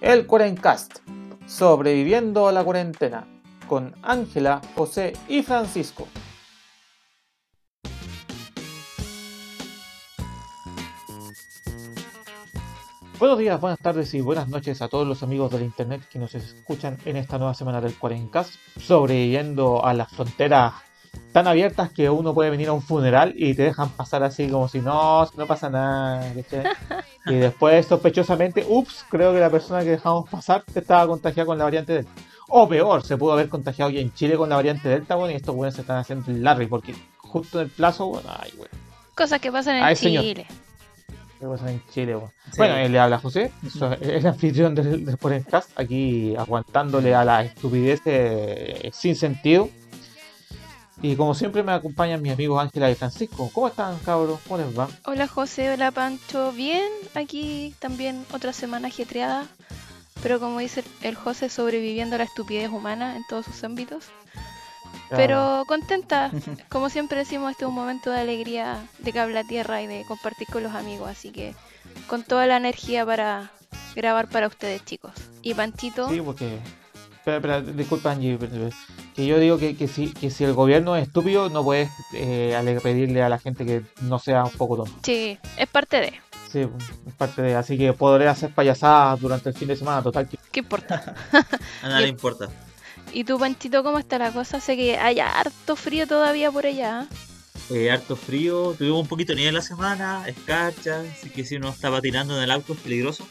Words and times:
el 0.00 0.26
Cuarencast, 0.26 1.00
sobreviviendo 1.46 2.46
a 2.46 2.52
la 2.52 2.62
cuarentena, 2.62 3.26
con 3.68 3.94
Ángela, 4.02 4.60
José 4.76 5.14
y 5.28 5.42
Francisco. 5.42 6.06
Buenos 13.18 13.38
días, 13.38 13.60
buenas 13.60 13.80
tardes 13.80 14.14
y 14.14 14.20
buenas 14.20 14.48
noches 14.48 14.80
a 14.80 14.88
todos 14.88 15.04
los 15.04 15.24
amigos 15.24 15.50
del 15.50 15.62
internet 15.62 16.02
que 16.08 16.20
nos 16.20 16.36
escuchan 16.36 16.98
en 17.04 17.16
esta 17.16 17.36
nueva 17.36 17.54
semana 17.54 17.80
del 17.80 17.98
Cuarencast, 17.98 18.54
sobreviviendo 18.78 19.84
a 19.84 19.92
las 19.92 20.12
fronteras 20.12 20.74
tan 21.32 21.46
abiertas 21.46 21.92
que 21.92 22.08
uno 22.08 22.34
puede 22.34 22.50
venir 22.50 22.68
a 22.68 22.72
un 22.72 22.82
funeral 22.82 23.34
y 23.36 23.54
te 23.54 23.64
dejan 23.64 23.90
pasar 23.90 24.22
así 24.22 24.48
como 24.48 24.68
si 24.68 24.80
no, 24.80 25.28
no 25.36 25.46
pasa 25.46 25.68
nada. 25.68 26.32
Y 27.28 27.34
después, 27.34 27.86
sospechosamente, 27.86 28.64
ups, 28.68 29.04
creo 29.08 29.32
que 29.32 29.40
la 29.40 29.50
persona 29.50 29.82
que 29.82 29.90
dejamos 29.90 30.28
pasar 30.28 30.64
estaba 30.74 31.06
contagiada 31.06 31.46
con 31.46 31.58
la 31.58 31.64
variante 31.64 31.92
Delta. 31.92 32.10
O 32.48 32.68
peor, 32.68 33.04
se 33.04 33.16
pudo 33.16 33.32
haber 33.32 33.48
contagiado 33.48 33.90
ya 33.90 34.00
en 34.00 34.12
Chile 34.14 34.36
con 34.36 34.48
la 34.48 34.56
variante 34.56 34.88
Delta, 34.88 35.14
bueno, 35.16 35.32
y 35.32 35.36
estos 35.36 35.54
buenos 35.54 35.74
se 35.74 35.82
están 35.82 35.98
haciendo 35.98 36.30
el 36.30 36.42
Larry, 36.42 36.66
porque 36.66 36.94
justo 37.18 37.60
en 37.60 37.66
el 37.66 37.70
plazo, 37.70 38.06
bueno, 38.06 38.28
ay, 38.38 38.52
bueno. 38.56 38.72
Cosas 39.14 39.40
que 39.40 39.52
pasan 39.52 39.76
en 39.76 39.96
Chile. 39.96 40.46
¿Qué 41.38 41.46
pasa 41.46 41.70
en 41.70 41.82
Chile? 41.92 42.14
Bueno, 42.14 42.32
bueno 42.56 42.76
él 42.76 42.90
le 42.92 42.98
habla 42.98 43.18
José, 43.18 43.52
es 43.64 43.76
el 44.00 44.26
anfitrión 44.26 44.74
del, 44.74 45.04
del 45.04 45.16
podcast, 45.18 45.70
aquí 45.78 46.34
aguantándole 46.36 47.14
a 47.14 47.24
la 47.24 47.44
estupidez 47.44 48.00
eh, 48.06 48.90
sin 48.92 49.14
sentido 49.14 49.68
y 51.00 51.14
como 51.14 51.34
siempre 51.34 51.62
me 51.62 51.72
acompañan 51.72 52.20
mis 52.20 52.32
amigos 52.32 52.60
Ángela 52.60 52.90
y 52.90 52.94
Francisco. 52.94 53.50
¿Cómo 53.52 53.68
están, 53.68 53.98
cabros? 54.00 54.40
¿Cómo 54.46 54.58
les 54.58 54.78
va? 54.78 54.88
Hola, 55.04 55.28
José. 55.28 55.72
Hola, 55.72 55.90
Pancho. 55.90 56.52
Bien, 56.52 56.90
aquí 57.14 57.74
también 57.78 58.24
otra 58.32 58.52
semana 58.52 58.88
ajetreada. 58.88 59.46
Pero 60.22 60.40
como 60.40 60.58
dice 60.58 60.82
el 61.02 61.14
José, 61.14 61.48
sobreviviendo 61.48 62.16
a 62.16 62.18
la 62.18 62.24
estupidez 62.24 62.70
humana 62.70 63.16
en 63.16 63.22
todos 63.28 63.46
sus 63.46 63.62
ámbitos. 63.62 64.06
Pero 65.10 65.64
contenta. 65.68 66.32
Como 66.68 66.90
siempre 66.90 67.18
decimos, 67.18 67.52
este 67.52 67.64
es 67.64 67.68
un 67.68 67.74
momento 67.74 68.10
de 68.10 68.20
alegría 68.20 68.84
de 68.98 69.12
que 69.12 69.20
habla 69.20 69.44
tierra 69.44 69.80
y 69.80 69.86
de 69.86 70.04
compartir 70.06 70.48
con 70.48 70.62
los 70.64 70.74
amigos. 70.74 71.08
Así 71.08 71.30
que 71.30 71.54
con 72.08 72.24
toda 72.24 72.46
la 72.46 72.56
energía 72.56 73.06
para 73.06 73.52
grabar 73.94 74.28
para 74.28 74.48
ustedes, 74.48 74.84
chicos. 74.84 75.12
Y 75.42 75.54
Panchito. 75.54 76.08
Sí, 76.08 76.20
porque 76.20 76.58
Espera, 77.36 77.60
disculpa 77.60 78.12
Angie, 78.12 78.38
que 79.18 79.26
yo 79.26 79.40
digo 79.40 79.58
que, 79.58 79.74
que, 79.74 79.88
si, 79.88 80.12
que 80.12 80.30
si 80.30 80.44
el 80.44 80.52
gobierno 80.52 80.94
es 80.94 81.08
estúpido, 81.08 81.50
no 81.50 81.64
puedes 81.64 81.90
eh, 82.12 82.78
pedirle 82.80 83.20
a 83.20 83.28
la 83.28 83.40
gente 83.40 83.66
que 83.66 83.82
no 84.02 84.20
sea 84.20 84.44
un 84.44 84.52
poco 84.52 84.76
tonto. 84.76 84.94
Sí, 85.02 85.36
es 85.56 85.66
parte 85.66 85.96
de. 85.96 86.12
Sí, 86.52 86.60
es 86.60 87.14
parte 87.14 87.42
de. 87.42 87.56
Así 87.56 87.76
que 87.76 87.92
podré 87.92 88.28
hacer 88.28 88.54
payasadas 88.54 89.18
durante 89.18 89.48
el 89.48 89.56
fin 89.56 89.66
de 89.66 89.74
semana, 89.74 90.04
total. 90.04 90.28
¿Qué 90.52 90.60
importa? 90.60 91.16
a 91.82 91.88
nadie 91.88 92.06
importa. 92.06 92.48
¿Y 93.12 93.24
tú, 93.24 93.40
Panchito, 93.40 93.82
cómo 93.82 93.98
está 93.98 94.18
la 94.18 94.30
cosa? 94.30 94.60
Sé 94.60 94.76
que 94.76 94.96
hay 94.96 95.18
harto 95.18 95.74
frío 95.74 96.06
todavía 96.06 96.52
por 96.52 96.66
allá. 96.66 97.08
Eh, 97.70 97.90
harto 97.90 98.14
frío, 98.14 98.76
tuvimos 98.78 99.00
un 99.00 99.08
poquito 99.08 99.32
de 99.32 99.38
nieve 99.38 99.50
la 99.50 99.62
semana, 99.62 100.28
escarcha, 100.28 101.00
así 101.00 101.28
que 101.28 101.44
si 101.44 101.56
uno 101.56 101.70
está 101.70 101.90
patinando 101.90 102.36
en 102.36 102.44
el 102.44 102.52
auto 102.52 102.74
es 102.74 102.78
peligroso. 102.78 103.26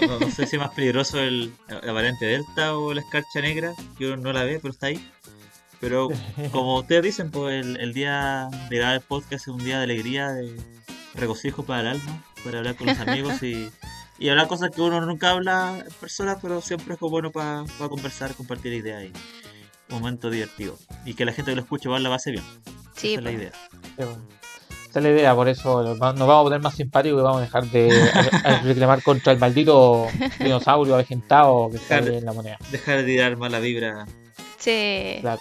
No, 0.00 0.30
sé 0.30 0.46
si 0.46 0.56
es 0.56 0.62
más 0.62 0.70
peligroso 0.70 1.20
el, 1.20 1.52
la 1.68 1.92
variante 1.92 2.26
Delta 2.26 2.76
o 2.76 2.94
la 2.94 3.00
escarcha 3.00 3.40
negra, 3.40 3.72
que 3.98 4.06
uno 4.06 4.16
no 4.16 4.32
la 4.32 4.44
ve, 4.44 4.58
pero 4.60 4.72
está 4.72 4.86
ahí. 4.86 5.10
Pero 5.80 6.08
como 6.52 6.78
ustedes 6.78 7.02
dicen, 7.02 7.30
pues 7.30 7.64
el, 7.64 7.92
día 7.92 8.48
de 8.70 8.76
grabar 8.76 8.96
el 8.96 9.00
podcast 9.00 9.42
es 9.42 9.48
un 9.48 9.64
día 9.64 9.78
de 9.78 9.84
alegría, 9.84 10.30
de 10.30 10.56
regocijo 11.14 11.64
para 11.64 11.80
el 11.80 11.86
alma, 11.88 12.24
para 12.44 12.58
hablar 12.58 12.76
con 12.76 12.86
los 12.86 12.98
amigos 13.06 13.42
y, 13.42 13.70
y 14.18 14.28
hablar 14.28 14.46
cosas 14.46 14.70
que 14.70 14.80
uno 14.80 15.00
nunca 15.00 15.30
habla 15.30 15.82
en 15.84 15.92
persona, 15.94 16.38
pero 16.40 16.60
siempre 16.60 16.94
es 16.94 17.00
bueno 17.00 17.32
para, 17.32 17.64
conversar, 17.88 18.34
compartir 18.34 18.72
ideas 18.72 19.04
y 19.04 19.12
un 19.92 20.00
momento 20.00 20.30
divertido. 20.30 20.78
Y 21.04 21.14
que 21.14 21.24
la 21.24 21.32
gente 21.32 21.50
que 21.50 21.56
lo 21.56 21.62
escuche 21.62 21.88
igual 21.88 22.02
la 22.02 22.08
base 22.08 22.30
bien. 22.30 22.44
Sí, 22.94 23.14
Esa 23.14 23.18
es 23.18 23.24
la 23.24 23.32
idea. 23.32 23.52
Esa 24.92 24.98
es 24.98 25.04
la 25.04 25.10
idea, 25.10 25.34
por 25.34 25.48
eso 25.48 25.82
nos 25.82 25.98
vamos 25.98 26.20
a 26.20 26.42
poner 26.42 26.60
más 26.60 26.74
simpáticos 26.74 27.18
y 27.18 27.22
vamos 27.22 27.38
a 27.38 27.44
dejar 27.44 27.64
de 27.64 28.10
reclamar 28.62 29.02
contra 29.02 29.32
el 29.32 29.38
maldito 29.38 30.06
dinosaurio 30.38 30.92
avejentado 30.92 31.70
que 31.70 31.78
está 31.78 31.96
en 31.96 32.22
la 32.22 32.34
moneda. 32.34 32.58
Dejar 32.70 32.98
de 32.98 33.04
tirar 33.04 33.38
mala 33.38 33.58
vibra. 33.58 34.04
Sí. 34.58 35.16
Claro. 35.22 35.40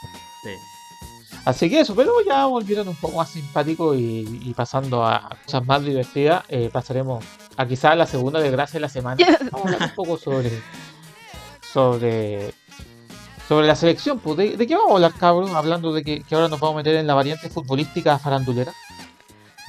Así 1.44 1.70
que 1.70 1.82
eso, 1.82 1.94
pero 1.98 2.14
ya 2.26 2.46
volviendo 2.46 2.90
un 2.90 2.96
poco 2.96 3.18
más 3.18 3.30
simpático 3.30 3.94
y, 3.94 4.54
pasando 4.56 5.06
a 5.06 5.38
cosas 5.44 5.66
más 5.66 5.84
divertidas, 5.84 6.46
eh, 6.48 6.70
pasaremos 6.72 7.22
a 7.58 7.66
quizás 7.66 7.98
la 7.98 8.06
segunda 8.06 8.40
desgracia 8.40 8.78
de 8.78 8.80
la 8.80 8.90
semana. 8.90 9.18
Vamos 9.52 9.66
a 9.66 9.74
hablar 9.74 9.90
un 9.90 9.96
poco 9.96 10.18
sobre 10.18 10.50
sobre 11.74 12.54
sobre 13.50 13.68
la 13.68 13.76
selección. 13.76 14.18
Pues, 14.20 14.58
¿de, 14.58 14.66
qué 14.66 14.76
vamos 14.76 14.92
a 14.92 14.96
hablar, 14.96 15.14
cabrón? 15.20 15.54
Hablando 15.58 15.92
de 15.92 16.06
que, 16.06 16.24
que 16.24 16.36
ahora 16.36 16.48
nos 16.48 16.62
vamos 16.62 16.76
a 16.76 16.78
meter 16.78 16.96
en 16.96 17.06
la 17.06 17.16
variante 17.16 17.50
futbolística 17.50 18.18
farandulera. 18.18 18.72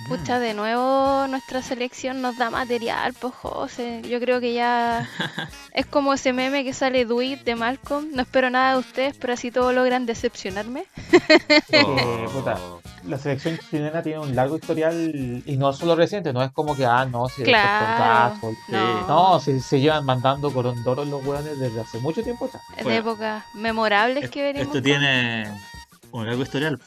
Pucha, 0.09 0.39
de 0.39 0.55
nuevo 0.55 1.27
nuestra 1.29 1.63
selección 1.63 2.23
nos 2.23 2.37
da 2.37 2.51
material, 2.51 3.15
pues 3.19 3.35
José. 3.35 4.03
Yo 4.09 4.21
creo 4.21 4.41
que 4.41 4.53
ya 4.53 5.09
es 5.73 5.87
como 5.87 6.15
ese 6.15 6.33
meme 6.33 6.65
que 6.65 6.73
sale 6.73 7.05
Do 7.05 7.19
de 7.19 7.55
Malcolm. 7.57 8.11
No 8.13 8.23
espero 8.23 8.51
nada 8.51 8.73
de 8.73 8.79
ustedes, 8.79 9.17
pero 9.17 9.35
así 9.35 9.51
todos 9.51 9.75
logran 9.75 10.07
decepcionarme. 10.07 10.85
Oh. 11.85 12.81
la 13.05 13.19
selección 13.19 13.59
chilena 13.59 14.03
tiene 14.03 14.19
un 14.19 14.35
largo 14.35 14.57
historial 14.57 15.43
y 15.45 15.57
no 15.57 15.73
solo 15.73 15.97
reciente, 15.97 16.33
no 16.33 16.43
es 16.43 16.51
como 16.51 16.77
que, 16.77 16.85
ah, 16.85 17.05
no, 17.05 17.29
si 17.29 17.43
claro, 17.43 18.37
no, 18.69 19.07
no 19.07 19.41
se, 19.41 19.81
llevan 19.81 20.05
mandando 20.05 20.53
corondoros 20.53 21.09
los 21.09 21.25
hueones 21.25 21.59
desde 21.59 21.81
hace 21.81 21.99
mucho 21.99 22.23
tiempo 22.23 22.49
ya. 22.53 22.85
De 22.85 22.97
épocas 22.97 23.45
memorables 23.55 24.31
que 24.31 24.43
veremos. 24.43 24.69
Esto 24.69 24.83
tiene 24.83 25.51
un 26.13 26.27
largo 26.27 26.43
historial. 26.43 26.81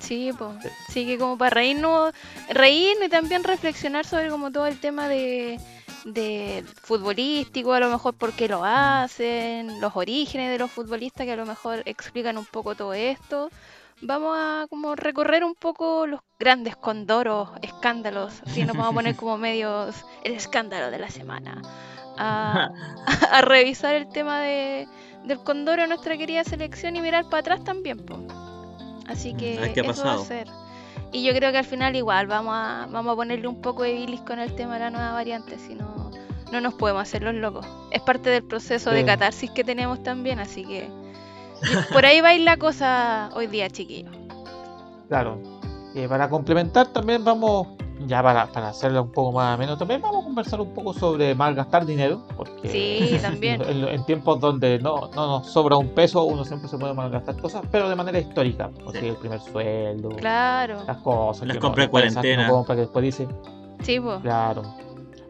Sí, 0.00 0.30
pues. 0.36 0.56
Sí, 0.88 1.06
que 1.06 1.18
como 1.18 1.36
para 1.38 1.50
reírnos, 1.50 2.12
reírnos 2.48 3.06
y 3.06 3.10
también 3.10 3.44
reflexionar 3.44 4.04
sobre 4.06 4.28
como 4.28 4.52
todo 4.52 4.66
el 4.66 4.78
tema 4.78 5.08
de, 5.08 5.58
de 6.04 6.64
futbolístico, 6.82 7.72
a 7.72 7.80
lo 7.80 7.90
mejor 7.90 8.14
por 8.14 8.32
qué 8.32 8.48
lo 8.48 8.64
hacen, 8.64 9.80
los 9.80 9.96
orígenes 9.96 10.50
de 10.50 10.58
los 10.58 10.70
futbolistas 10.70 11.26
que 11.26 11.32
a 11.32 11.36
lo 11.36 11.46
mejor 11.46 11.82
explican 11.84 12.38
un 12.38 12.46
poco 12.46 12.74
todo 12.74 12.94
esto. 12.94 13.50
Vamos 14.02 14.36
a 14.38 14.66
como 14.68 14.94
recorrer 14.94 15.42
un 15.42 15.54
poco 15.54 16.06
los 16.06 16.20
grandes 16.38 16.76
condoros, 16.76 17.48
escándalos, 17.62 18.42
así 18.46 18.64
nos 18.64 18.76
vamos 18.76 18.92
a 18.92 18.94
poner 18.94 19.16
como 19.16 19.38
medios 19.38 20.04
el 20.22 20.34
escándalo 20.34 20.90
de 20.90 20.98
la 20.98 21.10
semana. 21.10 21.62
A, 22.18 22.70
a 23.32 23.40
revisar 23.40 23.94
el 23.94 24.08
tema 24.08 24.40
de, 24.40 24.86
del 25.24 25.38
condoro 25.42 25.82
de 25.82 25.88
nuestra 25.88 26.16
querida 26.16 26.44
selección 26.44 26.96
y 26.96 27.00
mirar 27.00 27.24
para 27.24 27.40
atrás 27.40 27.64
también, 27.64 28.04
pues. 28.04 28.20
Así 29.08 29.34
que 29.34 29.72
eso 29.74 30.04
va 30.04 30.14
a 30.14 30.18
ser. 30.18 30.48
Y 31.12 31.24
yo 31.24 31.32
creo 31.34 31.52
que 31.52 31.58
al 31.58 31.64
final 31.64 31.94
igual 31.96 32.26
vamos 32.26 32.54
a, 32.54 32.88
vamos 32.90 33.12
a 33.12 33.16
ponerle 33.16 33.46
un 33.48 33.60
poco 33.60 33.84
de 33.84 33.92
bilis 33.92 34.20
con 34.20 34.38
el 34.38 34.54
tema 34.54 34.74
de 34.74 34.80
la 34.80 34.90
nueva 34.90 35.12
variante, 35.12 35.58
si 35.58 35.74
no, 35.74 36.10
no 36.52 36.60
nos 36.60 36.74
podemos 36.74 37.02
hacer 37.02 37.22
los 37.22 37.34
locos. 37.34 37.66
Es 37.90 38.02
parte 38.02 38.30
del 38.30 38.42
proceso 38.42 38.90
de 38.90 39.04
catarsis 39.04 39.50
que 39.50 39.64
tenemos 39.64 40.02
también, 40.02 40.40
así 40.40 40.64
que 40.64 40.88
por 41.92 42.04
ahí 42.04 42.20
va 42.20 42.28
a 42.28 42.34
ir 42.34 42.42
la 42.42 42.56
cosa 42.56 43.30
hoy 43.34 43.46
día, 43.46 43.70
chiquillos. 43.70 44.14
Claro. 45.08 45.40
Y 45.94 46.06
para 46.06 46.28
complementar 46.28 46.88
también 46.88 47.24
vamos 47.24 47.68
ya 48.00 48.22
para, 48.22 48.46
para 48.46 48.68
hacerlo 48.68 49.02
un 49.04 49.12
poco 49.12 49.32
más 49.32 49.58
menos, 49.58 49.78
también 49.78 50.00
vamos 50.00 50.22
a 50.22 50.24
conversar 50.24 50.60
un 50.60 50.74
poco 50.74 50.92
sobre 50.92 51.34
malgastar 51.34 51.86
dinero, 51.86 52.22
porque 52.36 52.68
sí, 52.68 53.18
también. 53.22 53.62
En, 53.66 54.04
tiempos 54.04 54.40
donde 54.40 54.78
no, 54.78 55.10
no 55.14 55.26
nos 55.26 55.50
sobra 55.50 55.76
un 55.76 55.88
peso, 55.88 56.24
uno 56.24 56.44
siempre 56.44 56.68
se 56.68 56.76
puede 56.76 56.94
malgastar 56.94 57.36
cosas, 57.40 57.62
pero 57.70 57.88
de 57.88 57.96
manera 57.96 58.18
histórica, 58.18 58.70
porque 58.84 59.08
el 59.08 59.16
primer 59.16 59.40
sueldo, 59.40 60.10
claro. 60.10 60.82
las 60.86 60.98
cosas, 60.98 61.48
las 61.48 61.56
compré 61.58 61.84
en 61.84 61.90
cuarentena, 61.90 62.50
que 62.66 62.74
después 62.74 63.04
dice, 63.04 63.28
sí, 63.82 63.98
pues. 64.00 64.20
claro. 64.20 64.62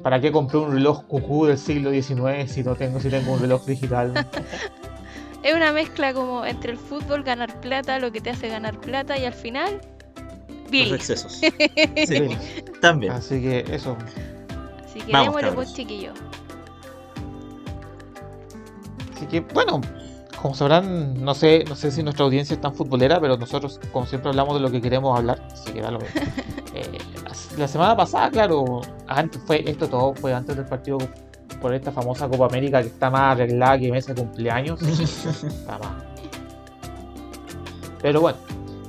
¿Para 0.03 0.21
qué 0.21 0.31
compré 0.31 0.59
un 0.59 0.73
reloj 0.73 1.05
cucú 1.07 1.47
del 1.47 1.59
siglo 1.59 1.91
XIX 1.91 2.49
si 2.49 2.63
no 2.63 2.77
tengo, 2.77 3.01
si 3.01 3.09
tengo 3.09 3.33
un 3.33 3.41
reloj 3.41 3.65
digital? 3.65 4.13
es 5.43 5.55
una 5.55 5.73
mezcla 5.73 6.15
como 6.15 6.45
entre 6.45 6.73
el 6.73 6.79
fútbol, 6.79 7.25
ganar 7.25 7.61
plata, 7.61 7.99
lo 7.99 8.13
que 8.13 8.21
te 8.21 8.31
hace 8.31 8.49
ganar 8.49 8.79
plata 8.79 9.19
y 9.19 9.25
al 9.25 9.33
final 9.33 9.81
los 10.71 10.93
excesos. 10.93 11.33
sí, 12.07 12.29
también. 12.89 13.13
Así 13.13 13.41
que 13.41 13.65
eso. 13.71 13.97
Así 14.85 15.01
que 15.01 15.17
démosle 15.17 15.53
pues 15.53 15.75
chiquillo. 15.75 16.13
Así 19.15 19.27
que 19.27 19.41
bueno, 19.41 19.81
como 20.41 20.55
sabrán, 20.55 21.23
no 21.25 21.35
sé, 21.35 21.65
no 21.69 21.75
sé 21.75 21.91
si 21.91 22.03
nuestra 22.03 22.25
audiencia 22.25 22.55
es 22.55 22.61
tan 22.61 22.75
futbolera, 22.75 23.21
pero 23.21 23.37
nosotros 23.37 23.81
como 23.93 24.07
siempre 24.07 24.31
hablamos 24.31 24.55
de 24.55 24.61
lo 24.61 24.71
que 24.71 24.81
queremos 24.81 25.19
hablar, 25.19 25.43
así 25.53 25.73
que 25.73 25.81
da 25.81 25.91
lo 25.91 25.99
mismo. 25.99 26.21
Eh, 26.75 26.99
la 27.57 27.67
semana 27.67 27.97
pasada, 27.97 28.31
claro, 28.31 28.83
antes 29.07 29.41
fue, 29.47 29.69
esto 29.69 29.89
todo 29.89 30.15
fue 30.15 30.35
antes 30.35 30.57
del 30.57 30.67
partido 30.67 30.99
por 31.63 31.73
esta 31.73 31.91
famosa 31.91 32.29
Copa 32.29 32.45
América 32.47 32.83
que 32.83 32.89
está 32.89 33.09
más 33.09 33.33
arreglada 33.33 33.79
que 33.79 33.91
mes 33.91 34.07
de 34.07 34.15
cumpleaños. 34.15 34.79
Pero 38.03 38.21
bueno, 38.21 38.37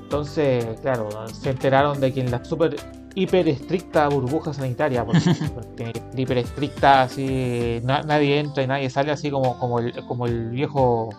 entonces, 0.04 0.66
claro, 0.82 1.08
se 1.28 1.50
enteraron 1.50 2.00
de 2.00 2.14
que 2.14 2.20
en 2.20 2.30
la 2.30 2.44
super 2.44 2.76
hiper 3.20 3.48
estricta 3.50 4.08
burbuja 4.10 4.54
sanitaria, 4.54 5.04
porque, 5.04 5.22
porque 5.56 5.92
hiper 6.16 6.38
estricta, 6.38 7.02
así 7.04 7.80
na- 7.84 8.04
nadie 8.04 8.40
entra 8.40 8.62
y 8.64 8.68
nadie 8.68 8.90
sale, 8.90 9.12
así 9.12 9.32
como, 9.32 9.58
como, 9.60 9.80
el, 9.80 9.92
como 10.06 10.28
el 10.28 10.50
viejo, 10.50 11.10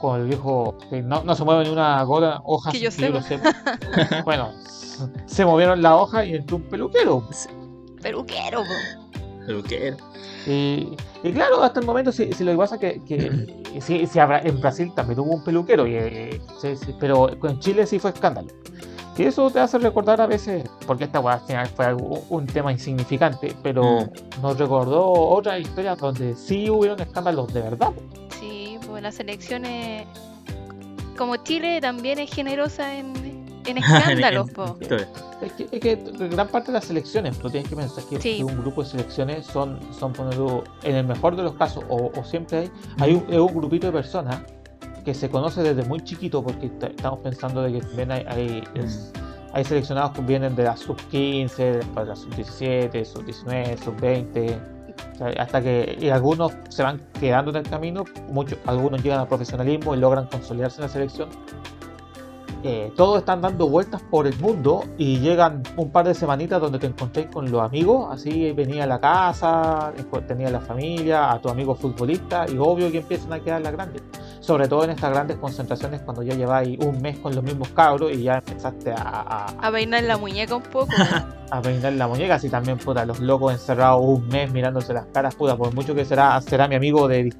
como 0.00 0.16
el 0.16 0.24
viejo 0.26 0.76
que 0.90 1.00
no, 1.00 1.22
no 1.22 1.34
se 1.36 1.44
mueve 1.44 1.64
ni 1.64 1.70
una 1.70 2.02
gota, 2.02 2.40
hoja 2.44 2.72
Que 2.72 2.80
yo 2.80 2.90
lo 3.10 3.22
sepa. 3.22 3.52
bueno, 4.24 4.50
se 5.26 5.44
movieron 5.44 5.80
la 5.80 5.96
hoja 5.96 6.24
y 6.24 6.34
entró 6.34 6.56
un 6.56 6.62
peluquero. 6.64 7.28
Peluquero, 8.02 8.62
qué 9.68 9.94
Y, 10.46 10.96
y 11.22 11.32
claro, 11.32 11.62
hasta 11.62 11.80
el 11.80 11.86
momento, 11.86 12.10
si, 12.12 12.32
si 12.32 12.42
lo 12.44 12.50
que 12.52 12.58
pasa 12.58 12.74
es 12.76 12.80
que, 12.80 13.04
que 13.04 13.80
si, 13.80 14.06
si 14.06 14.18
habrá- 14.18 14.42
en 14.44 14.60
Brasil 14.60 14.92
también 14.94 15.20
hubo 15.20 15.34
un 15.36 15.44
peluquero, 15.44 15.86
y, 15.86 15.94
eh, 15.94 16.40
sí, 16.60 16.74
pero 16.98 17.28
en 17.46 17.58
Chile 17.60 17.86
sí 17.86 17.98
fue 18.00 18.10
escándalo. 18.10 18.48
Y 19.18 19.24
eso 19.24 19.50
te 19.50 19.58
hace 19.58 19.78
recordar 19.78 20.20
a 20.20 20.26
veces, 20.26 20.64
porque 20.86 21.04
esta 21.04 21.18
weá 21.20 21.34
al 21.34 21.40
final 21.40 21.66
fue 21.66 21.86
algo- 21.86 22.22
un 22.30 22.46
tema 22.46 22.70
insignificante, 22.72 23.54
pero 23.62 23.82
Mm. 24.02 24.40
nos 24.42 24.56
recordó 24.58 25.10
otras 25.12 25.60
historias 25.60 25.98
donde 25.98 26.34
sí 26.36 26.70
hubieron 26.70 27.00
escándalos 27.00 27.52
de 27.52 27.60
verdad. 27.62 27.90
Sí, 28.40 28.78
pues 28.86 29.02
las 29.02 29.18
elecciones. 29.18 30.06
Como 31.16 31.36
Chile 31.38 31.80
también 31.80 32.20
es 32.20 32.30
generosa 32.32 32.94
en, 32.94 33.12
en 33.66 33.76
escándalos. 34.28 34.48
Es 35.42 35.52
que, 35.52 35.68
es 35.72 35.80
que 35.80 35.96
gran 36.28 36.46
parte 36.48 36.68
de 36.68 36.74
las 36.74 36.84
selecciones, 36.84 37.36
tú 37.38 37.50
tienes 37.50 37.68
que 37.68 37.74
pensar 37.76 38.04
que, 38.04 38.20
Sí. 38.20 38.36
que 38.38 38.44
un 38.44 38.56
grupo 38.60 38.82
de 38.84 38.88
selecciones 38.90 39.46
son, 39.46 39.80
son 39.98 40.12
ponerlo, 40.12 40.62
en 40.84 40.94
el 40.96 41.06
mejor 41.06 41.34
de 41.36 41.42
los 41.42 41.54
casos, 41.54 41.82
o, 41.88 42.10
o 42.16 42.24
siempre 42.24 42.58
hay, 42.58 42.70
hay 43.00 43.14
un, 43.14 43.24
es 43.32 43.38
un 43.38 43.52
grupito 43.54 43.86
de 43.88 43.92
personas 43.92 44.40
que 45.08 45.14
se 45.14 45.30
conoce 45.30 45.62
desde 45.62 45.88
muy 45.88 46.00
chiquito, 46.04 46.42
porque 46.42 46.66
estamos 46.82 47.20
pensando 47.20 47.62
de 47.62 47.72
que 47.72 47.80
también 47.80 48.10
hay, 48.12 48.24
hay, 48.28 48.62
es- 48.74 49.10
hay 49.54 49.64
seleccionados 49.64 50.10
que 50.10 50.20
vienen 50.20 50.54
de 50.54 50.64
la 50.64 50.76
sub-15, 50.76 51.56
después 51.56 52.04
de 52.04 52.10
la 52.10 52.14
sub-17, 52.16 53.04
sub-19, 53.06 53.78
sub-20, 53.82 54.58
o 55.14 55.16
sea, 55.16 55.42
hasta 55.42 55.62
que 55.62 55.96
y 55.98 56.10
algunos 56.10 56.52
se 56.68 56.82
van 56.82 57.00
quedando 57.18 57.50
en 57.52 57.56
el 57.56 57.62
camino, 57.70 58.04
muchos, 58.30 58.58
algunos 58.66 59.02
llegan 59.02 59.20
al 59.20 59.28
profesionalismo 59.28 59.94
y 59.94 59.98
logran 59.98 60.26
consolidarse 60.26 60.82
en 60.82 60.88
la 60.88 60.92
selección. 60.92 61.30
Eh, 62.62 62.92
todos 62.94 63.20
están 63.20 63.40
dando 63.40 63.66
vueltas 63.66 64.02
por 64.10 64.26
el 64.26 64.38
mundo 64.40 64.84
y 64.98 65.20
llegan 65.20 65.62
un 65.78 65.90
par 65.90 66.06
de 66.06 66.12
semanitas 66.12 66.60
donde 66.60 66.78
te 66.78 66.86
encontréis 66.88 67.28
con 67.28 67.50
los 67.50 67.62
amigos, 67.62 68.08
así 68.10 68.52
venía 68.52 68.84
a 68.84 68.86
la 68.86 69.00
casa, 69.00 69.94
tenía 70.26 70.50
la 70.50 70.60
familia, 70.60 71.30
a 71.32 71.40
tu 71.40 71.48
amigo 71.48 71.74
futbolista 71.74 72.44
y 72.46 72.58
obvio 72.58 72.90
que 72.92 72.98
empiezan 72.98 73.32
a 73.32 73.40
quedar 73.40 73.62
las 73.62 73.72
grandes. 73.72 74.02
Sobre 74.48 74.66
todo 74.66 74.84
en 74.84 74.90
estas 74.90 75.10
grandes 75.10 75.36
concentraciones 75.36 76.00
cuando 76.00 76.22
ya 76.22 76.34
lleváis 76.34 76.78
un 76.82 77.02
mes 77.02 77.18
con 77.18 77.34
los 77.34 77.44
mismos 77.44 77.68
cabros 77.68 78.10
y 78.12 78.22
ya 78.22 78.36
empezaste 78.36 78.92
a, 78.92 78.96
a, 78.96 79.44
A 79.60 79.70
peinar 79.70 80.02
la 80.04 80.16
muñeca 80.16 80.56
un 80.56 80.62
poco. 80.62 80.88
a 81.50 81.60
peinar 81.60 81.92
la 81.92 82.08
muñeca, 82.08 82.36
así 82.36 82.48
también 82.48 82.78
puta, 82.78 83.04
los 83.04 83.20
locos 83.20 83.52
encerrados 83.52 84.00
un 84.02 84.26
mes 84.28 84.50
mirándose 84.50 84.94
las 84.94 85.04
caras, 85.12 85.34
puta, 85.34 85.54
por 85.54 85.74
mucho 85.74 85.94
que 85.94 86.06
será, 86.06 86.40
será 86.40 86.66
mi 86.66 86.76
amigo 86.76 87.06
de 87.08 87.30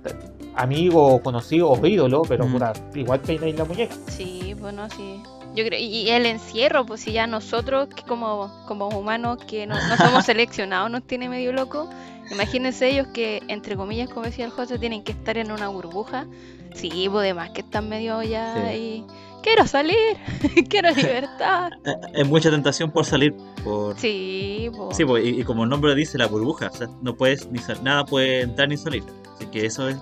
amigo, 0.54 1.22
conocido 1.22 1.70
o 1.70 1.86
ídolo, 1.86 2.20
pero 2.28 2.46
Mm. 2.46 2.52
puta, 2.52 2.72
igual 2.94 3.20
peináis 3.20 3.56
la 3.56 3.64
muñeca. 3.64 3.94
Sí, 4.08 4.54
bueno, 4.60 4.90
sí. 4.90 5.22
Yo 5.54 5.64
creo, 5.64 5.80
y, 5.80 5.84
y 6.02 6.10
el 6.10 6.26
encierro, 6.26 6.84
pues 6.84 7.00
si 7.00 7.12
ya 7.12 7.26
nosotros, 7.26 7.88
que 7.88 8.02
como, 8.02 8.52
como 8.66 8.88
humanos 8.88 9.38
que 9.48 9.66
no, 9.66 9.76
no 9.76 9.96
somos 9.96 10.26
seleccionados, 10.26 10.90
nos 10.90 11.04
tiene 11.04 11.30
medio 11.30 11.52
loco. 11.54 11.88
Imagínense 12.30 12.86
ellos 12.90 13.06
que, 13.14 13.42
entre 13.48 13.76
comillas, 13.76 14.10
como 14.10 14.26
decía 14.26 14.44
el 14.44 14.50
José, 14.50 14.78
tienen 14.78 15.02
que 15.02 15.12
estar 15.12 15.38
en 15.38 15.50
una 15.50 15.68
burbuja. 15.68 16.26
Sí, 16.74 17.08
pues 17.10 17.24
demás 17.24 17.50
que 17.50 17.60
están 17.62 17.88
medio 17.88 18.22
ya 18.22 18.54
Sí. 18.54 18.60
ahí. 18.60 19.06
Quiero 19.42 19.66
salir, 19.66 19.96
quiero 20.68 20.90
libertad. 20.90 21.70
Eh, 21.84 21.92
Es 22.14 22.28
mucha 22.28 22.50
tentación 22.50 22.90
por 22.90 23.04
salir. 23.04 23.34
Por... 23.64 23.98
Sí, 23.98 24.68
pues. 24.76 24.96
Sí, 24.96 25.04
pues, 25.04 25.24
y, 25.24 25.40
y 25.40 25.44
como 25.44 25.64
el 25.64 25.70
nombre 25.70 25.90
lo 25.90 25.96
dice, 25.96 26.18
la 26.18 26.26
burbuja. 26.26 26.68
O 26.72 26.76
sea, 26.76 26.88
no 27.02 27.14
puedes 27.16 27.48
ni 27.50 27.58
sal- 27.58 27.82
nada 27.82 28.04
puede 28.04 28.40
entrar 28.42 28.68
ni 28.68 28.76
salir. 28.76 29.04
Así 29.34 29.46
que 29.46 29.64
eso 29.66 29.88
es, 29.88 29.96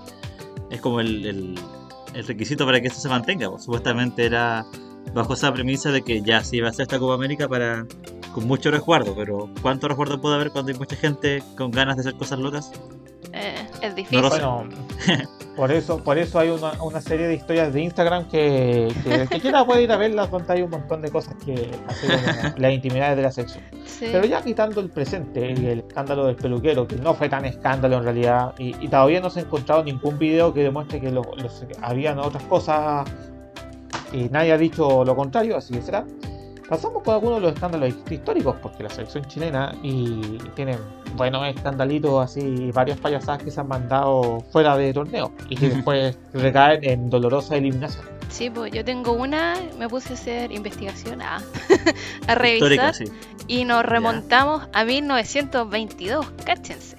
es 0.71 0.81
como 0.81 0.99
el, 0.99 1.25
el- 1.25 1.59
el 2.13 2.25
requisito 2.27 2.65
para 2.65 2.81
que 2.81 2.87
esto 2.87 2.99
se 2.99 3.09
mantenga. 3.09 3.49
pues. 3.49 3.63
Supuestamente 3.63 4.25
era 4.25 4.65
bajo 5.13 5.35
esa 5.35 5.53
premisa 5.53 5.91
de 5.91 6.01
que 6.01 6.21
ya 6.21 6.43
se 6.43 6.57
iba 6.57 6.67
a 6.67 6.71
hacer 6.71 6.83
esta 6.83 6.99
Copa 6.99 7.13
América 7.13 7.47
para 7.47 7.85
con 8.33 8.45
mucho 8.45 8.69
resguardo, 8.71 9.15
pero 9.15 9.49
¿cuánto 9.61 9.87
resguardo 9.87 10.19
puede 10.19 10.35
haber 10.35 10.51
cuando 10.51 10.71
hay 10.71 10.77
mucha 10.77 10.95
gente 10.95 11.41
con 11.57 11.71
ganas 11.71 11.95
de 11.95 12.01
hacer 12.01 12.15
cosas 12.15 12.39
locas? 12.39 12.71
Eh, 13.33 13.67
es 13.81 13.95
difícil. 13.95 14.21
No 14.21 14.29
lo 14.29 14.35
sé. 14.35 14.41
Bueno, 14.43 14.69
por 15.57 15.71
eso, 15.71 16.01
por 16.03 16.17
eso 16.17 16.39
hay 16.39 16.49
una, 16.49 16.71
una 16.83 17.01
serie 17.01 17.27
de 17.27 17.33
historias 17.33 17.73
de 17.73 17.81
Instagram 17.81 18.29
que, 18.29 18.87
que 19.03 19.13
el 19.15 19.27
que 19.27 19.39
quiera 19.41 19.65
puede 19.65 19.81
ir 19.83 19.91
a 19.91 19.97
verlas 19.97 20.31
donde 20.31 20.53
hay 20.53 20.61
un 20.61 20.69
montón 20.69 21.01
de 21.01 21.09
cosas 21.11 21.35
que 21.43 21.71
hacen 21.87 22.53
las 22.57 22.71
intimidades 22.71 23.17
de 23.17 23.23
la. 23.23 23.31
Sí. 23.31 23.49
Pero 24.11 24.25
ya 24.25 24.41
quitando 24.41 24.79
el 24.79 24.89
presente 24.89 25.53
y 25.57 25.65
el 25.65 25.79
escándalo 25.79 26.25
del 26.27 26.35
peluquero, 26.35 26.87
que 26.87 26.95
no 26.95 27.13
fue 27.15 27.27
tan 27.27 27.43
escándalo 27.45 27.97
en 27.97 28.03
realidad, 28.03 28.53
y, 28.57 28.75
y 28.79 28.87
todavía 28.87 29.19
no 29.19 29.29
se 29.29 29.39
ha 29.39 29.43
encontrado 29.43 29.83
ningún 29.83 30.17
video 30.19 30.53
que 30.53 30.61
demuestre 30.63 31.01
que 31.01 31.11
lo, 31.11 31.23
los- 31.35 31.65
habían 31.81 32.19
otras 32.19 32.43
cosas 32.43 33.09
y 34.13 34.29
nadie 34.29 34.53
ha 34.53 34.57
dicho 34.57 35.03
lo 35.03 35.15
contrario, 35.15 35.57
así 35.57 35.73
que 35.73 35.81
será. 35.81 36.05
Pasamos 36.69 37.01
con 37.03 37.13
algunos 37.13 37.37
de 37.37 37.41
los 37.47 37.53
escándalos 37.53 37.93
históricos, 38.09 38.55
porque 38.61 38.83
la 38.83 38.89
selección 38.89 39.23
chilena 39.25 39.73
y 39.83 40.37
tiene 40.55 40.77
buenos 41.15 41.47
escandalitos 41.47 42.23
así, 42.23 42.71
varias 42.73 42.99
payasadas 42.99 43.41
que 43.41 43.51
se 43.51 43.59
han 43.61 43.67
mandado 43.69 44.41
fuera 44.51 44.75
de 44.75 44.93
torneo 44.93 45.31
y 45.49 45.55
que 45.55 45.69
después 45.75 46.17
recaen 46.33 46.83
en 46.83 47.09
dolorosa 47.09 47.55
eliminación. 47.55 48.05
Sí, 48.29 48.49
pues 48.49 48.73
yo 48.73 48.83
tengo 48.83 49.13
una, 49.13 49.53
me 49.79 49.87
puse 49.87 50.09
a 50.09 50.13
hacer 50.15 50.51
investigación, 50.51 51.21
ah, 51.21 51.37
a 52.27 52.33
Histórica, 52.45 52.91
revisar 52.91 52.95
sí. 52.95 53.05
y 53.47 53.63
nos 53.63 53.85
remontamos 53.85 54.67
a 54.73 54.83
1922, 54.83 56.25
cáchense. 56.45 56.97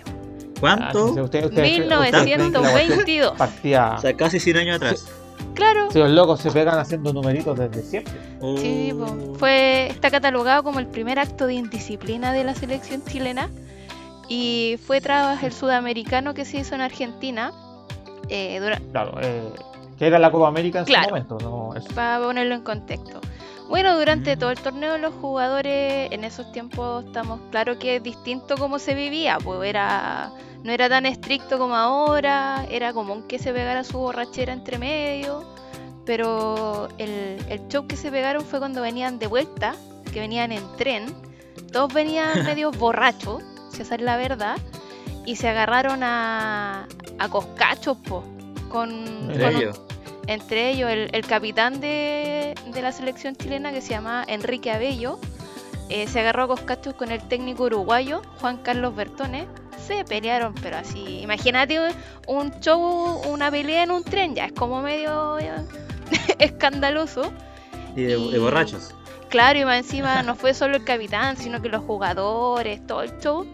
¿Cuánto? 0.59 0.85
Ah, 0.87 0.93
si 1.15 1.21
usted- 1.21 1.23
usted- 1.23 1.45
usted 1.45 1.57
cree 1.57 1.79
que 1.83 1.87
la 1.87 1.97
cuestión 1.99 2.25
1922. 2.25 3.33
Partía. 3.37 3.95
O 3.97 4.01
sea, 4.01 4.15
casi 4.15 4.41
100 4.41 4.57
años 4.57 4.77
atrás. 4.77 5.07
Claro, 5.55 5.91
Si 5.91 5.99
los 5.99 6.11
locos 6.11 6.41
se 6.41 6.51
pegan 6.51 6.79
haciendo 6.79 7.13
numeritos 7.13 7.59
desde 7.59 7.83
siempre. 7.83 8.13
sí, 8.59 8.93
Oh. 8.93 8.99
po. 9.07 9.35
fue 9.39 9.89
está 9.89 10.11
catalogado 10.11 10.63
como 10.63 10.79
el 10.79 10.87
primer 10.87 11.19
acto 11.19 11.47
de 11.47 11.55
indisciplina 11.55 12.33
de 12.33 12.45
la 12.45 12.55
selección 12.55 13.03
chilena 13.05 13.49
y 14.29 14.79
fue 14.87 15.01
tras 15.01 15.43
el 15.43 15.53
sudamericano 15.53 16.35
que 16.35 16.45
se 16.45 16.59
hizo 16.59 16.75
en 16.75 16.81
Argentina. 16.83 17.53
Eh, 18.29 18.61
dura- 18.61 18.81
Claro, 18.93 19.19
eh, 19.23 19.43
que 19.99 20.07
era 20.07 20.19
la 20.19 20.31
Copa 20.31 20.49
América 20.49 20.81
en 20.81 20.85
Claro. 20.85 21.05
su 21.05 21.11
momento. 21.11 21.39
¿no? 21.43 21.75
Para 21.95 22.23
ponerlo 22.25 22.55
en 22.55 22.63
contexto. 22.63 23.21
Bueno, 23.69 23.99
durante 23.99 24.35
Mm. 24.35 24.39
todo 24.39 24.51
el 24.51 24.59
torneo 24.59 24.97
los 24.99 25.13
jugadores 25.15 26.11
en 26.11 26.25
esos 26.25 26.51
tiempos 26.53 27.05
estamos 27.05 27.41
claro 27.51 27.79
que 27.79 27.97
es 27.97 28.03
distinto 28.03 28.57
como 28.57 28.79
se 28.79 28.95
vivía, 28.95 29.39
pues 29.43 29.69
era 29.69 30.33
no 30.65 30.73
era 30.73 30.89
tan 30.89 31.07
estricto 31.07 31.59
como 31.59 31.77
ahora, 31.77 32.67
era 32.71 32.93
común 32.93 33.25
que 33.29 33.39
se 33.39 33.53
pegara 33.53 33.85
su 33.85 33.99
borrachera 33.99 34.53
entre 34.53 34.77
medio, 34.79 35.45
pero 36.05 36.89
el, 36.99 37.39
el 37.49 37.69
show 37.69 37.87
que 37.87 37.97
se 37.97 38.11
pegaron 38.11 38.45
fue 38.45 38.59
cuando 38.59 38.83
venían 38.83 39.19
de 39.19 39.29
vuelta, 39.29 39.75
que 40.13 40.19
venían 40.21 40.51
en 40.51 40.65
tren, 40.77 41.15
todos 41.73 41.93
venían 41.93 42.45
medio 42.47 42.73
borrachos, 42.73 43.43
si 43.71 43.83
esa 43.83 43.95
es 43.95 44.01
la 44.01 44.17
verdad, 44.17 44.57
y 45.27 45.37
se 45.37 45.49
agarraron 45.49 46.03
a, 46.03 46.89
a 47.19 47.29
coscachos, 47.29 47.97
po, 47.99 48.25
con, 48.69 49.29
con. 49.29 49.88
Entre 50.29 50.71
ellos 50.71 50.89
el, 50.91 51.09
el 51.13 51.27
capitán 51.27 51.81
de, 51.81 52.55
de 52.73 52.83
la 52.83 52.93
selección 52.93 53.35
chilena 53.35 53.73
que 53.73 53.81
se 53.81 53.91
llama 53.91 54.25
Enrique 54.29 54.71
Abello 54.71 55.19
eh, 55.89 56.07
se 56.07 56.21
agarró 56.21 56.45
a 56.45 56.49
coscachos 56.49 56.95
con 56.95 57.11
el 57.11 57.21
técnico 57.29 57.65
uruguayo 57.65 58.23
Juan 58.41 58.59
Carlos 58.59 58.95
Bertone 58.95 59.47
se 59.87 60.05
pelearon 60.05 60.55
pero 60.63 60.77
así 60.77 61.21
imagínate 61.21 61.81
un 62.27 62.51
show 62.61 63.23
una 63.29 63.51
pelea 63.51 63.83
en 63.85 63.91
un 63.91 64.05
tren 64.05 64.35
ya 64.35 64.45
es 64.47 64.53
como 64.53 64.83
medio 64.83 65.41
ya, 65.41 65.65
escandaloso 66.39 67.33
Y 67.97 68.03
de, 68.03 68.09
de 68.17 68.37
y- 68.37 68.39
borrachos. 68.39 68.95
Claro, 69.31 69.59
y 69.59 69.65
más 69.67 69.77
encima 69.79 70.23
no 70.23 70.35
fue 70.35 70.55
solo 70.55 70.77
el 70.77 70.85
capitán, 70.85 71.37
sino 71.37 71.61
que 71.61 71.69
los 71.69 71.83
jugadores, 71.85 72.87
todo 72.87 73.03
el 73.03 73.19
show. 73.19 73.47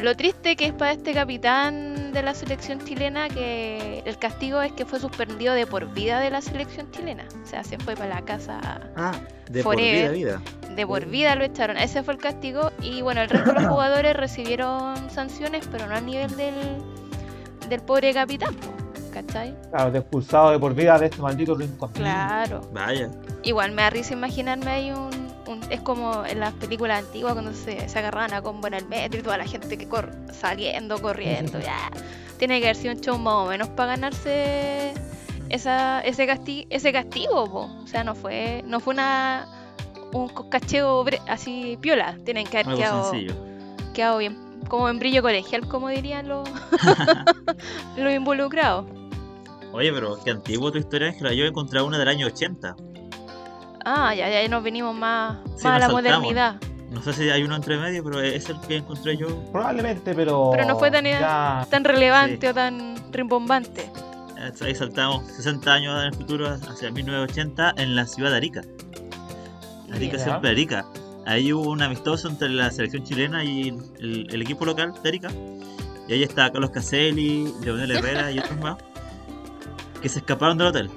Lo 0.00 0.16
triste 0.16 0.54
que 0.54 0.66
es 0.66 0.72
para 0.72 0.92
este 0.92 1.12
capitán 1.12 2.12
de 2.12 2.22
la 2.22 2.32
selección 2.32 2.78
chilena 2.84 3.28
que 3.28 4.02
el 4.06 4.16
castigo 4.18 4.62
es 4.62 4.72
que 4.72 4.84
fue 4.84 5.00
suspendido 5.00 5.54
de 5.54 5.66
por 5.66 5.92
vida 5.92 6.20
de 6.20 6.30
la 6.30 6.40
selección 6.40 6.88
chilena. 6.92 7.26
O 7.42 7.46
sea, 7.46 7.64
se 7.64 7.78
fue 7.78 7.94
para 7.96 8.14
la 8.16 8.22
casa 8.24 8.60
Ah, 8.96 9.12
de 9.50 9.62
por 9.64 9.76
vida, 9.76 10.06
Forever. 10.06 10.12
vida. 10.12 10.42
de 10.76 10.86
por 10.86 11.06
vida, 11.06 11.34
lo 11.34 11.44
echaron. 11.44 11.76
Ese 11.78 12.02
fue 12.04 12.14
el 12.14 12.20
castigo. 12.20 12.70
Y 12.80 13.02
bueno, 13.02 13.22
el 13.22 13.28
resto 13.28 13.52
de 13.52 13.60
los 13.60 13.66
jugadores 13.72 14.14
recibieron 14.16 15.10
sanciones, 15.10 15.68
pero 15.70 15.86
no 15.88 15.94
al 15.96 16.06
nivel 16.06 16.34
del, 16.36 16.54
del 17.68 17.80
pobre 17.80 18.14
capitán, 18.14 18.54
¿cachai? 19.12 19.52
Claro, 19.70 19.90
de 19.90 19.98
expulsado 19.98 20.50
de 20.52 20.60
por 20.60 20.74
vida 20.74 20.96
de 20.98 21.06
este 21.06 21.20
maldito 21.20 21.56
rincón. 21.56 21.90
Claro. 21.92 22.60
Vaya. 22.72 23.10
Igual 23.42 23.72
me 23.72 23.82
da 23.82 23.90
risa 23.90 24.12
imaginarme 24.14 24.70
ahí 24.70 24.90
un, 24.92 25.27
un- 25.48 25.62
Es 25.70 25.80
como 25.80 26.24
en 26.24 26.40
las 26.40 26.52
películas 26.54 27.04
antiguas 27.04 27.32
cuando 27.34 27.52
se, 27.52 27.88
se 27.88 27.98
agarraban 27.98 28.32
a 28.34 28.42
combo 28.42 28.66
en 28.68 28.74
el 28.74 28.86
metro 28.86 29.18
y 29.20 29.22
toda 29.22 29.36
la 29.38 29.46
gente 29.46 29.76
que 29.78 29.88
corre 29.88 30.12
saliendo, 30.32 31.00
corriendo, 31.00 31.58
ya. 31.60 31.90
Tiene 32.38 32.60
que 32.60 32.66
haber 32.66 32.76
sido 32.76 32.94
un 32.94 33.00
show 33.00 33.18
más 33.18 33.34
o 33.34 33.46
menos 33.46 33.68
para 33.68 33.92
ganarse 33.96 34.92
esa, 35.48 36.00
ese, 36.02 36.26
casti 36.26 36.66
ese 36.70 36.92
castigo, 36.92 37.50
po. 37.50 37.60
O 37.82 37.86
sea, 37.86 38.04
no 38.04 38.14
fue, 38.14 38.62
no 38.66 38.80
fue 38.80 38.94
una 38.94 39.46
un 40.12 40.28
cacheo 40.48 41.04
así 41.28 41.76
piola. 41.80 42.16
Tienen 42.24 42.46
que 42.46 42.58
haber 42.58 42.74
quedado, 42.76 43.12
quedado 43.94 44.18
bien. 44.18 44.38
Como 44.68 44.88
en 44.88 44.98
brillo 44.98 45.22
colegial, 45.22 45.66
como 45.68 45.88
dirían 45.88 46.28
los, 46.28 46.48
los 47.96 48.12
involucrados. 48.12 48.86
Oye, 49.72 49.92
pero 49.92 50.18
qué 50.24 50.30
antiguo 50.30 50.72
tu 50.72 50.78
historia, 50.78 51.08
Ángela. 51.08 51.32
Yo 51.34 51.44
he 51.44 51.48
encontrado 51.48 51.86
una 51.86 51.98
del 51.98 52.08
año 52.08 52.26
80. 52.26 52.74
Ah, 53.84 54.14
ya, 54.14 54.28
ya 54.28 54.46
nos 54.48 54.62
venimos 54.62 54.94
más, 54.94 55.38
Sí, 55.56 55.64
más 55.64 55.66
a 55.66 55.78
la 55.78 55.86
saltamos. 55.88 55.92
modernidad. 56.22 56.56
No 56.90 57.02
sé 57.02 57.12
si 57.12 57.28
hay 57.30 57.42
uno 57.42 57.54
entre 57.56 57.76
medio, 57.78 58.02
pero 58.02 58.20
es 58.20 58.48
el 58.48 58.58
que 58.60 58.76
encontré 58.76 59.16
yo. 59.16 59.28
Probablemente, 59.52 60.14
pero. 60.14 60.50
Pero 60.52 60.66
no 60.66 60.78
fue 60.78 60.90
tan- 60.90 61.04
ya- 61.04 61.66
Tan 61.70 61.84
relevante 61.84 62.38
Sí. 62.40 62.46
o 62.46 62.54
tan 62.54 62.94
rimbombante. 63.12 63.90
Ahí 64.64 64.74
saltamos 64.74 65.26
60 65.32 65.72
años 65.74 66.00
en 66.00 66.06
el 66.06 66.14
futuro, 66.14 66.48
hacia 66.48 66.90
1980, 66.90 67.74
en 67.76 67.94
la 67.96 68.06
ciudad 68.06 68.30
de 68.30 68.36
Arica. 68.36 68.62
Arica, 69.92 70.16
Ya. 70.16 70.24
siempre 70.24 70.50
Arica. 70.50 70.86
Ahí 71.26 71.52
hubo 71.52 71.70
un 71.70 71.82
amistoso 71.82 72.28
entre 72.28 72.48
la 72.48 72.70
selección 72.70 73.04
chilena 73.04 73.44
y 73.44 73.68
el, 73.98 74.26
el 74.30 74.42
equipo 74.42 74.64
local 74.64 74.94
de 75.02 75.08
Arica. 75.08 75.28
Y 76.08 76.12
ahí 76.14 76.22
está 76.22 76.50
Carlos 76.50 76.70
Caselli, 76.70 77.52
Leonel 77.62 77.90
Herrera 77.90 78.30
y 78.30 78.38
otros 78.38 78.58
más. 78.60 78.76
Que 80.00 80.08
se 80.08 80.20
escaparon 80.20 80.56
del 80.56 80.68
hotel. 80.68 80.90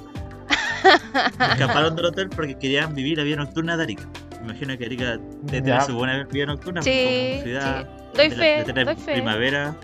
Escaparon 1.52 1.96
del 1.96 2.06
hotel 2.06 2.30
porque 2.30 2.58
querían 2.58 2.94
vivir 2.94 3.18
la 3.18 3.24
vida 3.24 3.38
nocturna 3.38 3.78
de 3.78 3.84
Arica. 3.84 4.08
Me 4.40 4.48
imagino 4.50 4.78
que 4.78 4.86
Arica 4.86 5.18
debe 5.44 5.62
tener 5.62 5.82
su 5.84 5.96
buena 5.96 6.24
vida 6.26 6.46
nocturna. 6.48 6.82
Sí, 6.82 6.92
como 7.34 7.44
ciudad 7.44 7.82
sí. 7.84 7.88
Doy 8.18 8.30
de, 8.30 8.36
la- 8.36 8.44
fe, 8.44 8.56
de 8.58 8.64
tener 8.64 8.86
doy 8.86 8.96
fe. 8.96 9.14
primavera. 9.14 9.76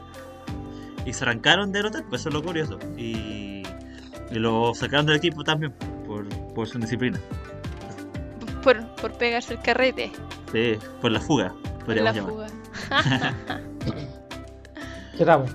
Y 1.05 1.13
se 1.13 1.23
arrancaron 1.23 1.71
del 1.71 1.85
hotel, 1.85 2.03
pues 2.09 2.21
eso 2.21 2.29
es 2.29 2.35
lo 2.35 2.43
curioso. 2.43 2.77
Y, 2.97 3.63
y 4.31 4.35
lo 4.35 4.73
sacaron 4.75 5.05
del 5.05 5.15
equipo 5.17 5.43
también 5.43 5.71
por, 6.05 6.27
por 6.53 6.67
su 6.67 6.75
indisciplina. 6.77 7.19
Por, 8.63 8.85
por 8.95 9.13
pegarse 9.13 9.53
el 9.53 9.61
carrete. 9.61 10.11
Sí, 10.51 10.77
por 11.01 11.11
la 11.11 11.21
fuga, 11.21 11.53
Por 11.85 11.95
la 11.95 12.13
fuga. 12.13 12.47
¿Qué 15.17 15.25
tal? 15.25 15.45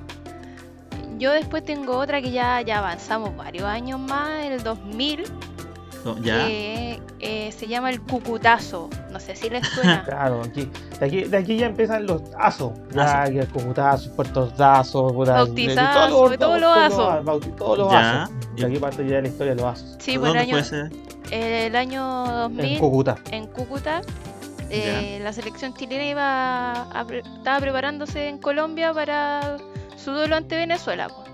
Yo 1.23 1.31
después 1.31 1.65
tengo 1.65 1.97
otra 1.99 2.21
que 2.21 2.33
ya, 2.33 2.61
ya 2.63 2.79
avanzamos 2.79 3.37
varios 3.37 3.63
años 3.65 4.01
más, 4.01 4.45
el 4.45 4.61
2000, 4.63 5.23
No, 6.05 6.19
ya, 6.19 6.47
que 6.49 7.01
eh, 7.21 7.53
se 7.53 7.69
llama 7.69 7.91
el 7.91 8.01
Cucutazo. 8.01 8.91
No 9.13 9.21
sé 9.21 9.37
si 9.37 9.49
les 9.49 9.65
suena. 9.69 10.03
Claro, 10.09 10.43
aquí, 10.43 10.69
de, 10.99 11.07
aquí, 11.07 11.23
de 11.25 11.37
aquí 11.37 11.57
ya 11.59 11.67
empiezan 11.67 12.07
los 12.07 12.23
azos. 12.37 12.73
Ya, 12.93 13.23
Aso. 13.23 13.33
que 13.33 13.47
cojutazos, 13.47 14.09
puertazos, 14.09 15.13
puta, 15.13 15.33
Bautizazos, 15.35 16.31
de 16.33 16.39
todos 16.39 16.61
los 16.61 16.77
azos. 16.77 17.25
bauti- 17.25 17.55
Todos 17.55 17.79
los. 17.79 17.93
De 18.57 18.67
aquí 18.67 18.79
parte 18.79 19.07
ya 19.09 19.21
la 19.21 19.29
historia 19.29 19.55
de 19.55 19.61
los 19.63 19.71
azos. 19.73 19.97
Sí, 20.01 20.19
por 20.19 20.29
el 20.29 20.35
¿dónde 20.35 20.57
año, 20.57 20.91
el 21.31 21.77
año 21.77 22.25
2000 22.49 22.65
En 22.73 22.79
Cúcuta. 22.81 23.17
en 23.31 23.47
Cúcuta. 23.47 24.03
eh, 24.71 25.21
la 25.23 25.33
selección 25.33 25.73
chilena 25.75 26.05
iba 26.05 26.73
a 26.99 27.05
pre- 27.07 27.21
estaba 27.21 27.61
preparándose 27.61 28.27
en 28.29 28.39
Colombia 28.39 28.93
para 28.93 29.57
su 30.03 30.13
duelo 30.13 30.37
ante 30.37 30.57
Venezuela. 30.57 31.09
po. 31.09 31.25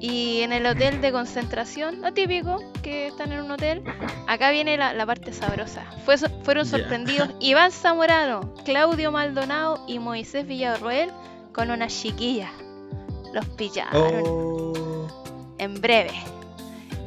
Y 0.00 0.40
en 0.40 0.52
el 0.52 0.66
hotel 0.66 1.00
de 1.00 1.12
concentración, 1.12 2.02
lo 2.02 2.12
típico, 2.12 2.58
que 2.82 3.06
están 3.06 3.30
en 3.30 3.40
un 3.42 3.52
hotel, 3.52 3.84
acá 4.26 4.50
viene 4.50 4.76
la, 4.76 4.92
la 4.94 5.06
parte 5.06 5.32
sabrosa. 5.32 5.84
Fue 6.04 6.16
fueron 6.18 6.66
sorprendidos 6.66 7.30
Iván 7.38 7.70
Zamorano, 7.70 8.52
Claudio 8.64 9.12
Maldonado 9.12 9.84
y 9.86 10.00
Moisés 10.00 10.44
Villarroel 10.44 11.10
con 11.52 11.70
una 11.70 11.86
chiquilla. 11.86 12.50
Los 13.32 13.46
pillaron 13.50 14.22
Oh, 14.24 15.06
en 15.58 15.80
breve. 15.80 16.12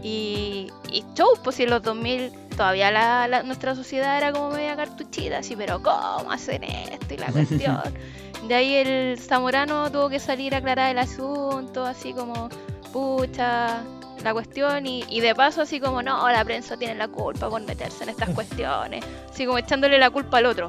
Y, 0.02 0.72
y 0.92 1.04
show, 1.16 1.28
pues 1.44 1.58
si 1.58 1.64
en 1.64 1.72
los 1.72 1.84
2000 1.84 2.32
todavía 2.56 2.92
la, 2.92 3.28
la- 3.28 3.44
nuestra 3.44 3.76
sociedad 3.76 4.18
era 4.18 4.32
como 4.32 4.50
media 4.52 4.76
cartuchita, 4.76 5.40
así, 5.40 5.56
pero 5.56 5.82
¿cómo 5.82 6.32
hacen 6.32 6.64
esto 6.64 7.14
y 7.14 7.18
la 7.18 7.28
cuestión? 7.32 7.82
De 8.48 8.54
ahí 8.54 8.76
el 8.76 9.18
Zamorano 9.20 9.92
tuvo 9.92 10.08
que 10.10 10.20
salir 10.20 10.54
a 10.54 10.60
aclarar 10.60 10.92
el 10.92 11.00
asunto, 11.00 11.84
así 11.86 12.14
como, 12.14 12.50
pucha, 12.94 13.82
la 14.24 14.34
cuestión, 14.34 14.86
y, 14.86 15.04
y 15.10 15.20
de 15.22 15.34
paso 15.34 15.62
así 15.62 15.80
como, 15.80 16.02
no, 16.04 16.30
la 16.30 16.44
prensa 16.46 16.78
tiene 16.78 16.96
la 16.96 17.08
culpa 17.08 17.50
por 17.50 17.62
meterse 17.62 18.04
en 18.04 18.10
estas 18.10 18.30
cuestiones, 18.36 19.04
así 19.32 19.46
como 19.46 19.58
echándole 19.58 19.98
la 19.98 20.10
culpa 20.10 20.38
al 20.38 20.46
otro. 20.46 20.68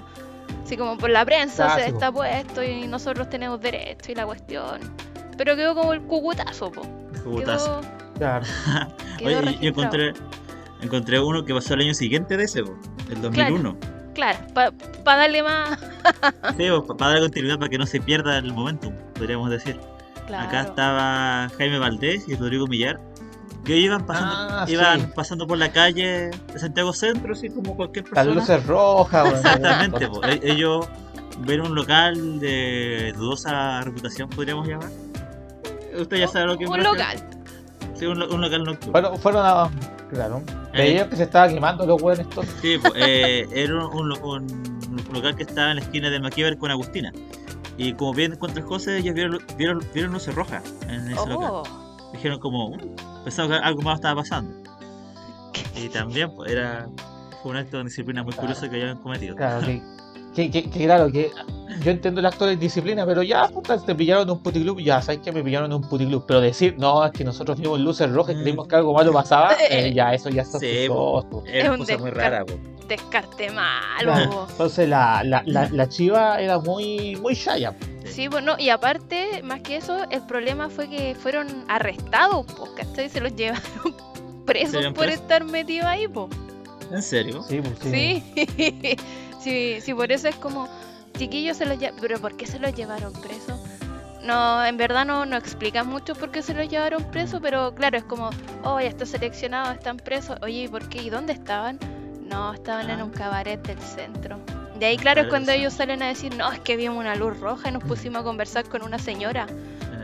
Así 0.64 0.76
como 0.76 0.96
por 0.98 1.10
la 1.10 1.24
prensa 1.24 1.74
se 1.76 1.86
está 1.86 2.10
puesto 2.10 2.62
y 2.62 2.86
nosotros 2.88 3.28
tenemos 3.30 3.60
derecho 3.60 4.10
y 4.10 4.14
la 4.16 4.26
cuestión. 4.26 4.80
Pero 5.36 5.54
quedó 5.54 5.74
como 5.76 5.92
el 5.92 6.02
cucutazo, 6.02 6.72
po. 6.72 6.82
Cubutazo. 7.22 7.80
Quedó, 7.82 7.96
Claro. 8.18 8.46
quedó 9.18 9.38
Oye, 9.40 9.58
yo 9.60 9.68
encontré, 9.68 10.12
encontré 10.82 11.20
uno 11.20 11.44
que 11.44 11.54
pasó 11.54 11.74
el 11.74 11.80
año 11.80 11.94
siguiente 11.94 12.36
de 12.36 12.44
ese, 12.44 12.62
po, 12.62 12.76
el 13.10 13.20
2001. 13.22 13.76
Claro, 14.14 14.38
para 14.54 15.18
darle 15.18 15.42
más. 15.42 15.78
Sí, 16.56 16.66
para 16.96 17.10
darle 17.10 17.20
continuidad 17.20 17.58
para 17.58 17.68
que 17.68 17.78
no 17.78 17.86
se 17.86 18.00
pierda 18.00 18.38
el 18.38 18.52
momentum, 18.52 18.94
podríamos 19.14 19.50
decir. 19.50 19.78
Claro. 20.26 20.48
Acá 20.48 20.60
estaba 20.62 21.48
Jaime 21.58 21.78
Valdés 21.78 22.26
y 22.28 22.34
Rodrigo 22.34 22.66
Millar, 22.66 22.98
que 23.64 23.76
iban 23.76 24.06
pasando, 24.06 24.34
Ah, 24.56 24.64
iban 24.68 25.00
sí. 25.02 25.06
pasando 25.14 25.46
por 25.46 25.58
la 25.58 25.70
calle 25.70 26.30
de 26.52 26.58
Santiago 26.58 26.92
Centro, 26.92 27.32
así 27.34 27.48
como 27.50 27.76
cualquier 27.76 28.04
Las 28.06 28.14
persona. 28.14 28.34
luces 28.40 28.66
rojas. 28.66 29.22
bueno, 29.22 29.36
Exactamente, 29.36 30.08
po. 30.08 30.24
E- 30.24 30.40
ellos 30.42 30.88
ven 31.40 31.60
un 31.60 31.74
local 31.74 32.40
de 32.40 33.12
dudosa 33.16 33.82
reputación, 33.82 34.28
podríamos 34.30 34.66
llamar. 34.66 34.88
Usted 35.98 36.16
ya 36.16 36.28
sabe 36.28 36.46
lo 36.46 36.56
que 36.58 36.64
me 36.66 36.72
Un 36.72 36.82
local. 36.82 37.18
Sí, 37.98 38.06
un, 38.06 38.22
un 38.22 38.40
local 38.40 38.64
nocturno. 38.64 38.92
Bueno, 38.92 39.16
fueron 39.16 39.44
a. 39.46 39.70
Claro. 40.10 40.42
Eh. 40.72 40.78
Veían 40.78 41.08
que 41.10 41.16
se 41.16 41.24
estaba 41.24 41.48
quemando 41.48 41.84
los 41.86 42.00
huevos 42.00 42.18
estos. 42.20 42.46
Sí, 42.62 42.78
po, 42.78 42.90
eh, 42.94 43.46
era 43.52 43.74
un, 43.86 43.94
un 43.96 44.08
lo- 44.10 44.20
un- 44.20 44.76
local 45.12 45.34
que 45.36 45.42
estaba 45.44 45.70
en 45.70 45.76
la 45.76 45.82
esquina 45.82 46.10
de 46.10 46.20
Maquiavel 46.20 46.58
con 46.58 46.70
Agustina. 46.70 47.12
Y 47.78 47.92
como 47.94 48.14
bien 48.14 48.36
contra 48.36 48.62
José, 48.62 48.98
ellos 48.98 49.14
vieron, 49.14 49.38
vieron, 49.58 49.82
vieron 49.92 50.12
luces 50.12 50.34
rojas 50.34 50.62
en 50.88 51.10
ese 51.10 51.26
local. 51.28 51.50
Oh, 51.52 51.62
Dijeron 52.12 52.38
como, 52.40 52.70
"Mm", 52.70 52.78
pensaban 53.24 53.50
que 53.50 53.56
algo 53.66 53.82
más 53.82 53.96
estaba 53.96 54.22
pasando. 54.22 54.52
Y 55.76 55.88
también 55.90 56.34
pues, 56.34 56.50
era 56.50 56.86
fue 57.42 57.50
un 57.52 57.56
acto 57.58 57.78
de 57.78 57.84
disciplina 57.84 58.22
muy 58.22 58.32
curioso 58.32 58.62
que 58.70 58.76
habían 58.80 58.96
cometido. 58.98 59.36
Claro, 59.36 59.60
que, 59.66 59.82
que, 60.36 60.50
que, 60.50 60.70
que 60.70 60.84
claro, 60.84 61.10
que 61.10 61.32
yo 61.82 61.90
entiendo 61.90 62.20
el 62.20 62.26
acto 62.26 62.46
de 62.46 62.56
disciplina, 62.56 63.04
pero 63.04 63.22
ya, 63.22 63.48
puta, 63.48 63.78
te 63.84 63.94
pillaron 63.94 64.24
en 64.24 64.30
un 64.30 64.42
puticlub, 64.42 64.78
ya 64.80 65.02
sabes 65.02 65.20
que 65.22 65.32
me 65.32 65.42
pillaron 65.42 65.70
en 65.72 65.76
un 65.78 65.88
puticlub, 65.88 66.24
pero 66.26 66.40
decir, 66.40 66.74
no, 66.78 67.04
es 67.04 67.12
que 67.12 67.24
nosotros 67.24 67.58
vimos 67.58 67.80
luces 67.80 68.10
rojas 68.10 68.34
y 68.34 68.38
Mm. 68.38 68.42
creímos 68.42 68.68
que 68.68 68.76
algo 68.76 68.92
malo 68.94 69.12
pasaba, 69.12 69.54
eh, 69.70 69.92
ya, 69.94 70.14
eso 70.14 70.28
ya 70.30 70.42
es 70.42 70.52
Sí, 70.52 70.66
Es 70.84 70.88
una 70.90 71.72
un 71.72 71.78
cosa 71.78 71.98
muy 71.98 72.10
rara. 72.10 72.44
po. 72.44 72.52
descarte 72.86 73.50
malo. 73.50 74.12
Po. 74.30 74.46
Entonces 74.50 74.88
la, 74.88 75.22
la, 75.24 75.42
la, 75.46 75.68
la 75.70 75.88
chiva 75.88 76.40
era 76.40 76.58
muy, 76.60 77.16
muy 77.16 77.34
shaya. 77.34 77.74
Sí, 78.04 78.28
bueno, 78.28 78.54
y 78.58 78.68
aparte, 78.70 79.42
más 79.42 79.60
que 79.60 79.76
eso, 79.76 80.04
el 80.10 80.22
problema 80.22 80.70
fue 80.70 80.88
que 80.88 81.14
fueron 81.16 81.48
arrestados, 81.68 82.46
po, 82.46 82.68
¿cachai? 82.76 83.08
Se 83.10 83.20
los 83.20 83.34
llevaron 83.34 83.64
presos 84.46 84.86
por 84.94 85.08
estar 85.08 85.44
metidos 85.44 85.86
ahí, 85.86 86.06
po. 86.08 86.28
¿En 86.92 87.02
serio? 87.02 87.42
Sí, 87.42 87.60
pues, 87.60 87.74
sí. 87.82 88.22
Sí. 88.56 88.96
sí, 89.50 89.80
sí, 89.80 89.94
por 89.94 90.10
eso 90.10 90.28
es 90.28 90.36
como, 90.36 90.68
chiquillos 91.16 91.56
se 91.56 91.66
los 91.66 91.78
llevaron, 91.78 92.00
pero 92.00 92.18
¿por 92.20 92.36
qué 92.36 92.46
se 92.46 92.58
los 92.58 92.74
llevaron 92.74 93.12
presos? 93.12 93.60
No, 94.22 94.64
en 94.64 94.76
verdad 94.76 95.06
no, 95.06 95.24
no 95.24 95.36
explican 95.36 95.86
mucho 95.86 96.14
por 96.16 96.32
qué 96.32 96.42
se 96.42 96.52
los 96.52 96.68
llevaron 96.68 97.04
presos, 97.12 97.38
pero 97.40 97.72
claro, 97.74 97.96
es 97.96 98.04
como, 98.04 98.30
oh, 98.64 98.80
ya 98.80 98.88
estos 98.88 99.10
seleccionados 99.10 99.74
están 99.76 99.98
presos, 99.98 100.36
oye, 100.42 100.64
¿y 100.64 100.68
por 100.68 100.88
qué? 100.88 101.00
¿Y 101.02 101.10
dónde 101.10 101.32
estaban? 101.32 101.78
No, 102.22 102.52
estaban 102.52 102.90
en 102.90 102.98
Ah. 103.00 103.04
un 103.04 103.10
cabaret 103.10 103.64
del 103.64 103.78
centro. 103.78 104.38
De 104.80 104.86
ahí, 104.86 104.96
claro, 104.96 105.22
es 105.22 105.28
cuando 105.28 105.52
ellos 105.52 105.72
salen 105.74 106.02
a 106.02 106.08
decir, 106.08 106.34
no, 106.36 106.50
es 106.50 106.58
que 106.60 106.76
vimos 106.76 106.98
una 106.98 107.14
luz 107.14 107.38
roja 107.38 107.68
y 107.68 107.72
nos 107.72 107.84
pusimos 107.84 108.22
a 108.22 108.24
conversar 108.24 108.68
con 108.68 108.82
una 108.82 108.98
señora, 108.98 109.46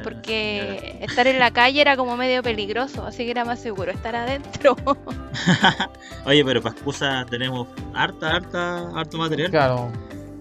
Porque 0.02 0.98
estar 1.00 1.26
en 1.26 1.38
la 1.38 1.50
calle 1.50 1.80
era 1.80 1.96
como 1.96 2.16
medio 2.16 2.42
peligroso, 2.42 3.04
así 3.06 3.24
que 3.24 3.30
era 3.30 3.44
más 3.44 3.60
seguro 3.60 3.90
estar 3.90 4.14
adentro. 4.16 4.76
Oye, 6.26 6.44
pero 6.44 6.62
para 6.62 6.74
excusa 6.74 7.26
tenemos 7.28 7.68
harta, 7.94 8.36
harta, 8.36 8.88
harto 8.98 9.18
material. 9.18 9.50
Claro, 9.50 9.90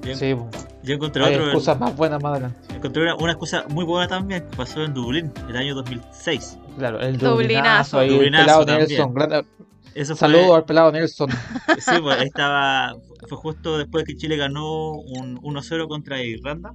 Yo, 0.04 0.16
sí, 0.16 0.34
pues. 0.36 0.68
yo 0.84 0.94
encontré 0.96 1.24
Hay 1.26 1.34
otro. 1.36 1.46
excusas 1.48 1.80
más 1.80 1.96
buenas 1.96 2.22
más 2.22 2.32
adelante. 2.34 2.76
Encontré 2.76 3.04
una, 3.04 3.16
una 3.16 3.32
excusa 3.34 3.66
muy 3.70 3.86
buena 3.86 4.08
también 4.08 4.48
que 4.50 4.56
pasó 4.58 4.84
en 4.84 4.94
Dublín 4.94 5.32
el 5.50 5.58
año 5.58 5.76
2006. 5.76 6.58
Claro, 6.78 7.00
el 7.00 7.18
Dublinazo. 7.18 7.32
dublinazo, 7.36 8.00
ahí, 8.00 8.10
el 8.10 8.16
Dublinazo 8.16 8.66
pelado. 8.66 8.80
Nelson. 8.80 9.14
gran- 9.14 9.46
Eso 9.94 10.16
fue, 10.16 10.28
Saludos 10.30 10.56
al 10.56 10.66
pelado 10.66 10.92
Nelson. 10.92 11.30
Sí, 11.80 11.92
pues 12.02 12.20
ahí 12.20 12.28
estaba. 12.28 12.96
Fue 13.28 13.38
justo 13.38 13.78
después 13.78 14.04
que 14.06 14.16
Chile 14.18 14.36
ganó 14.38 14.92
un 14.94 15.38
1-0 15.42 15.88
contra 15.88 16.22
Irlanda. 16.22 16.74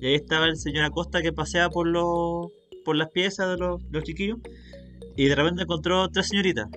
Y 0.00 0.06
ahí 0.06 0.14
estaba 0.14 0.46
el 0.46 0.56
señor 0.56 0.84
Acosta 0.84 1.22
que 1.22 1.32
paseaba 1.32 1.70
por 1.70 1.86
los 1.86 2.48
por 2.84 2.96
las 2.96 3.10
piezas 3.10 3.48
de 3.48 3.56
los, 3.56 3.82
los 3.90 4.04
chiquillos. 4.04 4.38
Y 5.16 5.26
de 5.26 5.34
repente 5.34 5.62
encontró 5.62 6.08
tres 6.08 6.28
señoritas. 6.28 6.68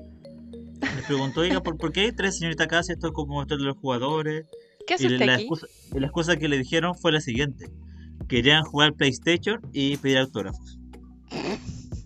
Les 0.96 1.06
preguntó, 1.06 1.42
oiga, 1.42 1.62
¿por, 1.62 1.78
¿por 1.78 1.92
qué 1.92 2.02
hay 2.02 2.12
tres 2.12 2.38
señoritas 2.38 2.66
acá? 2.66 2.82
Si 2.84 2.94
esto 2.94 3.08
es 3.08 3.14
como 3.14 3.42
esto 3.42 3.58
de 3.58 3.64
los 3.64 3.78
jugadores. 3.78 4.46
¿Qué 4.88 4.96
hace 4.96 5.04
Y 5.04 5.14
usted 5.14 5.26
la 5.26 5.34
aquí? 5.34 5.44
excusa, 5.44 5.68
y 5.94 6.00
la 6.00 6.08
excusa 6.08 6.38
que 6.38 6.48
le 6.48 6.58
dijeron 6.58 6.96
fue 6.96 7.12
la 7.12 7.22
siguiente. 7.22 7.70
Querían 8.28 8.64
jugar 8.64 8.94
PlayStation 8.94 9.60
y 9.74 9.98
pedir 9.98 10.18
autógrafos. 10.20 10.80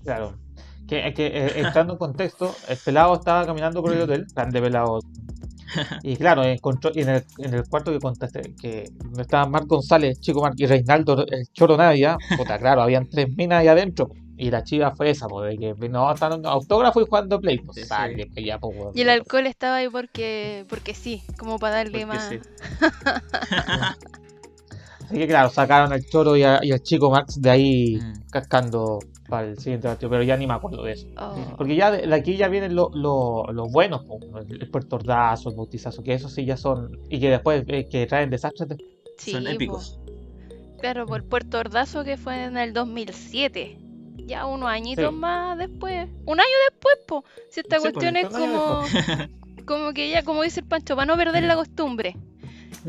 Claro. 0.04 0.38
Que, 0.88 1.14
que 1.14 1.28
eh, 1.28 1.52
entrando 1.60 1.94
en 1.94 2.00
contexto, 2.00 2.54
el 2.68 2.78
pelado 2.78 3.14
estaba 3.16 3.46
caminando 3.46 3.82
por 3.82 3.94
el 3.94 4.02
hotel, 4.02 4.26
grande 4.36 4.62
pelado. 4.62 5.00
Y 6.04 6.16
claro, 6.18 6.44
encontró, 6.44 6.92
y 6.94 7.02
en, 7.02 7.10
el, 7.10 7.24
en 7.40 7.54
el 7.54 7.64
cuarto 7.68 7.92
que 7.92 8.00
contaste, 8.00 8.54
que 8.60 8.90
donde 9.04 9.22
estaban 9.24 9.52
Marc 9.52 9.68
González, 9.68 10.20
Chico 10.20 10.42
Marc 10.42 10.56
y 10.58 10.66
Reinaldo, 10.66 11.26
el 11.28 11.48
Choro 11.54 11.78
Nadia, 11.78 12.18
puta, 12.38 12.58
claro, 12.60 12.82
habían 12.84 13.08
tres 13.10 13.28
minas 13.36 13.62
ahí 13.62 13.68
adentro. 13.68 14.10
Y 14.36 14.50
la 14.50 14.64
chiva 14.64 14.94
fue 14.96 15.12
esa, 15.12 15.28
de 15.28 15.58
que 15.58 15.90
no, 15.90 16.12
están 16.12 16.32
dando 16.32 16.50
autógrafo 16.50 17.00
y 17.00 17.06
jugando 17.06 17.40
play. 17.40 17.60
Pues, 17.60 17.78
Sí, 17.78 17.84
pues, 17.88 18.46
ya, 18.46 18.60
pues. 18.60 18.74
Y 18.96 19.02
el 19.02 19.10
alcohol 19.10 19.46
estaba 19.46 19.76
ahí 19.78 19.90
porque 19.90 20.66
porque 20.70 20.96
sí, 20.96 21.22
como 21.38 21.60
para 21.60 21.76
darle 21.76 22.06
Porque 22.06 22.08
más. 22.08 22.30
sí. 22.30 22.40
Así 25.06 25.18
que 25.18 25.28
claro, 25.28 25.50
sacaron 25.50 25.92
al 25.94 26.04
Choro 26.06 26.36
y, 26.38 26.44
a- 26.44 26.60
y 26.64 26.72
al 26.72 26.82
Chico 26.82 27.12
Max 27.12 27.40
de 27.42 27.50
ahí 27.50 27.96
Mm. 27.98 28.14
cascando 28.32 29.00
para 29.34 29.48
el 29.48 29.58
siguiente 29.58 29.88
partido, 29.88 30.12
pero 30.12 30.22
ya 30.22 30.38
ni 30.38 30.46
me 30.46 30.54
acuerdo 30.54 30.84
de 30.84 30.92
eso. 30.92 31.08
Oh. 31.18 31.36
Porque 31.58 31.76
ya 31.76 31.90
de 31.90 32.14
aquí 32.14 32.38
ya 32.38 32.48
vienen 32.50 32.76
los 32.76 32.94
lo, 32.94 33.46
los 33.52 33.72
buenos, 33.72 34.06
el, 34.48 34.62
el 34.62 34.70
puerto 34.70 34.98
ordazo, 34.98 35.50
el 35.50 35.56
bautizazo, 35.56 36.04
que 36.04 36.14
eso 36.14 36.30
sí 36.30 36.46
ya 36.46 36.56
son, 36.56 37.00
y 37.10 37.20
que 37.20 37.30
después 37.32 37.64
eh, 37.68 37.88
que 37.90 38.06
traen 38.06 38.30
desastres. 38.30 38.70
de- 38.70 38.78
Sí, 39.18 39.32
Son 39.32 39.44
po. 39.44 39.50
épicos. 39.50 40.00
Claro, 40.82 41.06
por 41.08 41.24
Puerto 41.24 41.58
Ordazo 41.60 42.04
que 42.04 42.18
fue 42.18 42.44
en 42.44 42.58
el 42.58 42.74
2007. 42.74 43.78
Ya 44.26 44.46
unos 44.46 44.70
añitos 44.70 45.10
Sí. 45.10 45.16
más 45.16 45.58
después. 45.58 46.10
Un 46.26 46.40
año 46.40 46.58
después, 46.70 46.96
po. 47.08 47.24
Si 47.50 47.62
esta 47.62 47.78
Sí, 47.78 47.82
cuestión 47.84 48.16
es 48.18 48.28
como, 48.28 48.82
como 49.66 49.94
que 49.94 50.10
ya, 50.10 50.24
como 50.24 50.44
dice 50.44 50.60
el 50.60 50.66
Pancho, 50.68 50.96
para 50.96 51.06
no 51.06 51.16
perder 51.18 51.44
la 51.44 51.56
costumbre. 51.56 52.16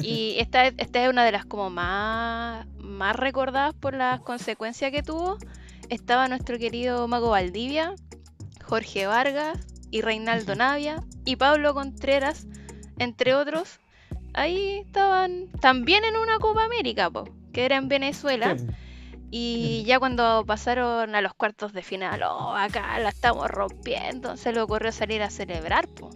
Y 0.00 0.34
esta, 0.38 0.66
es- 0.66 0.74
esta 0.78 1.02
es 1.04 1.08
una 1.10 1.24
de 1.24 1.32
las 1.32 1.44
como 1.44 1.70
más, 1.70 2.66
más 2.78 3.16
recordadas 3.16 3.74
por 3.74 3.94
las 3.94 4.20
consecuencias 4.20 4.90
que 4.90 5.02
tuvo. 5.02 5.38
Estaba 5.90 6.28
nuestro 6.28 6.58
querido 6.58 7.06
Mago 7.08 7.30
Valdivia, 7.30 7.94
Jorge 8.64 9.06
Vargas 9.06 9.58
y 9.90 10.00
Reinaldo 10.00 10.54
Navia 10.54 11.02
y 11.24 11.36
Pablo 11.36 11.74
Contreras, 11.74 12.46
entre 12.98 13.34
otros. 13.34 13.80
Ahí 14.32 14.82
estaban 14.86 15.48
también 15.60 16.04
en 16.04 16.16
una 16.16 16.38
Copa 16.38 16.64
América, 16.64 17.10
po, 17.10 17.24
que 17.52 17.64
era 17.64 17.76
en 17.76 17.88
Venezuela. 17.88 18.56
Sí, 18.56 18.66
Y 19.30 19.84
ya 19.84 19.98
cuando 19.98 20.44
pasaron 20.46 21.14
a 21.14 21.20
los 21.20 21.34
cuartos 21.34 21.72
de 21.72 21.82
final, 21.82 22.22
oh, 22.22 22.54
acá 22.56 22.98
la 22.98 23.10
estamos 23.10 23.50
rompiendo, 23.50 24.36
se 24.36 24.52
le 24.52 24.60
ocurrió 24.60 24.90
salir 24.90 25.22
a 25.22 25.30
celebrar, 25.30 25.86
po. 25.88 26.10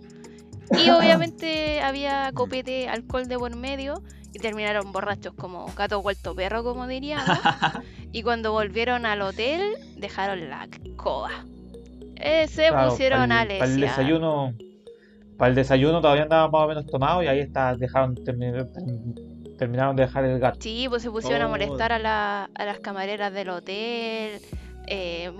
Y 0.82 0.90
obviamente 0.90 1.80
había 1.82 2.32
copete, 2.32 2.88
alcohol 2.88 3.28
de 3.28 3.38
por 3.38 3.54
medio, 3.54 4.02
y 4.32 4.38
terminaron 4.38 4.92
borrachos 4.92 5.34
como 5.34 5.66
gato 5.76 6.02
vuelto 6.02 6.34
perro, 6.34 6.64
como 6.64 6.86
diríamos. 6.86 7.38
Y 8.12 8.22
cuando 8.22 8.52
volvieron 8.52 9.06
al 9.06 9.22
hotel, 9.22 9.60
dejaron 9.96 10.48
la 10.48 10.68
coba. 10.96 11.30
Eh, 12.16 12.46
se 12.48 12.68
claro, 12.68 12.90
pusieron 12.90 13.30
a 13.32 13.44
para 13.46 13.64
el, 13.64 13.80
desayuno, 13.80 14.54
para 15.36 15.50
el 15.50 15.54
desayuno 15.54 16.00
todavía 16.00 16.24
andaban 16.24 16.50
más 16.50 16.62
o 16.64 16.68
menos 16.68 16.86
tomados 16.86 17.22
y 17.24 17.28
ahí 17.28 17.40
está, 17.40 17.76
dejaron, 17.76 18.16
termi- 18.16 18.66
term- 18.72 19.56
terminaron 19.56 19.94
de 19.94 20.02
dejar 20.02 20.24
el 20.24 20.38
gato. 20.40 20.58
Sí, 20.60 20.86
pues 20.88 21.02
se 21.02 21.10
pusieron 21.10 21.42
a 21.42 21.46
Oh. 21.46 21.50
molestar 21.50 21.92
a, 21.92 21.98
la- 21.98 22.50
a 22.54 22.64
las 22.64 22.80
camareras 22.80 23.32
del 23.32 23.50
hotel, 23.50 24.40
eh, 24.86 25.30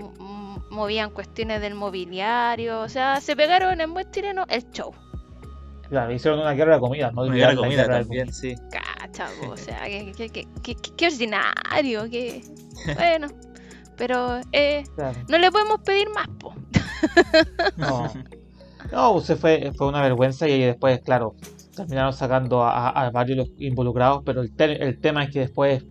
movían 0.69 1.09
cuestiones 1.09 1.59
del 1.61 1.73
mobiliario, 1.75 2.81
o 2.81 2.87
sea, 2.89 3.19
se 3.19 3.35
pegaron 3.35 3.81
en 3.81 3.93
buen 3.93 4.09
chileno 4.11 4.45
el 4.47 4.69
show. 4.71 4.93
Claro, 5.89 6.11
hicieron 6.13 6.39
una 6.39 6.53
guerra 6.53 6.75
de 6.75 6.79
comida, 6.79 7.11
no 7.11 7.23
Una 7.23 7.35
guerra 7.35 7.53
la 7.53 7.57
comida 7.57 7.81
guerra 7.81 7.95
de 7.97 8.01
también, 8.03 8.31
sí. 8.31 8.55
Cacha, 9.11 9.27
po, 9.41 9.51
o 9.53 9.57
sea, 9.57 9.83
que, 9.85 10.11
que- 10.31 10.47
que- 10.63 10.75
que 10.75 11.07
ordinario, 11.07 12.09
que... 12.09 12.41
Bueno, 12.95 13.27
pero 13.97 14.39
eh, 14.53 14.83
Claro. 14.95 15.19
no 15.27 15.37
le 15.37 15.51
podemos 15.51 15.79
pedir 15.81 16.09
más, 16.11 16.27
po. 16.39 16.53
No, 17.77 18.11
no 18.91 19.19
se 19.19 19.35
fue, 19.35 19.71
fue 19.75 19.87
una 19.87 20.01
vergüenza 20.01 20.47
y 20.47 20.59
después, 20.61 21.01
claro, 21.01 21.35
terminaron 21.75 22.13
sacando 22.13 22.63
a, 22.63 23.09
varios 23.11 23.37
los 23.37 23.49
involucrados, 23.57 24.21
pero 24.25 24.41
el, 24.41 24.55
te- 24.55 24.81
el 24.83 24.99
tema 24.99 25.23
es 25.25 25.31
que 25.31 25.39
después 25.39 25.83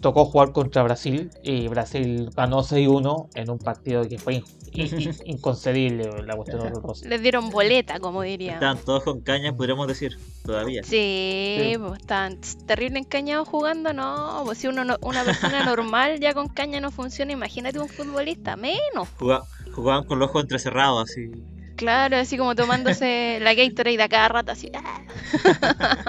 tocó 0.00 0.24
jugar 0.24 0.52
contra 0.52 0.82
Brasil 0.82 1.30
y 1.42 1.68
Brasil 1.68 2.30
ganó 2.34 2.62
6-1 2.62 3.28
en 3.34 3.50
un 3.50 3.58
partido 3.58 4.06
que 4.08 4.18
fue 4.18 4.34
in- 4.36 4.44
in- 4.44 4.44
in- 4.58 4.59
inconcebible, 5.24 6.08
la 6.24 6.36
cuestión 6.36 6.60
horrorosa. 6.60 7.08
Les 7.08 7.20
dieron 7.22 7.50
boleta, 7.50 7.98
como 8.00 8.22
dirían. 8.22 8.54
Estaban 8.54 8.78
todos 8.78 9.02
con 9.04 9.20
caña, 9.20 9.54
podríamos 9.54 9.86
decir, 9.88 10.18
todavía. 10.44 10.82
Sí, 10.82 11.56
Sí. 11.72 11.78
pues 11.78 12.00
están 12.00 12.40
terrible 12.66 12.98
encañados 13.00 13.48
jugando, 13.48 13.92
no, 13.92 14.42
pues 14.44 14.58
si 14.58 14.68
uno 14.68 14.84
no- 14.84 14.96
una 15.02 15.24
persona 15.24 15.64
normal 15.76 16.20
ya 16.20 16.34
con 16.34 16.48
caña 16.48 16.80
no 16.80 16.90
funciona, 16.90 17.32
imagínate 17.32 17.78
un 17.78 17.88
futbolista, 17.88 18.56
menos. 18.56 19.08
Juga- 19.18 19.44
jugaban 19.74 20.04
con 20.04 20.18
los 20.18 20.28
ojos 20.30 20.42
entrecerrados, 20.42 21.10
así. 21.10 21.30
Claro, 21.76 22.16
así 22.18 22.36
como 22.36 22.54
tomándose 22.54 23.38
la 23.42 23.54
Gatorade 23.54 24.02
a 24.02 24.08
cada 24.08 24.28
rato, 24.28 24.52
así. 24.52 24.70
¡ah! 24.74 26.04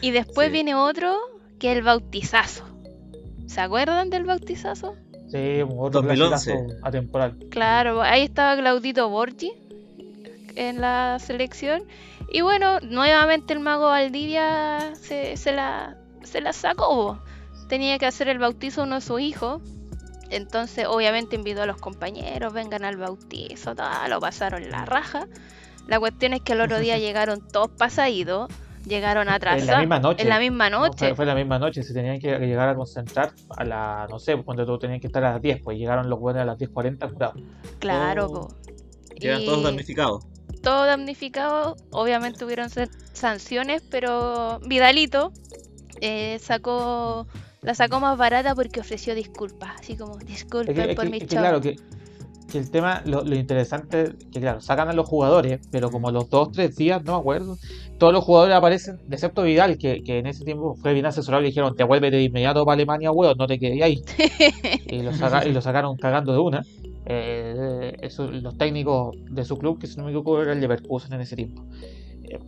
y 0.00 0.10
después 0.12 0.46
Sí. 0.48 0.52
viene 0.52 0.74
otro 0.74 1.14
que 1.58 1.70
es 1.72 1.76
el 1.76 1.82
bautizazo. 1.82 2.64
¿Se 3.46 3.60
acuerdan 3.60 4.10
del 4.10 4.24
bautizazo? 4.24 4.94
Sí, 5.30 5.62
otro 5.62 6.02
2011. 6.02 6.52
clasicazo 6.52 6.86
atemporal. 6.86 7.36
Claro, 7.50 8.02
ahí 8.02 8.22
estaba 8.22 8.56
Claudito 8.56 9.08
Borgi 9.08 9.52
en 10.56 10.80
la 10.80 11.18
selección. 11.18 11.84
Y 12.32 12.42
bueno, 12.42 12.80
nuevamente 12.80 13.52
el 13.52 13.60
mago 13.60 13.86
Valdivia 13.86 14.94
se, 14.94 15.36
se 15.36 15.52
la, 15.52 15.96
se 16.22 16.40
la 16.40 16.52
sacó. 16.52 17.20
Tenía 17.68 17.98
que 17.98 18.06
hacer 18.06 18.28
el 18.28 18.38
bautizo 18.38 18.82
a 18.82 18.84
uno 18.84 18.96
de 18.96 19.00
sus 19.00 19.20
hijos. 19.20 19.62
Entonces, 20.30 20.86
obviamente, 20.86 21.34
invitó 21.36 21.62
a 21.62 21.66
los 21.66 21.76
compañeros, 21.76 22.52
vengan 22.52 22.84
al 22.84 22.96
bautizo, 22.96 23.74
todo, 23.74 23.88
lo 24.08 24.20
pasaron 24.20 24.70
la 24.70 24.84
raja. 24.84 25.26
La 25.88 25.98
cuestión 25.98 26.32
es 26.34 26.42
que 26.42 26.52
el 26.52 26.60
otro 26.60 26.78
día 26.78 26.98
llegaron 26.98 27.40
todos 27.46 27.70
pasaditos, 27.70 28.48
llegaron 28.86 29.28
atrasados. 29.28 29.62
En 29.68 29.74
la 29.74 29.78
misma 29.80 29.98
noche. 30.00 30.22
En 30.22 30.28
la 30.28 30.38
misma 30.38 30.70
No, 30.70 30.80
noche. 30.80 31.06
fue, 31.08 31.14
fue 31.14 31.26
la 31.26 31.34
misma 31.34 31.58
noche, 31.58 31.82
se 31.82 31.92
tenían 31.94 32.18
que 32.18 32.38
llegar 32.38 32.68
a 32.68 32.74
concentrar 32.74 33.32
a 33.56 33.64
la, 33.64 34.06
no 34.10 34.18
sé, 34.18 34.36
cuando 34.42 34.64
todos 34.66 34.80
tenían 34.80 35.00
que 35.00 35.06
estar 35.08 35.22
a 35.24 35.32
las 35.32 35.42
10, 35.42 35.62
pues 35.62 35.78
llegaron 35.78 36.08
los 36.10 36.18
buenos 36.18 36.42
a 36.42 36.44
las 36.44 36.58
10.40 36.58 37.08
curados. 37.12 37.42
Claro, 37.78 38.26
Oh. 38.26 38.48
todos 39.44 39.62
damnificados. 39.62 40.24
todo 40.62 40.84
damnificado. 40.86 41.76
Obviamente 41.90 42.44
hubieron 42.44 42.70
san- 42.70 42.90
sanciones, 43.12 43.82
pero 43.90 44.60
Vidalito 44.66 45.32
eh, 46.00 46.38
sacó 46.40 47.26
la 47.62 47.74
sacó 47.74 48.00
más 48.00 48.16
barata 48.16 48.54
porque 48.54 48.80
ofreció 48.80 49.14
disculpas, 49.14 49.80
así 49.80 49.96
como 49.96 50.18
Es 50.18 50.26
disculpen 50.26 50.74
que, 50.74 50.90
es 50.90 50.96
por 50.96 51.04
que- 51.04 51.10
mi 51.10 51.16
es 51.18 51.24
que, 51.24 51.28
show". 51.34 51.38
claro, 51.42 51.60
que, 51.60 51.76
que 52.50 52.58
el 52.58 52.70
tema, 52.70 53.02
lo, 53.06 53.22
lo 53.24 53.34
interesante, 53.36 54.12
que 54.32 54.40
claro, 54.40 54.60
sacan 54.60 54.88
a 54.88 54.92
los 54.92 55.06
jugadores, 55.08 55.60
pero 55.70 55.90
como 55.90 56.10
los 56.10 56.28
dos, 56.28 56.52
tres 56.52 56.76
días, 56.76 57.02
no 57.04 57.12
me 57.14 57.18
acuerdo, 57.20 57.56
todos 57.98 58.12
los 58.12 58.24
jugadores 58.24 58.56
aparecen, 58.56 58.98
excepto 59.10 59.42
Vidal, 59.42 59.78
que, 59.78 60.02
que 60.02 60.18
en 60.18 60.26
ese 60.26 60.44
tiempo 60.44 60.74
fue 60.76 60.92
bien 60.92 61.06
asesorado, 61.06 61.40
le 61.42 61.48
dijeron, 61.48 61.74
te 61.76 61.84
vuelves 61.84 62.12
de 62.12 62.22
inmediato 62.22 62.64
para 62.64 62.74
Alemania, 62.74 63.10
weón, 63.12 63.36
no 63.38 63.46
te 63.46 63.58
quedes 63.58 63.82
ahí. 63.82 64.02
y, 64.86 65.02
lo 65.02 65.12
saca- 65.12 65.46
y 65.46 65.52
lo 65.52 65.60
sacaron 65.60 65.96
cagando 65.96 66.32
de 66.32 66.38
una. 66.38 66.62
Eh, 67.06 67.96
eso, 68.00 68.30
los 68.30 68.56
técnicos 68.56 69.16
de 69.30 69.44
su 69.44 69.56
club, 69.58 69.78
que 69.80 69.86
si 69.86 69.96
no 69.96 70.04
me 70.04 70.10
equivoco 70.10 70.40
era 70.42 70.52
el 70.52 70.60
Leverkusen 70.60 71.12
en 71.14 71.20
ese 71.22 71.36
tiempo. 71.36 71.64
Eh, 72.24 72.38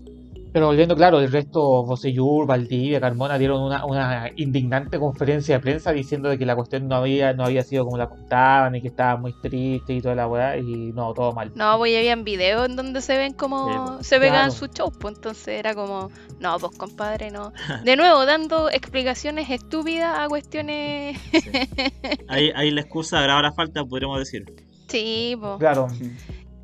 pero 0.52 0.66
volviendo, 0.66 0.94
claro, 0.94 1.18
el 1.18 1.32
resto, 1.32 1.82
Bosellur, 1.84 2.46
Valdivia, 2.46 3.00
Carmona 3.00 3.38
dieron 3.38 3.62
una, 3.62 3.86
una 3.86 4.30
indignante 4.36 4.98
conferencia 4.98 5.56
de 5.56 5.60
prensa 5.62 5.92
diciendo 5.92 6.28
de 6.28 6.38
que 6.38 6.44
la 6.44 6.54
cuestión 6.54 6.88
no 6.88 6.96
había, 6.96 7.32
no 7.32 7.44
había 7.44 7.62
sido 7.62 7.84
como 7.84 7.96
la 7.96 8.08
contaban 8.08 8.74
y 8.74 8.82
que 8.82 8.88
estaba 8.88 9.16
muy 9.16 9.32
triste 9.40 9.94
y 9.94 10.02
toda 10.02 10.14
la 10.14 10.28
weá, 10.28 10.58
y 10.58 10.92
no, 10.92 11.14
todo 11.14 11.32
mal. 11.32 11.52
No, 11.54 11.78
pues 11.78 11.92
ya 11.92 11.98
habían 11.98 12.24
videos 12.24 12.68
en 12.68 12.76
donde 12.76 13.00
se 13.00 13.16
ven 13.16 13.32
como 13.32 13.94
pues, 13.96 14.06
se 14.06 14.18
pegan 14.18 14.34
claro. 14.34 14.50
sus 14.52 14.70
shows, 14.70 14.92
pues 15.00 15.14
entonces 15.14 15.48
era 15.48 15.74
como, 15.74 16.10
no, 16.38 16.58
pues 16.58 16.76
compadre, 16.76 17.30
no. 17.30 17.52
De 17.84 17.96
nuevo, 17.96 18.26
dando 18.26 18.68
explicaciones 18.68 19.48
estúpidas 19.48 20.18
a 20.18 20.28
cuestiones. 20.28 21.18
Sí. 21.32 21.40
Ahí, 22.28 22.50
ahí 22.54 22.70
la 22.70 22.80
excusa 22.82 23.20
graba 23.20 23.42
la 23.42 23.52
falta, 23.52 23.84
podríamos 23.84 24.18
decir. 24.18 24.44
sí, 24.88 25.36
pues. 25.40 25.58
Claro. 25.58 25.88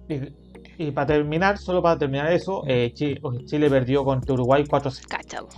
Y, 0.09 0.21
y 0.79 0.91
para 0.93 1.09
terminar, 1.09 1.59
solo 1.59 1.83
para 1.83 1.99
terminar 1.99 2.33
eso, 2.33 2.63
eh, 2.67 2.93
Chi- 2.95 3.19
Chile, 3.47 3.69
perdió 3.69 4.05
contra 4.05 4.33
Uruguay 4.35 4.65
4-0. 4.65 5.07
Cacha, 5.09 5.43
po. 5.43 5.49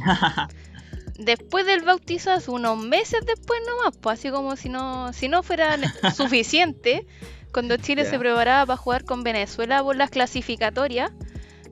Después 1.18 1.66
del 1.66 1.82
bautizazo, 1.82 2.52
unos 2.52 2.78
meses 2.78 3.20
después 3.26 3.60
nomás, 3.68 3.96
pues 3.98 4.18
así 4.18 4.30
como 4.30 4.56
si 4.56 4.68
no, 4.70 5.12
si 5.12 5.28
no 5.28 5.42
fuera 5.42 5.76
suficiente, 6.14 7.06
cuando 7.52 7.76
Chile 7.76 8.04
se 8.06 8.18
preparaba 8.18 8.64
para 8.66 8.76
jugar 8.78 9.04
con 9.04 9.22
Venezuela 9.22 9.82
por 9.82 9.96
las 9.96 10.08
clasificatorias, 10.10 11.12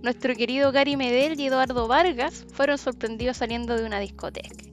nuestro 0.02 0.34
querido 0.34 0.70
Gary 0.70 0.96
Medel 0.96 1.40
y 1.40 1.46
Eduardo 1.46 1.88
Vargas 1.88 2.44
fueron 2.52 2.76
sorprendidos 2.78 3.38
saliendo 3.38 3.76
de 3.76 3.84
una 3.86 3.98
discoteca. 4.00 4.64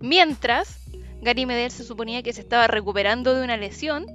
Mientras, 0.00 0.78
Gary 1.20 1.44
Medel 1.44 1.70
se 1.70 1.84
suponía 1.84 2.22
que 2.22 2.32
se 2.32 2.40
estaba 2.40 2.66
recuperando 2.66 3.34
de 3.34 3.44
una 3.44 3.56
lesión 3.58 4.06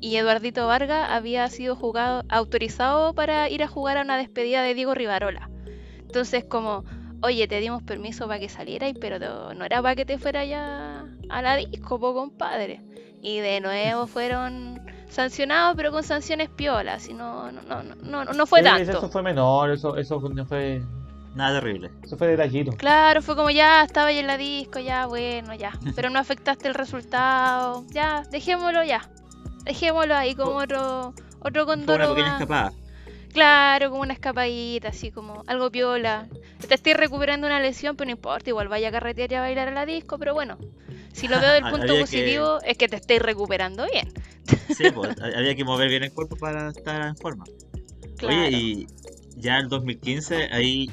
y 0.00 0.16
Eduardito 0.16 0.66
Vargas 0.66 1.08
había 1.10 1.48
sido 1.48 1.76
jugado, 1.76 2.24
autorizado 2.28 3.14
para 3.14 3.48
ir 3.48 3.62
a 3.62 3.68
jugar 3.68 3.98
a 3.98 4.02
una 4.02 4.16
despedida 4.16 4.62
de 4.62 4.74
Diego 4.74 4.94
Rivarola. 4.94 5.50
Entonces, 5.98 6.44
como, 6.44 6.84
oye, 7.22 7.48
te 7.48 7.60
dimos 7.60 7.82
permiso 7.82 8.26
para 8.26 8.40
que 8.40 8.48
salieras, 8.48 8.92
pero 9.00 9.18
no 9.18 9.54
no 9.54 9.64
era 9.64 9.82
para 9.82 9.96
que 9.96 10.04
te 10.04 10.18
fuera 10.18 10.44
ya 10.44 11.04
a 11.28 11.42
la 11.42 11.56
disco, 11.56 11.98
po, 11.98 12.14
compadre. 12.14 12.80
Y 13.22 13.38
de 13.40 13.60
nuevo 13.60 14.06
fueron 14.06 14.80
sancionados, 15.08 15.76
pero 15.76 15.92
con 15.92 16.02
sanciones 16.02 16.50
piolas, 16.50 17.08
y 17.08 17.14
no, 17.14 17.50
no, 17.52 17.62
no, 17.62 17.82
no, 17.82 18.24
no, 18.24 18.32
no 18.32 18.46
fue 18.46 18.60
Sí, 18.60 18.64
tanto. 18.64 18.98
Eso 18.98 19.08
fue 19.08 19.22
menor, 19.22 19.70
eso, 19.70 19.96
eso 19.96 20.20
no 20.20 20.44
fue, 20.44 20.82
Nada 21.36 21.60
terrible. 21.60 21.90
Eso 22.02 22.16
fue 22.16 22.28
detallito. 22.28 22.72
Claro, 22.72 23.20
fue 23.20 23.36
como 23.36 23.50
ya 23.50 23.82
estaba 23.82 24.08
ahí 24.08 24.18
en 24.18 24.26
la 24.26 24.38
disco, 24.38 24.78
ya, 24.78 25.04
bueno, 25.04 25.54
ya. 25.54 25.72
Pero 25.94 26.08
no 26.08 26.18
afectaste 26.18 26.66
el 26.66 26.72
resultado. 26.72 27.84
Ya, 27.90 28.22
dejémoslo 28.30 28.82
ya. 28.84 29.06
Dejémoslo 29.66 30.14
ahí 30.14 30.34
como 30.34 30.52
otro, 30.52 31.12
otro 31.40 31.64
una 31.64 31.66
condoro 31.66 32.08
pequeña 32.10 32.28
más. 32.32 32.40
escapada. 32.40 32.72
Claro, 33.32 33.90
como 33.90 34.00
una 34.02 34.14
escapadita, 34.14 34.88
así 34.88 35.10
como 35.10 35.42
algo 35.46 35.70
piola. 35.70 36.26
Te 36.66 36.74
estoy 36.74 36.94
recuperando 36.94 37.46
una 37.46 37.60
lesión, 37.60 37.94
pero 37.96 38.06
no 38.06 38.12
importa, 38.12 38.48
igual 38.48 38.68
vaya 38.68 38.88
a 38.88 38.92
carretear 38.92 39.30
y 39.30 39.34
a 39.34 39.40
bailar 39.40 39.68
a 39.68 39.72
la 39.72 39.84
disco, 39.84 40.18
pero 40.18 40.32
bueno. 40.32 40.56
Si 41.12 41.28
lo 41.28 41.38
veo 41.40 41.52
del 41.52 41.62
punto 41.64 41.82
Había 41.82 41.94
que- 41.96 42.00
positivo, 42.00 42.58
es 42.64 42.78
que 42.78 42.88
te 42.88 42.96
estáis 42.96 43.20
recuperando 43.20 43.84
bien. 43.92 44.10
Sí, 44.74 44.84
pues, 44.94 45.14
había 45.20 45.54
que 45.54 45.64
mover 45.64 45.88
bien 45.90 46.04
el 46.04 46.12
cuerpo 46.12 46.36
para 46.36 46.70
estar 46.70 47.02
en 47.08 47.16
forma. 47.16 47.44
Claro. 48.16 48.34
Oye, 48.46 48.50
y 48.56 48.86
ya 49.36 49.58
en 49.58 49.68
2015 49.68 50.48
ahí 50.52 50.90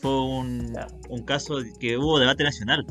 fue 0.00 0.20
un, 0.20 0.76
un 1.08 1.22
caso 1.24 1.58
que 1.78 1.96
hubo 1.96 2.18
debate 2.18 2.42
nacional. 2.42 2.84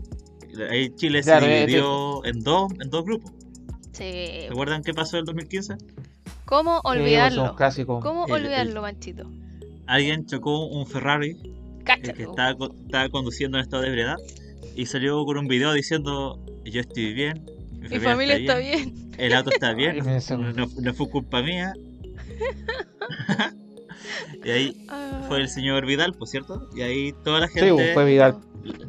Ahí 0.70 0.90
Chile 0.96 1.22
Claro, 1.24 1.46
se 1.46 1.52
eh, 1.52 1.60
dividió 1.66 2.24
en 2.26 2.40
dos, 2.40 2.72
en 2.80 2.90
dos 2.90 3.04
grupos. 3.04 3.34
Sí. 3.94 4.48
¿Recuerdan 4.50 4.84
qué 4.84 4.94
pasó 4.94 5.18
en 5.18 5.22
el 5.22 5.26
2015? 5.28 5.76
¿Cómo 6.46 6.82
pues, 6.84 6.98
olvidarlo? 6.98 7.56
¿Cómo 8.02 8.26
El- 8.28 8.34
el- 8.34 8.42
olvidarlo, 8.46 8.82
Manchito? 8.82 9.26
Alguien 9.88 10.26
chocó 10.26 10.66
un 10.68 10.86
Ferrari 10.88 11.32
eh, 11.32 11.82
Cáchate. 11.84 12.14
que 12.14 12.24
estaba, 12.24 12.56
co- 12.56 12.74
estaba 12.86 13.10
conduciendo 13.10 13.58
en 13.58 13.64
estado 13.64 13.84
de 13.84 13.90
ebriedad 13.90 14.16
y 14.76 14.86
salió 14.88 15.24
con 15.26 15.38
un 15.38 15.48
video 15.48 15.74
diciendo 15.74 16.40
yo 16.66 16.82
estoy 16.82 17.14
bien, 17.14 17.46
mi 17.74 17.90
Mi 17.90 18.00
familia, 18.00 18.10
familia 18.12 18.36
está 18.38 18.58
bien. 18.58 19.12
el 19.18 19.34
auto 19.34 19.50
está 19.52 19.74
bien, 19.74 19.98
no, 20.56 20.68
no 20.82 20.94
fue 20.94 21.10
culpa 21.10 21.42
mía. 21.42 21.74
y 24.44 24.50
ahí 24.50 24.86
Ah. 24.90 25.24
fue 25.28 25.40
el 25.40 25.50
señor 25.50 25.86
Vidal, 25.86 26.14
por 26.14 26.28
cierto, 26.28 26.70
y 26.76 26.82
ahí 26.82 27.14
toda 27.24 27.40
la 27.42 27.48
Sí, 27.48 27.60
gente, 27.60 27.94
fue 27.94 28.06
Vidal. 28.06 28.38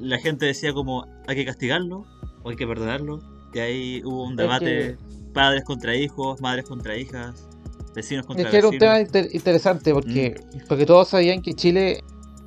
la 0.00 0.18
gente 0.18 0.46
decía 0.46 0.72
como 0.72 1.06
hay 1.26 1.36
que 1.36 1.44
castigarlo 1.44 2.06
o 2.42 2.50
hay 2.50 2.56
que 2.56 2.66
perdonarlo. 2.66 3.20
Y 3.54 3.58
ahí 3.60 4.02
hubo 4.04 4.24
un 4.24 4.32
Es 4.32 4.36
debate, 4.38 4.96
padres 5.32 5.64
contra 5.64 5.94
hijos, 5.96 6.40
madres 6.40 6.64
contra 6.66 6.96
hijas, 6.96 7.46
vecinos 7.94 8.26
contra 8.26 8.44
Es 8.44 8.50
que 8.50 8.56
era 8.58 8.68
un 8.68 8.78
tema 8.78 9.00
inter- 9.00 9.28
interesante 9.32 9.92
porque, 9.92 10.34
Mm. 10.54 10.58
porque 10.68 10.84
todos 10.86 11.08
sabían 11.08 11.40
que 11.40 11.54
Chile, 11.54 12.00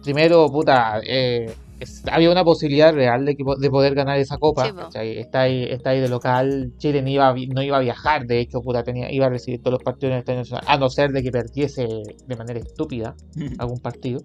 primero, 0.03 0.47
puta, 0.51 0.99
eh, 1.07 1.53
es- 1.79 2.03
había 2.11 2.29
una 2.31 2.43
posibilidad 2.43 2.93
real 2.93 3.23
de, 3.23 3.35
que, 3.35 3.43
de 3.59 3.69
poder 3.69 3.93
ganar 3.95 4.17
esa 4.19 4.37
copa. 4.37 4.67
Está, 4.67 4.99
ahí, 5.41 5.63
está 5.69 5.91
ahí 5.91 6.01
de 6.01 6.09
local, 6.09 6.73
Chile 6.77 7.01
no 7.01 7.09
iba, 7.09 7.33
no 7.53 7.61
iba 7.61 7.77
a 7.77 7.81
viajar, 7.81 8.25
de 8.25 8.39
hecho, 8.41 8.59
puta, 8.61 8.83
tenía, 8.83 9.11
iba 9.11 9.27
a 9.27 9.29
recibir 9.29 9.61
todos 9.61 9.73
los 9.73 9.83
partidos 9.83 10.09
en 10.09 10.13
el 10.13 10.19
Estadio 10.19 10.39
Nacional, 10.39 10.63
a 10.67 10.77
no 10.77 10.89
ser 10.89 11.11
de 11.11 11.23
que 11.23 11.31
perdiese 11.31 11.87
de 12.27 12.35
manera 12.35 12.59
estúpida 12.59 13.15
algún 13.59 13.79
partido. 13.79 14.21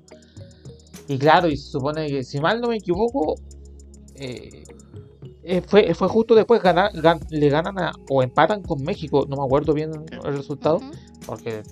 Y 1.08 1.18
claro, 1.18 1.48
y 1.48 1.56
se 1.56 1.70
supone 1.70 2.06
que, 2.08 2.24
si 2.24 2.40
mal 2.40 2.60
no 2.60 2.68
me 2.68 2.76
equivoco, 2.76 3.34
eh, 4.14 4.62
eh, 5.44 5.62
fue, 5.66 5.92
fue 5.94 6.08
justo 6.08 6.34
después 6.34 6.62
ganar, 6.62 6.92
gan- 6.92 7.26
le 7.30 7.48
ganan 7.48 7.78
a- 7.78 7.92
o 8.08 8.22
empatan 8.22 8.62
con 8.62 8.82
México, 8.82 9.26
no 9.28 9.36
me 9.36 9.44
acuerdo 9.44 9.72
bien 9.74 9.90
el 10.24 10.36
resultado. 10.36 10.80
Porque. 11.26 11.62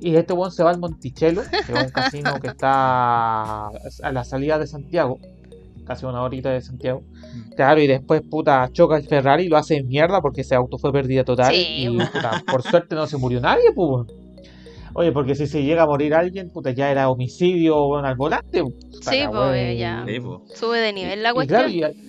Y 0.00 0.14
este 0.14 0.32
buen 0.32 0.50
se 0.52 0.62
va 0.62 0.70
al 0.70 0.78
Monticello, 0.78 1.42
que 1.66 1.72
es 1.72 1.84
un 1.84 1.90
casino 1.90 2.38
que 2.40 2.46
está 2.48 3.66
a 3.66 4.12
la 4.12 4.22
salida 4.24 4.56
de 4.58 4.66
Santiago, 4.68 5.18
casi 5.84 6.06
una 6.06 6.22
horita 6.22 6.50
de 6.50 6.60
Santiago. 6.60 7.02
Claro, 7.56 7.80
y 7.80 7.88
después, 7.88 8.22
puta, 8.22 8.68
choca 8.72 8.96
el 8.96 9.08
Ferrari 9.08 9.44
y 9.44 9.48
lo 9.48 9.56
hace 9.56 9.82
mierda 9.82 10.20
porque 10.20 10.42
ese 10.42 10.54
auto 10.54 10.78
fue 10.78 10.92
pérdida 10.92 11.24
total. 11.24 11.52
Sí, 11.52 11.66
y, 11.78 11.88
weón. 11.88 12.08
puta, 12.12 12.42
por 12.46 12.62
suerte 12.62 12.94
no 12.94 13.06
se 13.08 13.16
murió 13.16 13.40
nadie, 13.40 13.72
pues. 13.74 14.06
Oye, 14.94 15.10
porque 15.12 15.34
si 15.34 15.46
se 15.48 15.62
llega 15.64 15.82
a 15.82 15.86
morir 15.86 16.14
alguien, 16.14 16.50
puta, 16.50 16.70
ya 16.70 16.90
era 16.92 17.08
homicidio 17.10 17.84
weón, 17.86 18.04
al 18.06 18.14
volante. 18.16 18.62
puta, 18.62 19.10
Sí, 19.10 19.22
pues, 19.30 19.78
ya. 19.78 20.04
Sí. 20.06 20.20
Sube 20.54 20.78
de 20.78 20.92
nivel 20.92 21.22
la 21.24 21.30
y 21.30 21.32
cuestión. 21.34 21.70
claro, 21.72 21.92
y, 21.94 22.07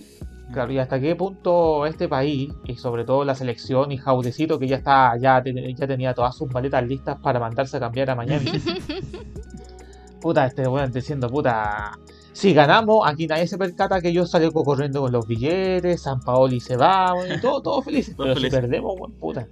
claro, 0.52 0.72
y 0.72 0.78
hasta 0.80 1.00
qué 1.00 1.16
punto 1.16 1.86
este 1.86 2.08
país, 2.08 2.52
y 2.66 2.76
sobre 2.76 3.06
todo 3.06 3.24
la 3.26 3.36
selección 3.36 3.92
y 3.92 3.98
Jaudecito, 3.98 4.60
que 4.60 4.68
ya 4.68 4.78
está, 4.78 5.18
ya, 5.18 5.42
te- 5.42 5.74
ya 5.74 5.88
tenía 5.88 6.14
todas 6.14 6.36
sus 6.36 6.52
maletas 6.54 6.86
listas 6.88 7.18
para 7.22 7.40
mandarse 7.40 7.78
a 7.78 7.80
cambiar 7.80 8.10
a 8.10 8.16
Miami. 8.16 8.52
puta, 10.22 10.46
este 10.46 10.68
weón 10.68 10.92
diciendo, 10.92 11.30
puta, 11.30 11.92
si 12.34 12.54
ganamos, 12.54 13.08
aquí 13.08 13.28
nadie 13.28 13.48
se 13.48 13.58
percata 13.58 14.02
que 14.02 14.12
yo 14.14 14.26
salgo 14.26 14.64
corriendo 14.64 15.02
con 15.02 15.12
los 15.12 15.26
billetes, 15.28 16.02
San 16.02 16.20
Paoli 16.22 16.60
se 16.60 16.78
va, 16.78 17.14
weón, 17.14 17.38
y 17.38 17.42
todo, 17.42 17.62
todo 17.62 17.82
felices. 17.82 18.16
Todos 18.16 18.28
Pero 18.30 18.36
felices. 18.36 18.58
si 18.58 18.62
perdemos, 18.62 18.96
weón, 19.00 19.14
puta, 19.14 19.48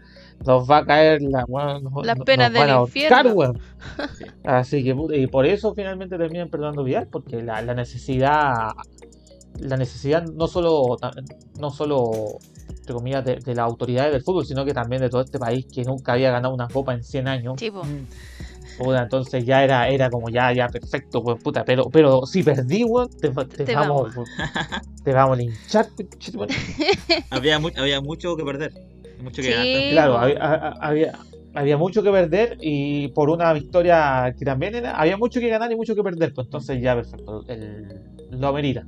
nos 0.45 0.69
va 0.69 0.77
a 0.77 0.85
caer 0.85 1.21
la, 1.21 1.45
nos 1.47 1.93
penas 2.25 2.51
van 2.53 2.53
del 2.53 2.69
infierno. 2.81 3.19
Así 4.43 4.83
que, 4.83 4.93
puta, 4.95 5.15
y 5.15 5.27
por 5.27 5.45
eso 5.45 5.73
finalmente 5.73 6.17
terminan 6.17 6.49
perdonando 6.49 6.83
Vidal, 6.83 7.07
porque 7.07 7.41
la, 7.41 7.61
la 7.61 7.73
necesidad, 7.73 8.69
la 9.59 9.77
necesidad 9.77 10.23
no 10.23 10.47
solo, 10.47 10.97
no 11.57 11.71
solo 11.71 12.37
entre 12.69 12.93
comillas, 12.93 13.25
de, 13.25 13.35
de 13.37 13.55
las 13.55 13.65
autoridades 13.65 14.13
del 14.13 14.23
fútbol, 14.23 14.45
sino 14.45 14.63
que 14.63 14.73
también 14.73 15.01
de 15.01 15.09
todo 15.09 15.21
este 15.21 15.39
país 15.39 15.65
que 15.71 15.83
nunca 15.83 16.13
había 16.13 16.31
ganado 16.31 16.53
una 16.53 16.67
copa 16.67 16.93
en 16.93 17.03
100 17.03 17.27
años. 17.27 17.55
Po. 17.71 17.81
Puta, 18.77 19.01
entonces 19.03 19.43
ya 19.45 19.63
era, 19.63 19.89
era 19.89 20.09
como 20.09 20.29
ya, 20.29 20.53
ya 20.53 20.67
perfecto, 20.67 21.23
pues 21.23 21.41
puta, 21.41 21.63
pero, 21.65 21.89
pero 21.89 22.25
si 22.25 22.43
perdí, 22.43 22.83
weón, 22.83 23.09
te, 23.19 23.29
te 23.29 23.65
Te 23.65 23.75
vamos, 23.75 24.13
te 25.03 25.13
vamos 25.13 25.37
a 25.37 25.41
linchar, 25.41 25.87
había, 27.31 27.59
mu- 27.59 27.71
había 27.75 27.99
mucho 28.01 28.35
que 28.35 28.43
perder, 28.43 28.71
mucho 29.19 29.41
que 29.41 29.43
Sí. 29.43 29.49
ganar. 29.51 29.89
Claro, 29.89 30.17
había, 30.79 31.19
había 31.55 31.77
mucho 31.77 32.03
que 32.03 32.11
perder 32.11 32.57
y 32.61 33.07
por 33.09 33.29
una 33.31 33.51
victoria 33.53 34.33
que 34.37 34.45
también 34.45 34.75
era, 34.75 34.91
había 34.91 35.17
mucho 35.17 35.39
que 35.39 35.49
ganar 35.49 35.71
y 35.71 35.75
mucho 35.75 35.95
que 35.95 36.03
perder, 36.03 36.33
pues 36.33 36.45
entonces 36.45 36.79
ya 36.81 36.95
perfecto, 36.95 37.43
el, 37.47 37.83
lo 38.29 38.47
amerita. 38.47 38.83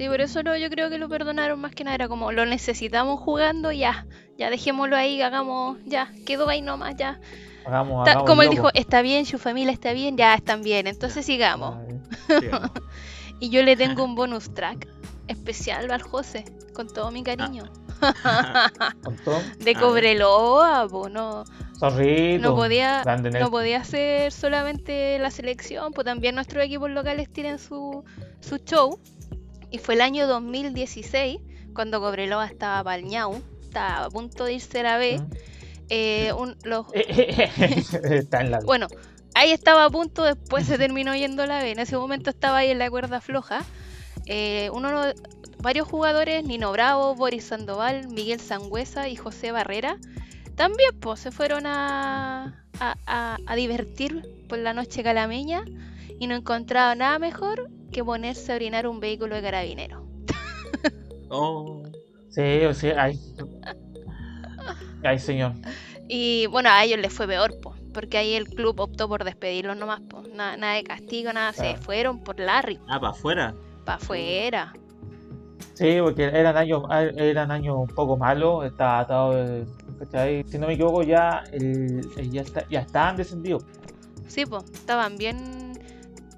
Sí, 0.00 0.08
por 0.08 0.22
eso 0.22 0.42
lo- 0.42 0.56
yo 0.56 0.70
creo 0.70 0.88
que 0.88 0.96
lo 0.96 1.10
perdonaron 1.10 1.60
más 1.60 1.74
que 1.74 1.84
nada. 1.84 1.94
Era 1.94 2.08
como, 2.08 2.32
lo 2.32 2.46
necesitamos 2.46 3.20
jugando, 3.20 3.70
ya. 3.70 4.06
Ya 4.38 4.48
dejémoslo 4.48 4.96
ahí, 4.96 5.20
hagamos, 5.20 5.76
ya. 5.84 6.10
Quedó 6.24 6.48
ahí 6.48 6.62
nomás, 6.62 6.96
ya. 6.96 7.20
Hagamos, 7.66 8.08
como 8.24 8.40
él 8.40 8.48
dijo, 8.48 8.70
está 8.72 9.02
bien, 9.02 9.26
su 9.26 9.36
familia 9.36 9.74
está 9.74 9.92
bien, 9.92 10.16
ya 10.16 10.32
están 10.34 10.62
bien. 10.62 10.86
Entonces 10.86 11.26
sigamos. 11.26 11.76
¿no? 11.76 12.00
Y 13.40 13.50
yo 13.50 13.62
le 13.62 13.76
tengo 13.76 14.02
un 14.04 14.14
bonus 14.14 14.54
track 14.54 14.88
especial 15.28 15.90
al 15.90 16.00
José, 16.00 16.46
con 16.72 16.88
todo 16.88 17.10
mi 17.10 17.22
cariño. 17.22 17.64
con 19.04 19.16
todo, 19.16 19.42
De 19.58 19.72
Ah, 19.76 19.80
Cobreloa, 19.80 20.88
po, 20.88 21.10
no, 21.10 21.44
zorrito, 21.78 22.42
no 22.42 22.56
podía, 22.56 23.02
no 23.38 23.50
podía 23.50 23.84
ser 23.84 24.32
solamente 24.32 25.18
la 25.18 25.30
selección, 25.30 25.92
pues 25.92 26.06
también 26.06 26.36
nuestros 26.36 26.64
equipos 26.64 26.90
locales 26.90 27.30
tienen 27.30 27.58
su, 27.58 28.02
su 28.40 28.56
show. 28.56 28.98
Y 29.70 29.78
fue 29.78 29.94
el 29.94 30.00
año 30.00 30.26
2016, 30.26 31.38
cuando 31.74 32.00
Cobreloa 32.00 32.46
estaba 32.46 32.82
palñao, 32.84 33.40
estaba 33.62 34.06
a 34.06 34.10
punto 34.10 34.44
de 34.44 34.54
irse 34.54 34.80
a 34.80 34.82
la 34.82 34.96
B. 34.98 35.20
eh, 35.88 36.32
un- 36.32 36.56
los, 36.64 36.86
Está 36.94 38.40
en 38.40 38.50
la 38.50 38.60
bueno, 38.60 38.86
ahí 39.34 39.50
estaba 39.50 39.84
a 39.84 39.90
punto, 39.90 40.24
después 40.24 40.66
se 40.66 40.78
terminó 40.78 41.14
yendo 41.14 41.42
a 41.42 41.46
la 41.46 41.62
B. 41.62 41.70
En 41.72 41.78
ese 41.78 41.96
momento 41.96 42.30
estaba 42.30 42.58
ahí 42.58 42.70
en 42.70 42.78
la 42.78 42.90
cuerda 42.90 43.20
floja. 43.20 43.62
Eh, 44.26 44.70
uno, 44.72 44.90
varios 45.62 45.88
jugadores, 45.88 46.44
Nino 46.44 46.70
Bravo, 46.72 47.14
Boris 47.14 47.44
Sandoval, 47.44 48.08
Miguel 48.08 48.38
Sangüesa 48.40 49.08
y 49.08 49.16
José 49.16 49.50
Barrera, 49.52 49.96
también 50.56 50.90
pues, 51.00 51.20
se 51.20 51.30
fueron 51.32 51.66
a, 51.66 52.64
a, 52.80 52.96
a- 53.06 53.38
a 53.46 53.54
divertir 53.56 54.22
por 54.48 54.58
la 54.58 54.74
noche 54.74 55.02
calameña 55.02 55.64
y 56.18 56.26
no 56.26 56.34
encontraron 56.34 56.98
nada 56.98 57.18
mejor 57.18 57.70
que 57.90 58.04
ponerse 58.04 58.52
a 58.52 58.56
orinar 58.56 58.86
un 58.86 59.00
vehículo 59.00 59.34
de 59.36 59.42
carabinero. 59.42 60.06
Oh, 61.32 61.82
Sí, 62.30 62.64
o 62.64 62.74
sea, 62.74 63.04
ay. 63.04 63.18
Ay, 65.02 65.18
señor. 65.18 65.52
Y 66.08 66.46
bueno, 66.46 66.68
a 66.70 66.84
ellos 66.84 66.98
les 66.98 67.12
fue 67.12 67.26
peor, 67.26 67.54
pues, 67.62 67.80
porque 67.94 68.18
ahí 68.18 68.34
el 68.34 68.48
club 68.48 68.78
optó 68.80 69.08
por 69.08 69.24
despedirlos 69.24 69.76
nomás, 69.76 70.00
pues, 70.08 70.28
nada, 70.34 70.56
nada 70.56 70.74
de 70.74 70.82
castigo, 70.84 71.32
nada, 71.32 71.52
se 71.52 71.76
fueron 71.76 72.18
por 72.22 72.38
Larry, 72.40 72.78
ah, 72.88 72.98
para 73.00 73.10
afuera. 73.12 73.54
para 73.84 73.96
afuera. 73.98 74.72
Sí, 75.74 75.98
porque 76.02 76.24
eran 76.24 76.56
años, 76.56 76.82
eran 77.16 77.50
años 77.50 77.76
un 77.78 77.86
poco 77.88 78.16
malos. 78.16 78.66
Estaba 78.66 79.00
atado, 79.00 79.64
¿cachai? 79.98 80.44
Si 80.46 80.58
no 80.58 80.66
me 80.66 80.74
equivoco, 80.74 81.02
ya, 81.02 81.42
el, 81.52 82.00
el- 82.16 82.30
ya, 82.30 82.42
está, 82.42 82.66
ya 82.68 82.80
estaban 82.80 83.16
descendidos. 83.16 83.64
Sí, 84.28 84.44
pues, 84.46 84.64
estaban 84.72 85.16
bien. 85.16 85.69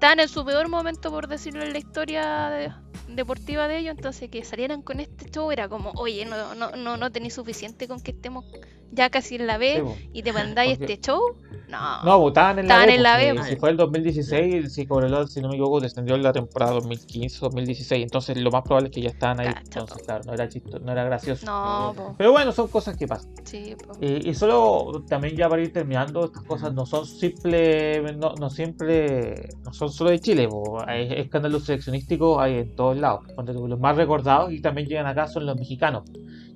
Estaban 0.03 0.19
en 0.19 0.27
su 0.27 0.43
peor 0.43 0.67
momento, 0.67 1.11
por 1.11 1.29
decirlo 1.29 1.63
en 1.63 1.71
la 1.71 1.79
historia 1.79 2.49
de- 2.49 2.73
deportiva 3.07 3.67
de 3.67 3.79
ellos. 3.79 3.95
Entonces, 3.95 4.29
que 4.29 4.43
salieran 4.43 4.81
con 4.81 4.99
este 4.99 5.29
show 5.29 5.51
era 5.51 5.67
como, 5.69 5.91
oye, 5.95 6.25
no, 6.25 6.55
no, 6.55 6.71
no, 6.71 6.97
no 6.97 7.11
tenéis 7.11 7.33
suficiente 7.33 7.87
con 7.87 8.01
que 8.01 8.11
estemos 8.11 8.45
ya 8.91 9.09
casi 9.09 9.35
en 9.35 9.47
la 9.47 9.57
B 9.57 9.83
Sí, 9.97 10.09
y 10.13 10.21
te 10.23 10.33
mandáis 10.33 10.77
Porque- 10.77 10.93
este 10.93 11.07
show. 11.07 11.21
No. 11.67 12.03
No, 12.03 12.27
estaban 12.27 12.59
en 12.59 12.67
la 12.67 12.85
B. 13.17 13.27
en 13.29 13.35
la 13.37 13.43
Si 13.45 13.55
fue 13.55 13.71
el 13.71 13.77
2016, 13.77 14.71
si 14.71 14.85
Cobreloa, 14.85 15.25
si 15.27 15.41
no 15.41 15.47
me 15.47 15.55
equivoco, 15.55 15.79
descendió 15.79 16.13
en 16.13 16.21
la 16.21 16.31
temporada 16.31 16.73
2015-2016. 16.73 18.03
Entonces, 18.03 18.37
lo 18.37 18.51
más 18.51 18.61
probable 18.61 18.89
es 18.89 18.93
que 18.95 19.01
ya 19.01 19.09
estaban 19.09 19.39
ahí. 19.39 19.53
Entonces, 19.63 20.03
claro, 20.03 20.23
no 20.25 20.33
era, 20.33 20.47
chisto, 20.47 20.77
no 20.79 20.91
era 20.91 21.03
gracioso. 21.03 21.45
No. 21.47 22.13
Pero 22.15 22.31
bueno, 22.31 22.51
son 22.51 22.67
cosas 22.67 22.95
que 22.95 23.07
pasan. 23.07 23.31
Sí. 23.43 23.75
Y, 24.01 24.29
y 24.29 24.35
solo 24.35 25.03
también 25.09 25.35
ya 25.35 25.49
para 25.49 25.63
ir 25.63 25.73
terminando, 25.73 26.25
estas 26.25 26.43
cosas 26.43 26.73
no 26.73 26.85
son 26.85 27.07
simple, 27.07 28.13
no, 28.17 28.35
no 28.35 28.49
siempre, 28.51 29.49
no 29.63 29.73
son 29.73 29.91
solo 29.91 30.11
de 30.11 30.19
Chile, 30.19 30.47
po. 30.47 30.79
hay 30.85 31.11
escándalos 31.11 31.65
seleccionísticos 31.65 32.39
hay 32.39 32.57
en 32.57 32.75
Los 32.91 33.79
más 33.79 33.95
recordados 33.95 34.51
y 34.51 34.61
también 34.61 34.87
llegan 34.87 35.05
acá 35.05 35.27
son 35.27 35.45
los 35.45 35.55
mexicanos, 35.55 36.03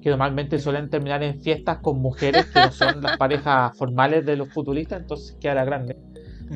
que 0.02 0.10
normalmente 0.10 0.60
suelen 0.60 0.90
terminar 0.90 1.24
en 1.24 1.40
fiestas 1.42 1.80
con 1.80 2.02
mujeres 2.02 2.46
que 2.48 2.60
no 2.60 2.72
son 2.72 3.02
las 3.02 3.18
parejas 3.18 3.78
formales 3.78 4.26
de 4.26 4.36
los 4.36 4.50
futbolistas, 4.50 5.02
entonces 5.02 5.38
queda 5.40 5.56
la 5.56 5.66
grande. 5.66 5.98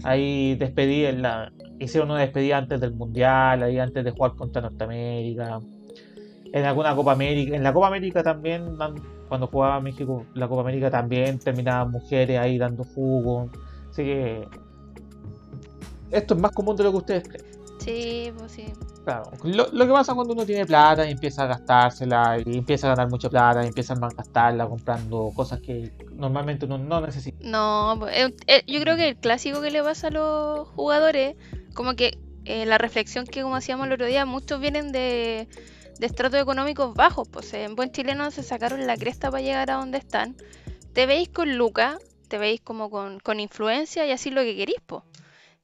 Ahí 0.04 0.56
despedí 0.56 1.06
en 1.06 1.22
la, 1.22 1.52
hicieron 1.80 2.12
una 2.12 2.22
despedida 2.22 2.58
antes 2.58 2.80
del 2.80 2.94
mundial, 2.94 3.64
ahí 3.64 3.80
antes 3.80 4.04
de 4.04 4.12
jugar 4.12 4.36
contra 4.36 4.62
Norteamérica. 4.62 5.60
En 6.54 6.66
alguna 6.66 6.96
Copa 6.96 7.14
América, 7.14 7.56
en 7.56 7.64
la 7.64 7.74
Copa 7.74 7.88
América 7.88 8.24
también, 8.24 8.78
cuando 9.28 9.48
jugaba 9.48 9.80
México, 9.80 10.26
la 10.34 10.48
Copa 10.48 10.62
América 10.62 10.90
también 10.90 11.40
terminaban 11.40 11.92
mujeres 11.92 12.40
ahí 12.40 12.58
dando 12.58 12.84
jugo. 12.84 13.50
Así 13.90 14.04
que 14.04 14.48
esto 16.12 16.34
es 16.34 16.40
más 16.40 16.52
común 16.52 16.76
de 16.76 16.84
lo 16.84 16.92
que 16.92 16.98
ustedes 16.98 17.28
creen. 17.28 17.46
Sí, 17.80 18.32
pues 18.38 18.52
sí. 18.52 18.66
Claro, 19.04 19.32
lo, 19.44 19.68
lo 19.72 19.88
que 19.88 19.92
pasa 19.92 20.14
cuando 20.14 20.34
uno 20.34 20.46
tiene 20.46 20.66
plata 20.66 21.08
y 21.08 21.12
empieza 21.12 21.44
a 21.44 21.48
gastársela 21.48 22.38
y 22.46 22.58
empieza 22.58 22.88
a 22.88 22.92
ganar 22.92 23.10
mucha 23.10 23.30
plata 23.30 23.64
y 23.64 23.68
empieza 23.68 23.94
a 23.94 23.96
malgastarla 23.96 24.68
comprando 24.68 25.32
cosas 25.36 25.60
que 25.60 25.92
normalmente 26.14 26.66
uno 26.66 26.78
no 26.78 27.02
necesita. 27.02 27.38
No, 27.42 28.08
eh, 28.10 28.34
eh, 28.46 28.64
yo 28.68 28.80
creo 28.80 28.96
que 28.98 29.10
el 29.10 29.18
clásico 29.18 29.60
que 29.62 29.72
le 29.72 29.82
pasa 29.82 30.08
a 30.08 30.12
los 30.12 30.68
jugadores, 30.70 31.36
como 31.74 31.96
que 31.96 32.20
eh, 32.46 32.66
la 32.68 32.78
reflexión 32.78 33.26
que 33.26 33.42
como 33.42 33.56
hacíamos 33.56 33.88
el 33.88 33.94
otro 33.94 34.06
día, 34.06 34.26
muchos 34.28 34.60
vienen 34.60 34.92
de, 34.92 35.48
de 36.00 36.06
estratos 36.06 36.40
económicos 36.40 36.94
bajos, 36.94 37.28
pues 37.28 37.52
en 37.56 37.76
buen 37.76 37.92
chileno 37.92 38.30
se 38.30 38.44
sacaron 38.44 38.86
la 38.86 38.98
cresta 38.98 39.32
para 39.32 39.42
llegar 39.42 39.72
a 39.72 39.76
donde 39.76 39.98
están. 39.98 40.36
Te 40.94 41.08
veis 41.08 41.28
con 41.30 41.58
Luca, 41.58 41.98
te 42.28 42.38
veis 42.38 42.62
como 42.62 42.92
con, 42.92 43.20
con 43.20 43.40
influencia 43.40 44.06
y 44.06 44.12
así 44.12 44.30
lo 44.30 44.42
que 44.42 44.56
querís, 44.56 44.82
pues. 44.86 45.02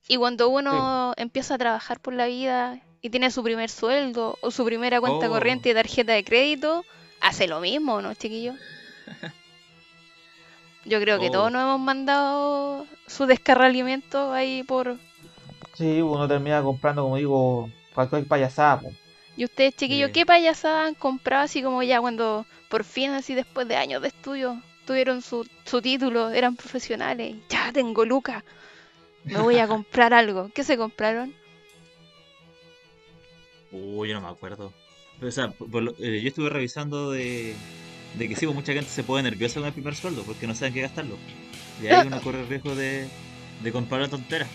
Y 0.07 0.17
cuando 0.17 0.49
uno 0.49 1.13
empieza 1.17 1.55
a 1.55 1.57
trabajar 1.57 1.99
por 1.99 2.13
la 2.13 2.27
vida 2.27 2.81
y 3.01 3.09
tiene 3.09 3.31
su 3.31 3.43
primer 3.43 3.69
sueldo 3.69 4.37
o 4.41 4.51
su 4.51 4.65
primera 4.65 4.99
cuenta 4.99 5.27
Oh. 5.27 5.31
corriente 5.31 5.69
y 5.69 5.73
tarjeta 5.73 6.13
de 6.13 6.23
crédito, 6.23 6.85
hace 7.21 7.47
lo 7.47 7.59
mismo, 7.59 8.01
¿no, 8.01 8.13
chiquillos? 8.13 8.55
Yo 10.85 10.99
creo 11.01 11.19
que 11.19 11.27
Oh. 11.27 11.31
todos 11.31 11.51
nos 11.51 11.61
hemos 11.63 11.79
mandado 11.79 12.85
su 13.07 13.25
descarralamiento 13.25 14.31
ahí 14.33 14.63
por... 14.63 14.97
Sí, 15.73 16.01
uno 16.01 16.27
termina 16.27 16.61
comprando, 16.63 17.03
como 17.03 17.17
digo, 17.17 17.69
cualquier 17.93 18.25
payasada. 18.25 18.79
po. 18.81 18.91
¿Y 19.35 19.43
ustedes, 19.45 19.75
chiquillos, 19.75 20.07
Sí. 20.07 20.13
qué 20.13 20.25
payasadas 20.25 20.87
han 20.87 20.95
comprado 20.95 21.43
así 21.43 21.61
como 21.61 21.83
ya 21.83 21.99
cuando 22.01 22.45
por 22.69 22.83
fin, 22.83 23.11
así 23.11 23.35
después 23.35 23.67
de 23.67 23.75
años 23.75 24.01
de 24.01 24.07
estudio, 24.07 24.59
tuvieron 24.85 25.21
su, 25.21 25.47
su 25.65 25.81
título, 25.81 26.29
eran 26.31 26.55
profesionales? 26.55 27.35
Ya 27.49 27.71
tengo 27.71 28.03
Luca, 28.05 28.43
me 29.25 29.39
voy 29.39 29.59
a 29.59 29.67
comprar 29.67 30.13
algo. 30.13 30.49
¿Qué 30.55 30.63
se 30.63 30.77
compraron? 30.77 31.35
Uy, 33.71 34.09
yo 34.09 34.15
no 34.15 34.21
me 34.21 34.29
acuerdo. 34.29 34.71
Pero, 35.19 35.29
o 35.29 35.31
sea, 35.31 35.49
por- 35.51 35.69
por 35.69 35.83
lo- 35.83 35.95
eh, 35.99 36.21
yo 36.21 36.27
estuve 36.29 36.49
revisando 36.49 37.11
de, 37.11 37.53
de 38.17 38.29
que 38.29 38.35
sí, 38.35 38.45
pues, 38.45 38.55
mucha 38.55 38.73
gente 38.73 38.89
se 38.89 39.03
pone 39.03 39.23
nerviosa 39.23 39.59
con 39.59 39.67
el 39.67 39.73
primer 39.73 39.95
sueldo 39.95 40.23
porque 40.23 40.47
no 40.47 40.55
saben 40.55 40.73
qué 40.73 40.81
gastarlo. 40.81 41.15
Y 41.81 41.87
ahí 41.87 42.07
uno 42.07 42.21
corre 42.21 42.41
el 42.41 42.47
riesgo 42.47 42.75
de, 42.75 43.07
de 43.63 43.71
comprar 43.71 44.01
una 44.01 44.09
tontera. 44.09 44.47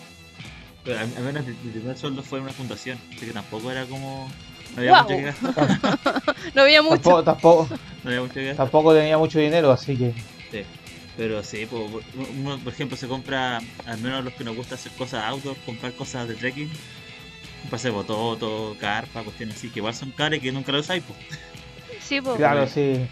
Pero 0.84 0.98
al, 0.98 1.16
al 1.16 1.22
menos 1.22 1.44
mi 1.46 1.70
primer 1.70 1.96
sueldo 1.96 2.22
fue 2.22 2.38
en 2.38 2.44
una 2.44 2.52
fundación, 2.52 2.98
así 3.16 3.26
que 3.26 3.32
tampoco 3.32 3.70
era 3.70 3.84
como. 3.86 4.28
No 4.74 4.78
había 4.80 5.02
mucho 5.02 5.16
que 5.16 5.22
gastar. 5.22 5.80
No 6.54 6.62
había 6.62 6.82
mucho. 6.82 6.94
Tampoco, 6.94 7.24
tampoco, 7.24 7.68
No 8.02 8.10
había 8.10 8.20
mucho 8.22 8.34
que 8.34 8.46
gastar. 8.46 8.66
tampoco 8.66 8.94
tenía 8.94 9.18
mucho 9.18 9.38
dinero, 9.38 9.70
así 9.70 9.96
que 9.96 10.12
Sí. 10.50 10.62
Pero 11.16 11.42
sí, 11.44 11.66
pues, 11.66 11.82
uno, 12.38 12.58
por 12.58 12.72
ejemplo, 12.72 12.96
se 12.96 13.06
compra, 13.06 13.58
al 13.86 13.98
menos 14.00 14.24
los 14.24 14.32
que 14.32 14.44
nos 14.44 14.56
gusta 14.56 14.76
hacer 14.76 14.90
cosas 14.92 15.22
outdoor, 15.26 15.56
comprar 15.66 15.92
cosas 15.92 16.26
de 16.26 16.34
trekking. 16.34 16.70
Pase 17.70 17.90
bototo, 17.90 18.76
carpa, 18.78 19.22
cuestiones 19.22 19.56
así, 19.56 19.70
que 19.70 19.78
igual 19.78 19.94
son 19.94 20.10
caras 20.10 20.38
y 20.38 20.42
que 20.42 20.52
nunca 20.52 20.72
lo 20.72 20.80
usáis, 20.80 21.02
pues. 21.06 21.18
Sí, 22.00 22.20
po. 22.20 22.34
claro, 22.36 22.66
sí. 22.66 23.06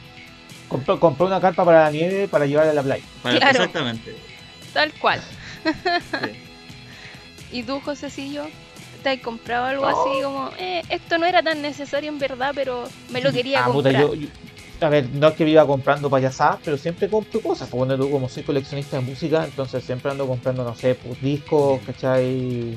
Compró, 0.69 1.01
compró 1.01 1.27
una 1.27 1.41
carpa 1.41 1.65
para 1.65 1.85
la 1.85 1.91
nieve 1.91 2.29
para 2.29 2.47
llevarla 2.47 2.73
a 2.73 2.75
la 2.75 2.83
playa. 2.83 3.05
Para- 3.23 3.37
Claro. 3.39 3.51
Exactamente. 3.59 4.15
tal 4.75 4.93
cual. 4.95 5.21
Sí. 5.63 6.31
¿Y 7.59 7.63
tú, 7.63 7.81
Josecillo? 7.81 8.45
¿Te 9.03 9.09
has 9.11 9.21
comprado 9.21 9.65
algo 9.65 9.87
así 9.87 10.23
como, 10.23 10.51
eh, 10.59 10.83
esto 10.91 11.17
no 11.19 11.25
era 11.27 11.43
tan 11.43 11.63
necesario 11.63 12.11
en 12.11 12.19
verdad, 12.19 12.53
pero 12.55 12.85
me 13.11 13.21
lo 13.23 13.33
quería 13.33 13.65
Ah, 13.65 13.73
puta, 13.73 13.91
comprar? 13.91 14.03
yo, 14.03 14.15
yo- 14.15 14.29
a 14.83 14.89
ver, 14.89 15.09
no 15.11 15.29
es 15.29 15.35
que 15.35 15.45
viva 15.45 15.67
comprando 15.67 16.09
payasadas, 16.11 16.59
pero 16.65 16.77
siempre 16.79 17.09
compro 17.09 17.41
cosas. 17.41 17.69
Porque 17.69 17.87
bueno, 17.87 18.03
tú 18.03 18.11
como 18.11 18.29
soy 18.29 18.43
coleccionista 18.43 18.97
de 18.99 19.03
música, 19.03 19.45
entonces 19.45 19.83
siempre 19.85 20.11
ando 20.11 20.27
comprando, 20.27 20.65
no 20.65 20.75
sé, 20.75 20.95
pues 20.95 21.21
discos, 21.21 21.81
¿cachai? 21.87 22.77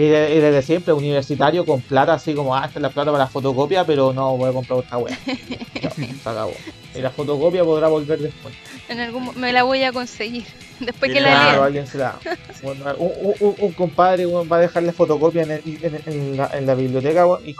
Y, 0.00 0.06
de- 0.06 0.32
y 0.36 0.38
desde 0.38 0.62
siempre, 0.62 0.92
universitario 0.92 1.66
con 1.66 1.80
plata, 1.82 2.14
así 2.14 2.32
como, 2.32 2.54
ah, 2.54 2.64
esta 2.66 2.78
es 2.78 2.82
la 2.82 2.90
plata 2.90 3.10
para 3.10 3.24
la 3.24 3.30
fotocopia, 3.30 3.84
pero 3.84 4.12
no 4.12 4.36
voy 4.36 4.48
a 4.48 4.52
comprar 4.52 4.78
otra 4.78 4.96
wea. 4.98 5.18
No, 5.82 5.90
se 5.90 6.28
acabó. 6.30 6.52
Y 6.94 7.00
la 7.00 7.10
fotocopia 7.10 7.64
podrá 7.64 7.88
volver 7.88 8.18
después. 8.20 8.54
En 8.88 9.00
algún 9.00 9.30
me 9.38 9.52
la 9.52 9.64
voy 9.64 9.82
a 9.82 9.92
conseguir. 9.92 10.44
Después 10.80 11.12
que 11.12 11.18
Claro, 11.18 11.34
la 11.34 11.40
Claro, 11.42 11.56
lea. 11.56 11.64
alguien 11.66 11.86
se 11.88 11.98
la. 11.98 12.18
Bueno, 12.62 12.84
un, 12.98 13.12
un- 13.20 13.34
un- 13.40 13.56
un 13.58 13.72
compadre 13.72 14.24
va 14.26 14.56
a 14.56 14.60
dejarle 14.60 14.92
fotocopia 14.92 15.42
en, 15.42 15.50
el- 15.50 15.62
en, 15.82 16.02
en 16.06 16.36
la, 16.36 16.50
en 16.52 16.66
la 16.66 16.74
biblioteca 16.76 17.26
y, 17.44 17.54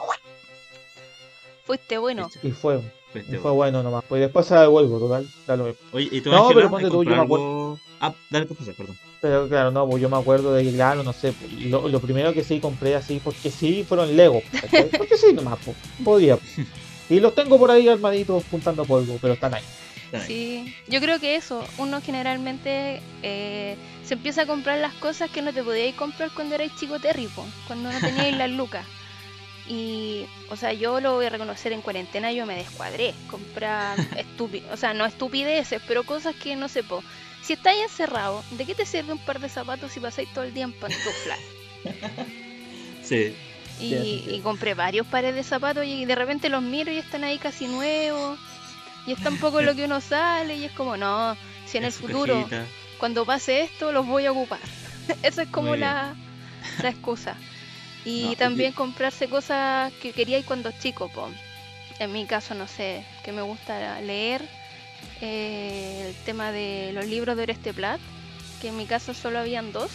Fuiste 1.65 1.99
bueno. 1.99 2.31
y 2.43 2.51
fue. 2.53 2.81
Pues, 3.13 3.25
Y 3.27 3.31
te- 3.33 3.39
fue 3.39 3.51
bueno 3.53 3.83
nomás. 3.83 4.05
Pues 4.09 4.21
después 4.21 4.47
se 4.47 4.55
la 4.55 4.63
devuelvo, 4.63 4.99
total. 4.99 5.27
Da 5.47 5.57
lo 5.57 5.65
mismo. 5.65 5.79
Oye, 5.93 6.09
¿y 6.11 6.21
tú, 6.21 6.31
No, 6.31 6.49
pero 6.55 6.69
ponte 6.71 6.89
tú, 6.89 7.03
yo 7.05 7.11
me 7.11 7.17
algo? 7.17 7.79
Ah, 8.01 8.13
dale 8.31 8.47
tu 8.47 8.55
cosa, 8.55 8.73
perdón. 8.73 8.97
Pero 9.21 9.49
claro, 9.49 9.71
no, 9.73 9.89
pues 9.89 10.01
yo 10.01 10.09
me 10.09 10.17
acuerdo 10.17 10.53
de 10.55 10.63
que, 10.63 10.73
claro, 10.73 11.03
no 11.03 11.13
sé, 11.13 11.33
pues, 11.33 11.53
lo, 11.65 11.89
lo 11.89 12.01
primero 12.01 12.33
que 12.33 12.45
sí 12.45 12.61
compré 12.61 12.95
así, 12.95 13.21
porque 13.23 13.51
sí, 13.51 13.85
fueron 13.89 14.17
Lego. 14.17 14.41
Porque 14.97 15.17
sí, 15.17 15.33
nomás, 15.33 15.59
pues, 15.65 15.77
podía. 16.05 16.37
pues. 16.37 16.67
Y 17.11 17.21
los 17.21 17.35
tengo 17.35 17.59
por 17.59 17.71
ahí 17.71 17.89
armaditos 17.89 18.45
juntando 18.51 18.85
polvo, 18.85 19.19
pero 19.21 19.33
están 19.35 19.55
ahí. 19.55 19.63
Están 20.05 20.21
ahí. 20.21 20.27
Sí, 20.27 20.75
yo 20.89 21.01
creo 21.01 21.19
que 21.19 21.35
eso, 21.37 21.65
uno 21.79 22.01
generalmente 22.03 23.01
eh, 23.23 23.77
se 24.05 24.15
empieza 24.15 24.43
a 24.43 24.47
comprar 24.47 24.79
las 24.79 24.93
cosas 24.95 25.31
que 25.31 25.43
no 25.43 25.53
te 25.53 25.65
podíais 25.65 25.95
comprar 25.97 26.31
cuando 26.35 26.55
erais 26.55 26.71
chico 26.79 26.99
terripo, 27.01 27.45
cuando 27.67 27.91
no 27.91 27.99
teníais 27.99 28.37
las 28.37 28.51
lucas. 28.51 28.87
Y, 29.69 30.27
o 30.49 30.57
sea, 30.57 30.73
yo 30.73 31.01
lo 31.01 31.15
voy 31.15 31.27
a 31.27 31.31
reconocer 31.31 31.73
en 31.73 31.83
cuarentena, 31.83 32.33
yo 32.33 32.47
me 32.47 32.57
descuadré, 32.57 33.15
comprar 33.31 33.99
estúpido, 34.17 34.67
o 34.73 34.77
sea, 34.77 34.95
no 34.95 35.05
estupideces, 35.05 35.83
pero 35.87 36.05
cosas 36.05 36.35
que 36.35 36.57
no 36.57 36.69
sé, 36.69 36.83
po. 36.83 37.03
Si 37.43 37.53
estáis 37.53 37.83
encerrado, 37.83 38.43
¿de 38.53 38.65
qué 38.65 38.75
te 38.75 38.87
sirve 38.87 39.13
un 39.13 39.19
par 39.19 39.41
de 39.41 39.49
zapatos 39.49 39.93
si 39.93 40.01
pasáis 40.01 40.33
todo 40.33 40.45
el 40.45 40.55
día 40.55 40.65
en 40.65 40.73
pantuflas? 40.73 41.39
Sí. 43.09 43.35
Y, 43.81 44.41
compré 44.43 44.75
varios 44.75 45.07
pares 45.07 45.35
de 45.35 45.43
zapatos 45.43 45.87
y 45.87 46.05
de 46.05 46.15
repente 46.15 46.51
los 46.51 46.63
miro 46.63 46.93
y 46.93 46.99
están 46.99 47.25
ahí 47.25 47.39
casi 47.39 47.67
nuevos. 47.67 48.39
Y 49.07 49.13
es 49.13 49.23
tan 49.23 49.39
poco 49.39 49.63
lo 49.63 49.75
que 49.75 49.85
uno 49.85 50.03
sale 50.03 50.57
y 50.57 50.65
es 50.65 50.73
como, 50.73 50.99
no, 50.99 51.37
si 51.65 51.79
en 51.79 51.85
el 51.85 51.93
futuro, 51.93 52.35
cajita. 52.35 52.67
cuando 52.99 53.25
pase 53.25 53.63
esto, 53.63 53.93
los 53.93 54.07
voy 54.07 54.27
a 54.27 54.33
ocupar. 54.33 54.61
Esa 55.23 55.43
es 55.45 55.49
como 55.49 55.75
la, 55.75 56.15
la 56.83 56.89
excusa. 56.91 57.37
Y 58.09 58.23
No, 58.23 58.33
y- 58.33 58.37
también 58.37 58.73
comprarse 58.73 59.29
cosas 59.29 59.93
que 60.01 60.13
queríais 60.13 60.45
cuando 60.45 60.73
chico, 60.81 61.09
po. 61.09 61.29
En 61.99 62.13
mi 62.13 62.25
caso, 62.27 62.55
no 62.55 62.67
sé, 62.67 63.05
que 63.25 63.33
me 63.33 63.43
gusta 63.43 64.01
leer 64.01 64.43
eh, 65.21 66.07
el 66.09 66.15
tema 66.25 66.53
de 66.53 66.93
los 66.95 67.07
libros 67.07 67.37
de 67.37 67.43
Oreste 67.43 67.75
Plat, 67.75 68.01
que 68.61 68.69
en 68.69 68.77
mi 68.77 68.87
caso 68.87 69.15
solo 69.15 69.39
habían 69.39 69.73
dos. 69.73 69.91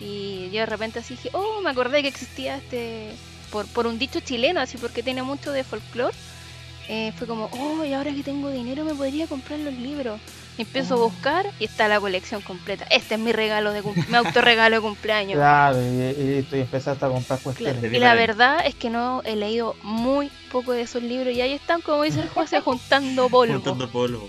Y 0.00 0.48
yo 0.52 0.60
de 0.60 0.66
repente 0.66 1.00
así 1.00 1.14
dije, 1.14 1.30
oh, 1.32 1.60
me 1.62 1.70
acordé 1.70 2.02
que 2.02 2.08
existía 2.08 2.56
este, 2.56 3.10
por, 3.50 3.66
por 3.66 3.86
un 3.86 3.98
dicho 3.98 4.20
chileno, 4.20 4.60
así 4.60 4.78
porque 4.78 5.02
tiene 5.02 5.22
mucho 5.22 5.52
de 5.52 5.64
folclore. 5.64 6.16
eh, 6.88 7.12
fue 7.16 7.26
como, 7.26 7.46
oh, 7.52 7.84
y 7.84 7.92
ahora 7.92 8.12
que 8.14 8.22
tengo 8.22 8.50
dinero 8.50 8.84
me 8.84 8.94
podría 8.94 9.26
comprar 9.26 9.58
los 9.60 9.74
libros. 9.74 10.20
Empiezo 10.58 10.94
a 10.94 10.96
Oh. 10.98 11.08
buscar 11.08 11.46
y 11.58 11.64
está 11.64 11.88
la 11.88 11.98
colección 12.00 12.42
completa. 12.42 12.84
Este 12.90 13.14
es 13.14 13.20
mi 13.20 13.32
regalo 13.32 13.72
de 13.72 13.82
cum- 13.82 13.94
mi 14.08 14.16
autorregalo 14.16 14.76
de 14.76 14.82
cumpleaños. 14.82 15.34
Claro, 15.36 15.80
y, 15.80 15.84
y 15.84 16.46
y 16.52 16.60
empezaste 16.60 17.04
a 17.04 17.08
comprar 17.08 17.38
cuestiones. 17.40 17.78
Claro. 17.80 17.96
Y 17.96 17.98
la 17.98 18.14
verdad 18.14 18.58
es 18.66 18.74
que 18.74 18.90
no 18.90 19.22
he 19.24 19.36
leído 19.36 19.74
muy 19.82 20.30
poco 20.52 20.72
de 20.72 20.82
esos 20.82 21.02
libros 21.02 21.34
y 21.34 21.40
ahí 21.40 21.52
están, 21.52 21.80
como 21.80 22.02
dice 22.02 22.20
el 22.20 22.28
José, 22.28 22.60
juntando 22.64 23.28
polvo. 23.30 23.54
Juntando 23.54 23.88
polvo. 23.88 24.28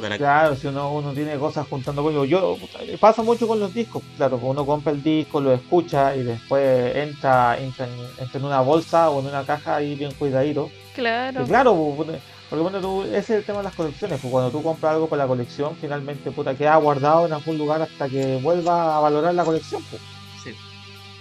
La- 0.00 0.16
Claro, 0.18 0.56
si 0.56 0.66
uno, 0.66 0.92
uno 0.92 1.12
tiene 1.12 1.36
cosas 1.38 1.66
juntando 1.68 2.02
polvo. 2.02 2.24
Yo 2.24 2.56
pasa 3.00 3.22
mucho 3.22 3.46
con 3.48 3.58
los 3.60 3.72
discos. 3.72 4.02
Claro, 4.16 4.38
uno 4.42 4.66
compra 4.66 4.92
el 4.92 5.02
disco, 5.02 5.40
lo 5.40 5.52
escucha 5.52 6.14
y 6.16 6.22
después 6.24 6.96
entra, 6.96 7.56
entra, 7.60 7.86
en, 7.86 7.92
entra 8.18 8.38
en 8.40 8.44
una 8.44 8.60
bolsa 8.60 9.08
o 9.10 9.20
en 9.20 9.26
una 9.26 9.44
caja 9.44 9.76
ahí 9.76 9.94
bien 9.94 10.12
cuidadito. 10.12 10.70
Claro. 10.94 11.42
Y 11.44 11.46
claro, 11.46 11.74
pu- 11.74 12.18
Porque 12.48 12.62
cuando 12.62 12.80
tú, 12.80 13.02
ese 13.02 13.18
es 13.18 13.30
el 13.30 13.44
tema 13.44 13.58
de 13.58 13.64
las 13.64 13.74
colecciones, 13.74 14.20
pues 14.20 14.30
cuando 14.30 14.50
tú 14.50 14.62
compras 14.62 14.94
algo 14.94 15.08
para 15.08 15.24
la 15.24 15.28
colección, 15.28 15.76
finalmente 15.78 16.30
puta 16.30 16.54
queda 16.54 16.76
guardado 16.76 17.26
en 17.26 17.32
algún 17.34 17.58
lugar 17.58 17.82
hasta 17.82 18.08
que 18.08 18.38
vuelva 18.42 18.96
a 18.96 19.00
valorar 19.00 19.34
la 19.34 19.44
colección. 19.44 19.82
Pues. 19.90 20.00
Sí. 20.42 20.54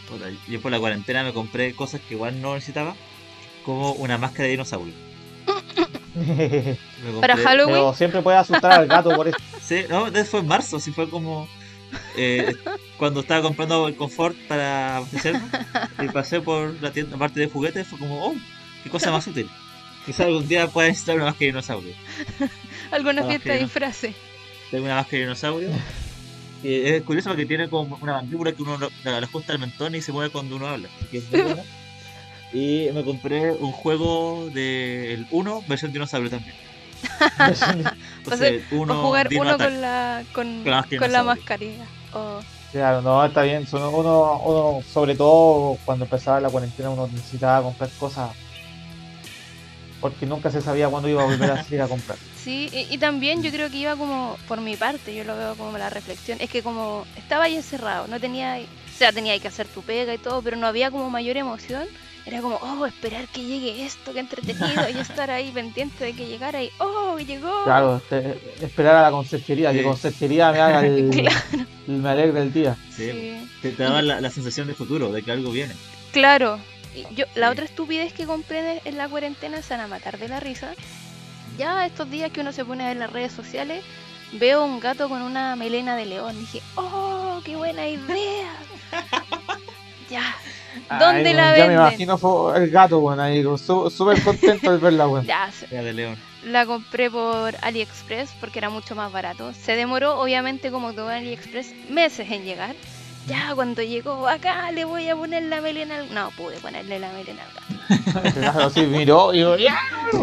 Puta, 0.08 0.28
yo 0.48 0.62
por 0.62 0.72
la 0.72 0.80
cuarentena 0.80 1.24
me 1.24 1.34
compré 1.34 1.74
cosas 1.74 2.00
que 2.00 2.14
igual 2.14 2.42
no 2.42 2.54
necesitaba, 2.54 2.96
como 3.66 3.92
una 3.94 4.18
máscara 4.18 4.46
de 4.46 4.52
dinosaurio. 4.52 4.94
Para 7.22 7.38
Halloween. 7.38 7.76
Pero 7.76 7.94
siempre 7.94 8.22
puedes 8.22 8.40
asustar 8.40 8.72
al 8.72 8.88
gato 8.88 9.10
por 9.16 9.28
eso. 9.28 9.38
Sí, 9.62 9.84
no, 9.90 10.06
fue 10.24 10.40
en 10.40 10.48
marzo, 10.48 10.80
sí 10.80 10.94
fue 10.94 11.10
como 11.10 11.46
eh, 12.16 12.56
cuando 12.98 13.20
estaba 13.20 13.42
comprando 13.42 13.86
el 13.90 13.98
confort 13.98 14.38
para 14.48 14.96
abastecerme 14.96 15.42
y 16.02 16.08
pasé 16.08 16.40
por 16.40 16.74
la 16.82 16.92
tienda 16.92 17.18
parte 17.18 17.42
de 17.42 17.50
juguetes, 17.50 17.86
fue 17.86 18.00
como, 18.00 18.28
oh, 18.28 18.36
qué 18.84 18.90
cosa 18.90 19.12
más 19.12 19.28
útil. 19.28 19.50
Quizá 20.08 20.24
algún 20.24 20.48
día 20.48 20.68
pueda 20.68 20.88
necesitar 20.88 21.16
una 21.18 21.26
máscara 21.26 21.40
de 21.42 21.46
dinosaurio. 21.48 21.94
Alguna 22.92 23.22
Ah, 23.24 23.28
fiesta 23.28 23.54
de 23.54 23.60
disfraces. 23.60 24.16
Tengo 24.72 24.86
una 24.86 24.96
máscara 24.96 25.18
de 25.18 25.24
dinosaurio. 25.26 25.70
es 26.64 27.04
curioso 27.04 27.30
porque 27.30 27.46
tiene 27.46 27.70
como 27.70 27.98
una 28.02 28.14
mandíbula 28.14 28.52
que 28.54 28.64
uno 28.64 28.80
la 29.04 29.18
ajusta 29.20 29.54
al 29.54 29.60
mentón 29.60 29.94
y 29.94 30.02
se 30.02 30.12
mueve 30.12 30.32
cuando 30.32 30.56
uno 30.56 30.68
habla. 30.68 30.88
así 30.98 31.06
que 31.12 31.18
es 31.20 31.30
muy 31.32 31.42
buena. 31.42 31.64
Y 32.54 32.88
me 32.94 33.04
compré 33.04 33.52
un 33.52 33.74
juego 33.74 34.50
del 34.54 35.28
1 35.32 35.64
versión 35.68 35.92
dinosaurio 35.92 36.30
también. 36.30 36.56
Entonces, 38.20 38.64
O 38.72 38.76
uno 38.78 39.02
jugar 39.04 39.28
Dino 39.28 39.42
uno 39.42 39.52
Attack. 39.52 39.68
con 39.70 39.82
la, 39.82 40.24
con, 40.34 40.64
Con 40.64 41.12
la 41.12 41.20
con 41.20 41.26
mascarilla. 41.28 41.86
Oh, 42.14 42.40
Claro, 42.72 43.02
no, 43.02 43.26
está 43.26 43.42
bien. 43.44 43.68
Son 43.68 43.82
uno, 43.94 44.40
uno, 44.46 44.82
sobre 44.94 45.16
todo 45.16 45.78
cuando 45.86 46.06
empezaba 46.06 46.40
la 46.40 46.50
cuarentena, 46.50 46.90
uno 46.90 47.08
necesitaba 47.12 47.64
comprar 47.64 47.90
cosas 48.00 48.32
porque 50.02 50.26
nunca 50.26 50.52
se 50.52 50.62
sabía 50.62 50.90
cuándo 50.90 51.10
iba 51.10 51.24
a 51.24 51.26
volver 51.26 51.52
a 51.52 51.64
salir 51.64 51.82
a 51.82 51.88
comprar. 51.88 52.18
Sí, 52.48 52.70
y, 52.72 52.94
y 52.94 52.98
también 52.98 53.44
yo 53.44 53.52
creo 53.52 53.70
que 53.70 53.76
iba 53.76 53.98
como 53.98 54.38
por 54.48 54.62
mi 54.62 54.78
parte, 54.78 55.14
yo 55.14 55.26
lo 55.26 55.36
veo 55.36 55.56
como 55.56 55.78
la 55.78 55.90
reflexión, 55.90 56.38
es 56.40 56.50
que 56.50 56.64
como 56.64 57.06
estaba 57.18 57.44
ahí 57.44 57.58
encerrado, 57.58 58.08
no 58.08 58.22
tenía, 58.22 58.58
o 58.62 58.98
sea, 58.98 59.12
tenía 59.12 59.38
que 59.38 59.50
hacer 59.50 59.68
tu 59.68 59.82
pega 59.82 60.14
y 60.14 60.18
todo, 60.18 60.42
pero 60.42 60.56
no 60.56 60.66
había 60.66 60.90
como 60.90 61.10
mayor 61.10 61.36
emoción, 61.36 61.84
era 62.26 62.40
como, 62.42 62.56
oh, 62.62 62.86
esperar 62.86 63.28
que 63.28 63.44
llegue 63.44 63.86
esto, 63.86 64.14
que 64.14 64.22
entretenido, 64.22 64.88
y 64.90 64.98
estar 65.02 65.30
ahí 65.30 65.52
pendiente 65.52 66.06
de 66.06 66.14
que 66.14 66.26
llegara 66.26 66.64
y, 66.64 66.70
oh, 66.80 67.18
llegó. 67.20 67.66
Claro, 67.66 67.98
este, 67.98 68.40
esperar 68.66 68.96
a 68.96 69.02
la 69.02 69.12
conserjería, 69.12 69.72
Sí. 69.74 69.80
que 69.80 69.84
conserjería 69.84 70.52
me 70.54 70.60
haga 70.62 70.86
el, 70.86 71.10
Claro. 71.12 71.36
el- 71.88 71.94
me 71.98 72.10
alegre 72.10 72.42
el 72.44 72.54
día. 72.54 72.78
Sí, 72.96 73.12
Sí. 73.12 73.50
Te, 73.62 73.72
te 73.72 73.84
daba 73.84 74.02
la, 74.02 74.22
la 74.22 74.30
sensación 74.32 74.68
de 74.68 74.74
futuro, 74.74 75.12
de 75.12 75.22
que 75.22 75.34
algo 75.34 75.52
viene. 75.52 75.74
Claro. 76.14 76.60
Y 76.98 77.16
yo, 77.16 77.26
la 77.36 77.50
otra 77.52 77.66
estupidez 77.66 78.14
que 78.14 78.26
compré 78.26 78.82
en 78.86 78.98
la 78.98 79.08
cuarentena 79.08 79.62
se 79.62 79.76
van 79.76 79.82
a 79.86 79.88
matar 79.88 80.18
de 80.18 80.28
la 80.28 80.40
risa. 80.40 80.74
Ya 81.58 81.86
estos 81.86 82.10
días 82.10 82.32
que 82.32 82.42
uno 82.42 82.52
se 82.52 82.66
pone 82.66 82.84
a 82.84 82.88
ver 82.88 82.98
las 82.98 83.12
redes 83.12 83.32
sociales, 83.32 83.84
veo 84.34 84.64
un 84.64 84.80
gato 84.80 85.10
con 85.10 85.22
una 85.22 85.56
melena 85.56 85.96
de 85.96 86.06
león. 86.06 86.38
Dije, 86.40 86.62
oh, 86.76 87.42
qué 87.46 87.56
buena 87.56 87.88
idea. 87.88 88.56
ya. 90.10 90.36
¿Dónde 91.00 91.30
Ay, 91.30 91.34
la 91.34 91.44
weón, 91.52 91.58
Ya 91.58 91.64
me 91.64 91.70
venden? 91.70 91.72
imagino 91.74 92.18
fue 92.18 92.58
el 92.58 92.70
gato, 92.70 93.00
bueno, 93.00 93.24
ahí, 93.24 93.44
súper 93.58 94.22
contento 94.24 94.72
de 94.72 94.78
verla, 94.78 95.08
weón. 95.08 95.26
Ya, 95.26 95.50
de 95.72 95.94
León. 95.94 96.18
la 96.44 96.66
compré 96.66 97.10
por 97.10 97.56
AliExpress 97.62 98.32
porque 98.40 98.60
era 98.60 98.70
mucho 98.70 98.96
más 98.96 99.12
barato. 99.12 99.54
Se 99.54 99.76
demoró, 99.76 100.20
obviamente, 100.20 100.72
como 100.72 100.94
todo 100.94 101.12
en 101.12 101.18
AliExpress, 101.18 101.74
meses 101.90 102.30
en 102.32 102.44
llegar. 102.44 102.76
Ya 103.28 103.52
cuando 103.56 103.82
llegó 103.84 104.28
acá 104.28 104.72
le 104.72 104.86
voy 104.86 105.10
a 105.10 105.16
poner 105.16 105.44
la 105.44 105.60
melena 105.62 105.96
al... 105.98 106.14
No 106.14 106.32
pude 106.32 106.58
ponerle 106.60 106.98
la 107.00 107.12
melena 107.12 107.44
al 107.44 107.54
gato. 107.54 108.34
Claro, 108.40 108.70
sí, 108.70 108.82
miró 108.82 109.34
y, 109.34 109.40
¡ya! 109.64 109.78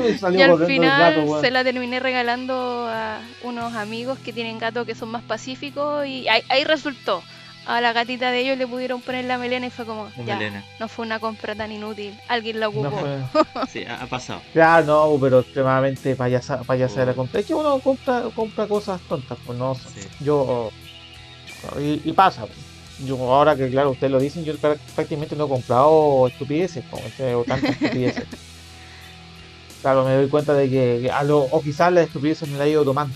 y 0.08 0.18
salió 0.18 0.38
Y 0.38 0.42
al 0.42 0.66
final 0.66 1.14
gato, 1.14 1.40
se 1.40 1.50
la 1.50 1.64
terminé 1.64 1.98
regalando 2.00 2.86
a 2.88 3.20
unos 3.42 3.74
amigos 3.74 4.18
que 4.18 4.32
tienen 4.32 4.58
gatos 4.58 4.86
que 4.86 4.94
son 4.94 5.10
más 5.10 5.22
pacíficos 5.22 6.06
y 6.06 6.28
ahí, 6.28 6.42
ahí 6.48 6.64
resultó. 6.64 7.22
A 7.66 7.80
la 7.80 7.94
gatita 7.94 8.30
de 8.30 8.40
ellos 8.40 8.58
le 8.58 8.66
pudieron 8.66 9.00
poner 9.00 9.24
la 9.24 9.38
melena 9.38 9.66
y 9.66 9.70
fue 9.70 9.86
como, 9.86 10.10
La 10.18 10.24
ya, 10.24 10.36
melena. 10.36 10.64
no 10.78 10.86
fue 10.88 11.06
una 11.06 11.18
compra 11.18 11.54
tan 11.54 11.72
inútil, 11.72 12.14
alguien 12.28 12.60
la 12.60 12.66
No 12.66 12.72
ocupó. 12.88 12.98
fue- 13.32 13.66
Sí, 13.72 13.84
ha, 13.86 14.02
ha 14.02 14.06
pasado. 14.06 14.42
Ya, 14.54 14.82
no, 14.82 15.16
pero 15.18 15.40
extremadamente 15.40 16.14
payasa, 16.14 16.62
payasa 16.62 17.00
de 17.00 17.06
la 17.06 17.14
compra. 17.14 17.40
Es 17.40 17.46
que 17.46 17.54
uno 17.54 17.78
compra, 17.80 18.24
compra 18.34 18.66
cosas 18.66 19.00
tontas, 19.08 19.38
pues 19.46 19.58
no. 19.58 19.74
Sí. 19.74 20.00
Yo. 20.20 20.70
Y, 21.80 22.02
y 22.04 22.12
pasa. 22.12 22.44
Yo, 23.04 23.16
ahora 23.32 23.56
que, 23.56 23.68
claro, 23.70 23.90
ustedes 23.90 24.12
lo 24.12 24.20
dicen, 24.20 24.44
yo 24.44 24.54
prá- 24.54 24.78
prácticamente 24.94 25.34
no 25.34 25.46
he 25.46 25.48
comprado 25.48 26.28
estupideces, 26.28 26.84
como 26.90 27.04
este, 27.06 27.34
o 27.34 27.44
tantas 27.44 27.70
estupideces. 27.72 28.24
Claro, 29.82 30.02
me 30.06 30.14
doy 30.14 30.28
cuenta 30.28 30.54
de 30.54 30.70
que, 30.70 31.00
que 31.02 31.10
a 31.10 31.22
lo, 31.22 31.40
o 31.40 31.60
quizás 31.62 31.92
las 31.92 32.06
estupideces 32.06 32.48
me 32.48 32.56
las 32.56 32.66
he 32.68 32.70
ido 32.70 32.84
tomando. 32.84 33.14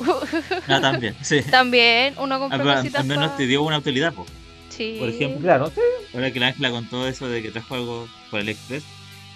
Ah, 0.66 0.80
también, 0.80 1.14
sí. 1.22 1.40
También 1.42 2.14
uno 2.18 2.34
Al, 2.34 2.40
compra 2.40 2.72
al 2.72 2.78
cositas 2.78 3.04
menos 3.06 3.36
te 3.36 3.46
dio 3.46 3.62
una 3.62 3.78
utilidad, 3.78 4.12
po. 4.12 4.26
Sí. 4.70 4.96
por 4.98 5.08
ejemplo. 5.08 5.40
Claro, 5.40 5.68
sí. 5.72 5.80
Ahora 6.12 6.32
que 6.32 6.40
la 6.40 6.48
Ángela 6.48 6.70
contó 6.72 7.06
eso 7.06 7.28
de 7.28 7.42
que 7.42 7.52
trajo 7.52 7.74
algo 7.76 8.08
por 8.28 8.40
el 8.40 8.48
Express, 8.48 8.82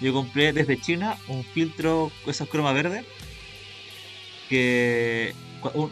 yo 0.01 0.11
compré 0.11 0.51
desde 0.51 0.77
China 0.81 1.15
un 1.29 1.45
filtro, 1.45 2.11
esos 2.27 2.49
croma 2.49 2.73
verde, 2.73 3.05
que 4.49 5.33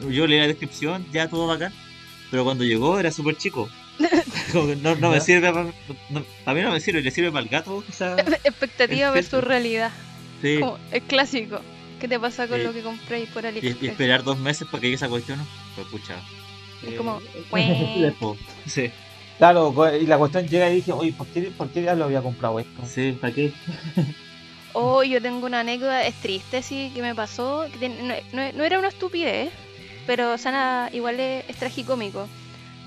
yo 0.10 0.28
leí 0.28 0.40
la 0.40 0.48
descripción, 0.48 1.06
ya 1.14 1.30
todo 1.30 1.48
bacán, 1.48 1.74
pero 2.30 2.44
cuando 2.44 2.64
llegó 2.66 3.00
era 3.00 3.12
súper 3.12 3.38
chico. 3.38 3.70
No, 4.82 4.96
no 4.96 5.10
me 5.12 5.22
sirve, 5.22 5.52
para 5.52 6.56
mí 6.56 6.62
no 6.62 6.72
me 6.72 6.80
sirve, 6.80 7.02
le 7.02 7.12
sirve 7.12 7.32
para 7.32 7.44
el 7.44 7.50
gato, 7.50 7.84
quizás. 7.86 8.20
Expectativa 8.44 9.12
versus 9.12 9.44
realidad. 9.44 9.92
Sí. 10.42 10.58
Como 10.60 10.78
el 10.92 11.02
clásico. 11.04 11.60
¿Qué 12.00 12.08
te 12.08 12.20
pasa 12.20 12.48
con 12.48 12.58
Sí. 12.58 12.64
lo 12.66 12.74
que 12.74 12.82
compré 12.82 13.26
por 13.28 13.46
Y, 13.46 13.48
AliExpress? 13.48 13.84
y 13.84 13.88
esperar 13.88 14.24
dos 14.24 14.38
meses 14.38 14.68
para 14.68 14.82
que 14.82 14.88
llegue 14.88 14.96
esa 14.96 15.08
cuestión, 15.08 15.40
¿no? 15.40 15.48
Pues 15.76 15.88
pucha. 15.88 16.16
Es 16.86 16.94
eh, 16.94 16.96
como, 16.98 17.22
eh. 17.56 18.14
Sí, 18.66 18.92
Claro, 19.38 19.74
co- 19.74 19.94
y 19.94 20.06
la 20.06 20.18
cuestión 20.18 20.48
llega 20.48 20.70
y 20.70 20.76
dije, 20.76 20.92
oye, 20.92 21.14
¿por 21.14 21.28
qué, 21.28 21.42
¿por 21.44 21.70
qué 21.70 21.82
diablo 21.82 22.06
había 22.06 22.22
comprado 22.22 22.60
esto? 22.60 22.86
sí, 22.86 23.18
¿para 23.20 23.34
qué? 23.34 23.52
Oh, 24.74 25.04
yo 25.04 25.22
tengo 25.22 25.46
una 25.46 25.60
anécdota, 25.62 26.06
es 26.06 26.16
triste, 26.16 26.62
sí, 26.64 26.92
que 26.96 27.02
me 27.02 27.14
pasó. 27.16 27.66
que 27.80 27.90
no, 27.90 28.14
no- 28.34 28.52
no 28.54 28.64
era 28.64 28.80
una 28.80 28.88
estupidez, 28.90 29.52
pero 30.08 30.38
sana, 30.38 30.90
igual 30.94 31.20
es, 31.20 31.46
es 31.48 31.56
tragicómico. 31.58 32.28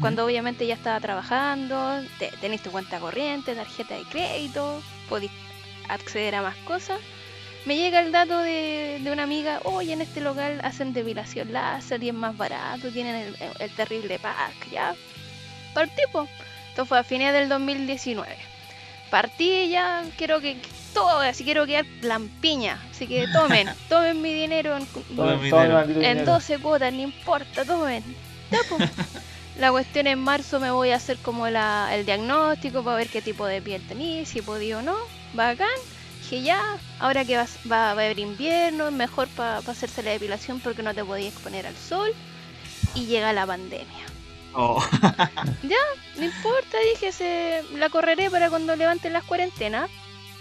Cuando 0.01 0.25
obviamente 0.27 0.67
ya 0.67 0.75
estaba 0.75 1.01
trabajando, 1.01 2.03
te, 2.19 2.29
tenés 2.41 2.63
tu 2.63 2.71
cuenta 2.71 2.99
corriente, 2.99 3.55
tarjeta 3.55 3.95
de 3.95 4.03
crédito, 4.03 4.83
podís 5.09 5.31
acceder 5.89 6.35
a 6.35 6.43
más 6.43 6.57
cosas. 6.59 6.99
Me 7.65 7.77
llega 7.77 8.01
el 8.01 8.13
dato 8.13 8.39
de, 8.39 9.01
de 9.03 9.11
una 9.11 9.25
amiga, 9.25 9.61
oye, 9.65 9.93
en 9.93 10.01
este 10.03 10.21
local 10.21 10.61
hacen 10.63 10.93
depilación 10.93 11.53
láser 11.53 12.03
y 12.03 12.11
es 12.11 12.15
más 12.15 12.37
barato, 12.37 12.91
tienen 12.93 13.17
el, 13.17 13.37
el 13.59 13.71
terrible 13.75 14.19
pack, 14.19 14.71
ya. 14.71 14.95
Partí, 15.75 16.03
po. 16.13 16.29
Esto 16.69 16.85
fue 16.87 16.99
a 16.99 17.03
fines 17.03 17.33
del 17.33 17.49
2019. 17.49 18.37
Partí 19.11 19.69
ya, 19.71 20.05
quiero 20.19 20.41
que 20.41 20.59
todo, 20.93 21.21
así 21.21 21.43
quiero 21.45 21.67
quedar 21.67 21.87
lampiña. 22.03 22.79
Así 22.91 23.07
que 23.07 23.27
tomen, 23.33 23.69
tomen 23.89 24.21
mi 24.21 24.33
dinero 24.33 24.77
en, 24.77 24.87
Todo 24.87 25.05
mi 25.39 25.51
Todo 25.51 25.63
dinero. 25.63 25.63
el 25.63 25.73
maldito 25.73 26.01
en 26.03 26.09
dinero. 26.19 26.33
12 26.33 26.59
cuotas, 26.59 26.93
no 26.93 27.01
importa, 27.01 27.65
tomen. 27.65 28.05
Ya. 28.51 28.59
La 29.59 29.71
cuestión 29.71 30.07
en 30.07 30.19
marzo 30.19 30.61
me 30.61 30.71
voy 30.71 30.91
a 30.91 30.97
hacer 30.97 31.17
como 31.19 31.49
la, 31.49 31.89
el 31.95 32.05
diagnóstico 32.05 32.83
para 32.83 32.97
ver 32.99 33.09
qué 33.09 33.23
tipo 33.23 33.47
de 33.47 33.63
piel 33.63 33.83
tenís, 33.89 34.29
si 34.29 34.43
podí 34.43 34.73
o 34.75 34.83
no. 34.83 34.97
Bacán. 35.33 35.69
Dije 36.23 36.43
ya, 36.43 36.61
ahora 36.99 37.25
que 37.25 37.37
va, 37.37 37.47
va 37.71 37.89
a 37.89 37.91
haber 37.93 38.19
invierno, 38.19 38.89
es 38.89 38.93
mejor 38.93 39.29
para 39.29 39.59
hacerse 39.59 40.03
la 40.03 40.11
depilación 40.11 40.61
porque 40.61 40.83
no 40.83 40.93
te 40.93 41.05
podías 41.05 41.33
exponer 41.33 41.67
al 41.67 41.77
sol. 41.77 42.13
Y 42.95 43.07
llega 43.07 43.33
la 43.33 43.47
pandemia. 43.47 44.05
Oh, 44.53 44.83
No 45.63 46.25
importa, 46.25 46.79
dije, 46.93 47.13
se, 47.13 47.63
la 47.77 47.89
correré 47.91 48.31
para 48.31 48.51
cuando 48.51 48.75
levanten 48.77 49.13
las 49.13 49.25
cuarentenas. 49.25 49.89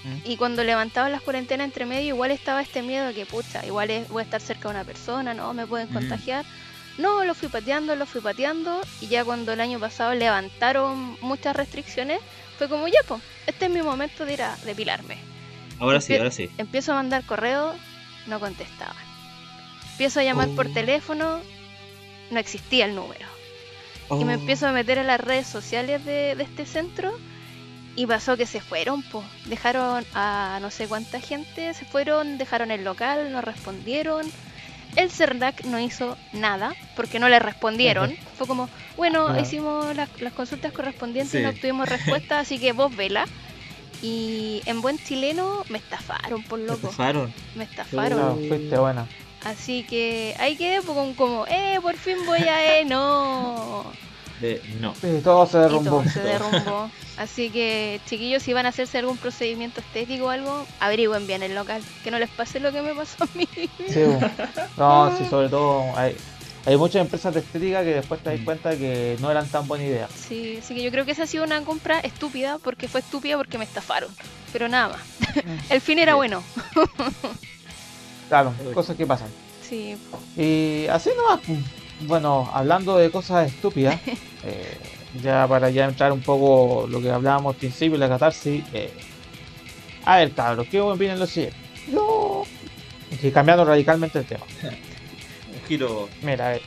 Mm. 0.04 0.18
Y 0.24 0.38
cuando 0.38 0.64
levantaban 0.64 1.12
las 1.12 1.22
cuarentenas 1.22 1.66
entre 1.66 1.86
medio, 1.86 2.16
igual 2.16 2.32
estaba 2.32 2.62
este 2.62 2.82
miedo 2.82 3.08
de 3.08 3.14
que, 3.14 3.26
pucha, 3.26 3.66
igual 3.66 3.90
es- 3.92 4.08
voy 4.10 4.22
a 4.22 4.24
estar 4.26 4.42
cerca 4.42 4.70
de 4.70 4.76
una 4.76 4.84
persona, 4.84 5.34
no, 5.34 5.54
me 5.54 5.68
pueden 5.68 5.90
Mm. 5.90 5.94
contagiar. 5.94 6.46
No, 6.98 7.26
lo 7.26 7.34
fui 7.36 7.50
pateando, 7.50 7.96
lo 7.96 8.06
fui 8.06 8.22
pateando. 8.22 8.82
Y 9.02 9.08
ya 9.08 9.24
cuando 9.26 9.54
el 9.54 9.62
año 9.62 9.80
pasado 9.80 10.14
levantaron 10.14 11.18
muchas 11.22 11.56
restricciones, 11.56 12.20
fue 12.58 12.70
como, 12.70 12.88
ya, 12.88 13.00
pues, 13.08 13.22
este 13.48 13.66
es 13.66 13.72
mi 13.72 13.82
momento 13.82 14.26
de 14.26 14.34
ir 14.34 14.42
a 14.44 14.56
depilarme. 14.66 15.18
ahora 15.80 16.00
sí, 16.00 16.16
ahora 16.16 16.32
sí. 16.32 16.50
Empiezo 16.58 16.94
a 16.94 16.96
mandar 16.96 17.26
correos, 17.26 17.76
no 18.28 18.40
contestaban. 18.40 18.96
Empiezo 19.92 20.22
a 20.22 20.24
llamar 20.24 20.48
por 20.50 20.68
Oh. 20.68 20.74
teléfono, 20.74 21.42
no 22.32 22.40
existía 22.40 22.86
el 22.86 22.96
número. 22.96 23.28
Y 24.12 24.24
me 24.24 24.36
Oh. 24.36 24.40
empiezo 24.40 24.68
a 24.68 24.72
meter 24.72 24.98
en 25.00 25.08
las 25.08 25.20
redes 25.20 25.48
sociales 25.48 26.06
de, 26.06 26.36
de 26.36 26.44
este 26.44 26.66
centro 26.66 27.18
y 27.98 28.06
pasó 28.06 28.38
que 28.38 28.46
se 28.46 28.62
fueron, 28.62 29.04
pues. 29.04 29.26
Dejaron 29.46 30.06
a 30.14 30.60
no 30.62 30.72
sé 30.72 30.88
cuánta 30.88 31.20
gente, 31.20 31.74
se 31.74 31.84
fueron, 31.86 32.38
dejaron 32.38 32.72
el 32.72 32.86
local, 32.86 33.32
no 33.34 33.42
respondieron. 33.42 34.26
El 34.96 35.12
CERNAC 35.12 35.66
no 35.66 35.80
hizo 35.80 36.18
nada 36.34 36.74
porque 36.96 37.20
no 37.20 37.28
le 37.30 37.40
respondieron. 37.40 38.16
Fue 38.38 38.48
como, 38.48 38.70
bueno, 38.98 39.38
hicimos 39.40 39.96
las, 39.96 40.10
las 40.22 40.34
consultas 40.34 40.72
correspondientes 40.72 41.40
y 41.40 41.44
no 41.44 41.50
obtuvimos 41.50 41.90
respuesta, 41.90 42.40
así 42.40 42.60
que 42.60 42.72
vos 42.72 42.96
vela. 42.96 43.26
Y 44.02 44.62
en 44.66 44.82
buen 44.82 44.98
chileno 45.00 45.64
me 45.70 45.78
estafaron, 45.78 46.44
por 46.44 46.60
Me 46.60 46.68
loco. 46.68 46.88
estafaron. 46.88 47.34
Me 47.56 47.64
estafaron. 47.64 48.20
No, 48.20 48.48
fuiste 48.48 48.78
buena. 48.78 49.08
Así 49.44 49.84
que 49.84 50.36
ahí 50.40 50.56
quedé 50.56 50.82
pues, 50.82 50.98
como, 50.98 51.16
como, 51.16 51.46
eh, 51.48 51.78
por 51.82 51.96
fin 51.96 52.18
voy 52.26 52.42
a 52.42 52.80
eh, 52.80 52.86
no. 52.86 53.86
De, 54.42 54.62
no. 54.82 54.94
Sí, 54.96 55.22
todo 55.24 55.46
se 55.48 55.58
Y 55.58 55.62
derrumbó. 55.62 55.90
todo 56.02 56.10
se 56.10 56.20
derrumbó. 56.22 56.92
Así 57.18 57.50
que, 57.50 58.02
chiquillos, 58.08 58.44
si 58.44 58.52
van 58.54 58.66
a 58.66 58.70
hacerse 58.70 58.98
algún 58.98 59.18
procedimiento 59.18 59.80
estético 59.80 60.26
o 60.26 60.30
algo, 60.30 60.66
averigüen 60.80 61.26
bien 61.28 61.42
el 61.44 61.56
local. 61.56 61.82
Que 62.04 62.12
no 62.12 62.20
les 62.20 62.30
pase 62.30 62.60
lo 62.60 62.72
que 62.74 62.82
me 62.82 62.94
pasó 62.94 63.24
a 63.24 63.28
mí. 63.36 63.48
Sí, 63.88 64.02
no, 64.78 65.16
sí, 65.18 65.26
sobre 65.30 65.48
todo 65.48 65.84
hay, 65.96 66.16
hay 66.66 66.76
muchas 66.76 67.02
empresas 67.02 67.34
de 67.34 67.40
estética 67.40 67.84
que 67.84 67.94
después 67.96 68.22
te 68.22 68.32
das 68.32 68.40
Mm. 68.42 68.44
cuenta 68.46 68.78
que 68.78 69.16
no 69.22 69.32
eran 69.32 69.48
tan 69.48 69.66
buena 69.68 69.86
idea. 69.86 70.10
Sí, 70.14 70.60
así 70.62 70.76
que 70.76 70.84
yo 70.84 70.92
creo 70.92 71.06
que 71.06 71.12
esa 71.12 71.24
ha 71.24 71.28
sido 71.28 71.46
una 71.46 71.62
compra 71.62 72.00
estúpida 72.02 72.58
porque 72.62 72.90
fue 72.90 73.00
estúpida 73.00 73.38
porque 73.38 73.58
me 73.58 73.64
estafaron. 73.64 74.10
Pero 74.52 74.68
nada 74.68 74.90
más. 74.90 75.46
El 75.70 75.80
fin 75.80 76.00
era 76.00 76.12
Sí. 76.14 76.16
bueno. 76.18 76.44
Claro, 78.28 78.54
cosas 78.74 78.96
que 78.98 79.06
pasan. 79.06 79.28
Sí. 79.68 79.96
Y 80.36 80.88
así 80.88 81.10
nomás, 81.16 81.40
pues, 81.46 81.60
bueno, 82.02 82.50
hablando 82.54 82.98
de 82.98 83.10
cosas 83.12 83.48
estúpidas, 83.52 84.00
eh, 84.44 84.78
ya 85.22 85.48
para 85.48 85.70
ya 85.70 85.86
entrar 85.86 86.12
un 86.12 86.22
poco 86.22 86.88
lo 86.90 87.02
que 87.02 87.10
hablábamos 87.10 87.54
al 87.56 87.60
principio, 87.60 87.98
la 87.98 88.10
catarsis, 88.10 88.64
eh, 88.74 88.92
a 90.06 90.18
ver 90.18 90.32
cabros, 90.34 90.68
¿qué 90.68 90.80
opinan 90.82 91.20
los 91.20 91.30
siguiente? 91.30 91.58
Yo, 91.92 92.44
que 93.22 93.32
cambiando 93.32 93.64
radicalmente 93.66 94.20
el 94.20 94.26
tema. 94.26 94.44
Un 94.64 95.62
giro. 95.68 96.10
Mira, 96.22 96.48
a 96.48 96.52
ver, 96.52 96.62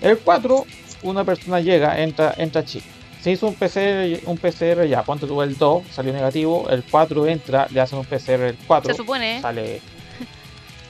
el 0.00 0.18
4, 0.18 0.64
una 1.02 1.24
persona 1.24 1.60
llega, 1.60 2.00
entra, 2.00 2.34
entra 2.38 2.62
a 2.62 2.64
Chile. 2.64 2.84
Se 3.20 3.30
hizo 3.30 3.46
un 3.46 3.54
PCR, 3.54 4.20
un 4.26 4.36
PCR 4.36 4.84
ya, 4.88 5.04
ponte 5.04 5.26
tú 5.28 5.42
el 5.42 5.56
2, 5.56 5.82
salió 5.92 6.12
negativo, 6.12 6.68
el 6.70 6.82
4 6.82 7.26
entra, 7.28 7.68
le 7.70 7.80
hacen 7.80 7.98
un 8.00 8.04
PCR 8.04 8.42
el 8.48 8.56
4, 8.66 8.90
Se 8.92 8.96
supone, 8.96 9.38
¿eh? 9.38 9.40
sale. 9.40 9.80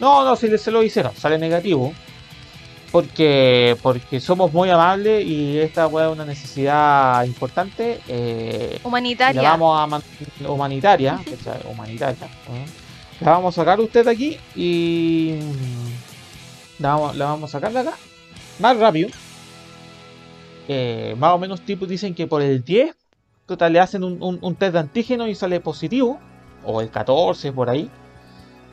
No, 0.00 0.24
no, 0.24 0.34
si 0.36 0.48
le- 0.48 0.56
se 0.58 0.70
lo 0.70 0.82
hicieron, 0.82 1.14
sale 1.14 1.36
negativo. 1.38 1.92
Porque, 2.92 3.76
porque 3.82 4.20
somos 4.20 4.52
muy 4.52 4.68
amables 4.68 5.24
y 5.26 5.58
esta 5.58 5.86
weá 5.86 6.06
es 6.08 6.12
una 6.12 6.26
necesidad 6.26 7.24
importante. 7.24 8.00
Eh, 8.06 8.78
Humanitaria. 8.84 9.40
la 9.42 9.50
vamos 9.52 9.80
a 9.80 9.86
man- 9.86 10.02
humanitaria, 10.46 11.18
humanitaria. 11.70 12.26
¿eh? 12.26 12.66
La 13.20 13.30
vamos 13.32 13.56
a 13.56 13.62
sacar 13.62 13.80
usted 13.80 14.04
de 14.04 14.10
aquí 14.10 14.36
y 14.54 15.38
la 16.78 16.90
vamos, 16.96 17.16
la 17.16 17.24
vamos 17.26 17.48
a 17.50 17.52
sacar 17.52 17.72
de 17.72 17.78
acá 17.80 17.92
más 18.58 18.76
rápido. 18.76 19.08
Eh, 20.68 21.14
más 21.18 21.32
o 21.32 21.38
menos 21.38 21.60
tipos 21.62 21.88
dicen 21.88 22.14
que 22.14 22.26
por 22.26 22.42
el 22.42 22.62
10 22.62 22.94
total 23.46 23.72
le 23.72 23.80
hacen 23.80 24.04
un, 24.04 24.22
un- 24.22 24.38
un 24.42 24.54
test 24.54 24.74
de 24.74 24.78
antígeno 24.80 25.26
y 25.28 25.34
sale 25.34 25.60
positivo 25.60 26.20
o 26.64 26.80
el 26.80 26.90
14 26.90 27.52
por 27.52 27.70
ahí. 27.70 27.90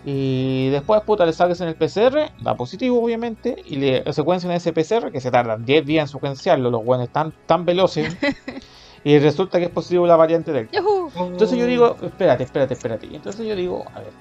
Y 0.06 0.70
después, 0.70 1.02
puta, 1.02 1.26
le 1.26 1.34
sacas 1.34 1.60
en 1.62 1.68
el 1.68 1.76
PCR, 1.76 2.32
da 2.42 2.56
positivo, 2.56 3.04
obviamente, 3.04 3.62
y 3.66 3.76
le 3.76 4.14
secuencian 4.14 4.54
ese 4.54 4.72
PCR, 4.72 5.12
que 5.12 5.20
se 5.20 5.30
tardan 5.30 5.66
10 5.66 5.86
días 5.86 6.04
en 6.04 6.08
secuenciarlo, 6.08 6.70
los 6.70 6.86
buenos 6.86 7.08
están 7.08 7.34
tan 7.46 7.66
veloces, 7.66 8.16
y 9.04 9.20
resulta 9.20 9.60
que 9.60 9.66
es 9.66 9.72
positivo 9.72 10.08
la 10.08 10.16
variante 10.16 10.54
Delta. 10.54 10.78
Yujú. 10.78 11.12
Entonces 11.26 11.58
yo 11.58 11.66
digo, 11.66 11.98
espérate, 12.02 12.44
espérate, 12.44 12.74
espérate. 12.74 13.08
Y 13.08 13.16
entonces 13.16 13.46
yo 13.46 13.56
digo, 13.56 13.86
a 13.94 14.00
ver. 14.00 14.14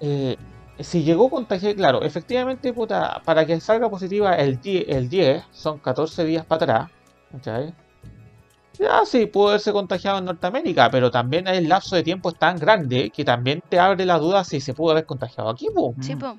Eh, 0.00 0.36
si 0.78 1.02
llegó 1.02 1.28
contagiado, 1.28 1.74
claro, 1.74 2.02
efectivamente, 2.02 2.72
puta, 2.72 3.20
para 3.24 3.44
que 3.46 3.60
salga 3.60 3.90
positiva 3.90 4.34
el 4.36 4.60
10, 4.60 4.84
el 4.88 5.08
10 5.08 5.44
son 5.50 5.78
14 5.78 6.24
días 6.24 6.44
para 6.44 6.64
atrás. 6.64 6.90
¿cachai? 7.32 7.74
Ya 8.78 9.04
sí, 9.04 9.26
pudo 9.26 9.48
haberse 9.50 9.72
contagiado 9.72 10.18
en 10.18 10.24
Norteamérica, 10.24 10.90
pero 10.90 11.10
también 11.10 11.46
el 11.46 11.68
lapso 11.68 11.94
de 11.94 12.02
tiempo 12.02 12.30
es 12.30 12.38
tan 12.38 12.58
grande 12.58 13.10
que 13.10 13.24
también 13.24 13.62
te 13.68 13.78
abre 13.78 14.04
la 14.04 14.18
duda 14.18 14.44
si 14.44 14.60
se 14.60 14.74
pudo 14.74 14.92
haber 14.92 15.06
contagiado 15.06 15.50
aquí, 15.50 15.68
po. 15.74 15.94
Sí, 16.00 16.16
po. 16.16 16.36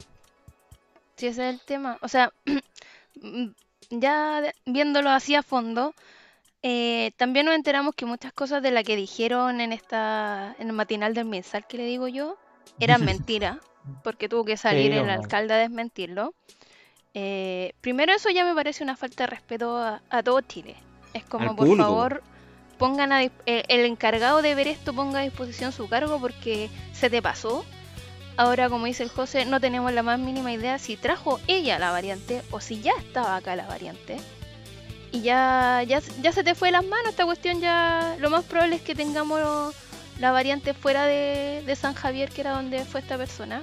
Sí, 1.16 1.28
ese 1.28 1.48
es 1.50 1.56
el 1.56 1.62
tema. 1.62 1.98
O 2.02 2.08
sea, 2.08 2.32
mm, 3.22 3.48
ya 3.92 4.42
viéndolo 4.66 5.12
así 5.12 5.36
a 5.36 5.44
fondo, 5.44 5.94
eh, 6.64 7.12
también 7.18 7.46
nos 7.46 7.56
enteramos 7.56 7.94
que 7.96 8.06
muchas 8.06 8.34
cosas 8.34 8.64
de 8.64 8.72
las 8.72 8.84
que 8.84 8.96
dijeron 8.96 9.62
en 9.62 9.72
esta, 9.72 10.56
en 10.60 10.68
el 10.68 10.74
matinal 10.74 11.14
del 11.14 11.26
mensal 11.26 11.66
que 11.68 11.78
le 11.78 11.86
digo 11.86 12.08
yo, 12.08 12.38
eran 12.80 13.02
mentiras, 13.06 13.58
porque 14.04 14.28
tuvo 14.28 14.44
que 14.44 14.58
salir 14.58 14.92
Sí, 14.92 14.98
el 14.98 15.06
no. 15.06 15.14
alcalde 15.14 15.54
a 15.54 15.58
desmentirlo. 15.58 16.34
Eh, 17.14 17.74
primero 17.82 18.12
eso 18.12 18.32
ya 18.32 18.44
me 18.44 18.56
parece 18.56 18.84
una 18.84 18.96
falta 18.96 19.24
de 19.24 19.28
respeto 19.28 19.78
a, 19.78 20.02
a 20.10 20.24
todo 20.24 20.42
Chile. 20.42 20.76
Es 21.14 21.24
como, 21.26 21.56
por 21.56 21.68
público. 21.68 21.84
favor, 21.84 22.24
pongan 22.78 23.12
a 23.12 23.24
el, 23.24 23.32
el 23.46 23.86
encargado 23.86 24.42
de 24.42 24.56
ver 24.56 24.68
esto 24.68 24.94
ponga 24.94 25.20
a 25.20 25.24
disposición 25.24 25.72
su 25.72 25.88
cargo 25.88 26.20
porque 26.20 26.70
se 26.92 27.10
te 27.10 27.22
pasó. 27.22 27.66
Ahora, 28.36 28.68
como 28.68 28.88
dice 28.88 29.04
el 29.04 29.10
José, 29.10 29.46
no 29.46 29.60
tenemos 29.60 29.92
la 29.94 30.02
más 30.02 30.18
mínima 30.20 30.52
idea 30.52 30.80
si 30.80 30.98
trajo 30.98 31.40
ella 31.48 31.78
la 31.78 31.92
variante 31.92 32.42
o 32.50 32.60
si 32.60 32.82
ya 32.82 32.94
estaba 32.98 33.36
acá 33.36 33.56
la 33.56 33.68
variante. 33.68 34.18
Y 35.12 35.22
ya, 35.22 35.84
ya, 35.88 36.02
ya 36.22 36.32
se 36.32 36.44
te 36.44 36.56
fue 36.56 36.70
de 36.70 36.72
las 36.72 36.84
manos 36.84 37.10
esta 37.10 37.26
cuestión, 37.26 37.62
ya 37.62 38.16
lo 38.20 38.32
más 38.32 38.44
probable 38.46 38.78
es 38.78 38.82
que 38.82 38.96
tengamos 38.96 39.76
la 40.20 40.32
variante 40.32 40.74
fuera 40.74 41.06
de, 41.06 41.62
de 41.64 41.76
San 41.76 41.94
Javier, 41.94 42.32
que 42.32 42.42
era 42.42 42.54
donde 42.54 42.84
fue 42.86 43.02
esta 43.02 43.18
persona. 43.18 43.62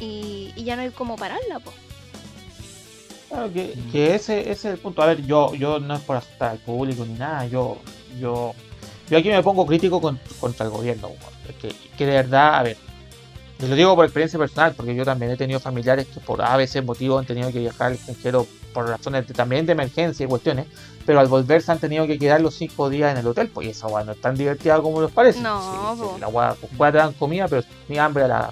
Y, 0.00 0.52
y 0.56 0.64
ya 0.64 0.74
no 0.74 0.82
hay 0.82 0.90
cómo 0.90 1.14
pararla, 1.16 1.60
po. 1.60 1.72
Claro 3.28 3.52
que, 3.52 3.74
que 3.92 4.14
ese, 4.14 4.40
ese 4.40 4.50
es 4.52 4.64
el 4.66 4.78
punto. 4.78 5.02
A 5.02 5.06
ver, 5.06 5.22
yo, 5.26 5.54
yo 5.54 5.78
no 5.80 5.94
es 5.94 6.00
por 6.00 6.16
asustar 6.16 6.50
al 6.52 6.58
público 6.58 7.04
ni 7.04 7.14
nada. 7.14 7.46
Yo, 7.46 7.78
yo, 8.20 8.54
yo 9.10 9.18
aquí 9.18 9.28
me 9.28 9.42
pongo 9.42 9.66
crítico 9.66 10.00
con- 10.00 10.20
contra 10.40 10.66
el 10.66 10.72
gobierno. 10.72 11.10
Que, 11.60 11.72
que 11.96 12.06
de 12.06 12.12
verdad, 12.12 12.54
a 12.54 12.62
ver, 12.62 12.76
y 13.58 13.66
lo 13.66 13.74
digo 13.74 13.94
por 13.96 14.04
experiencia 14.04 14.38
personal, 14.38 14.74
porque 14.76 14.94
yo 14.94 15.04
también 15.04 15.32
he 15.32 15.36
tenido 15.36 15.58
familiares 15.60 16.06
que 16.12 16.20
por 16.20 16.42
a 16.42 16.56
veces 16.56 16.84
motivos 16.84 17.18
han 17.20 17.26
tenido 17.26 17.50
que 17.50 17.58
viajar 17.60 17.88
al 17.88 17.94
extranjero 17.94 18.46
por 18.74 18.88
razones 18.88 19.26
de- 19.26 19.32
también 19.34 19.64
de 19.66 19.72
emergencia 19.72 20.24
y 20.24 20.28
cuestiones, 20.28 20.66
pero 21.06 21.18
al 21.20 21.26
volverse 21.28 21.72
han 21.72 21.78
tenido 21.78 22.06
que 22.06 22.18
quedar 22.18 22.40
los 22.42 22.54
cinco 22.54 22.90
días 22.90 23.12
en 23.12 23.18
el 23.18 23.26
hotel, 23.26 23.48
pues 23.48 23.66
y 23.66 23.70
esa 23.70 23.86
weá 23.86 24.04
no 24.04 24.12
es 24.12 24.20
tan 24.20 24.34
divertida 24.36 24.78
como 24.82 25.00
les 25.00 25.10
parece. 25.10 25.40
No, 25.40 25.94
Sí, 25.96 26.02
sí, 26.14 26.20
la 26.20 26.28
weá, 26.28 26.54
pues, 26.76 26.92
te 26.92 26.98
dan 26.98 27.12
comida, 27.14 27.48
pero 27.48 27.62
ni 27.88 27.96
hambre 27.98 28.24
a 28.24 28.28
la. 28.28 28.50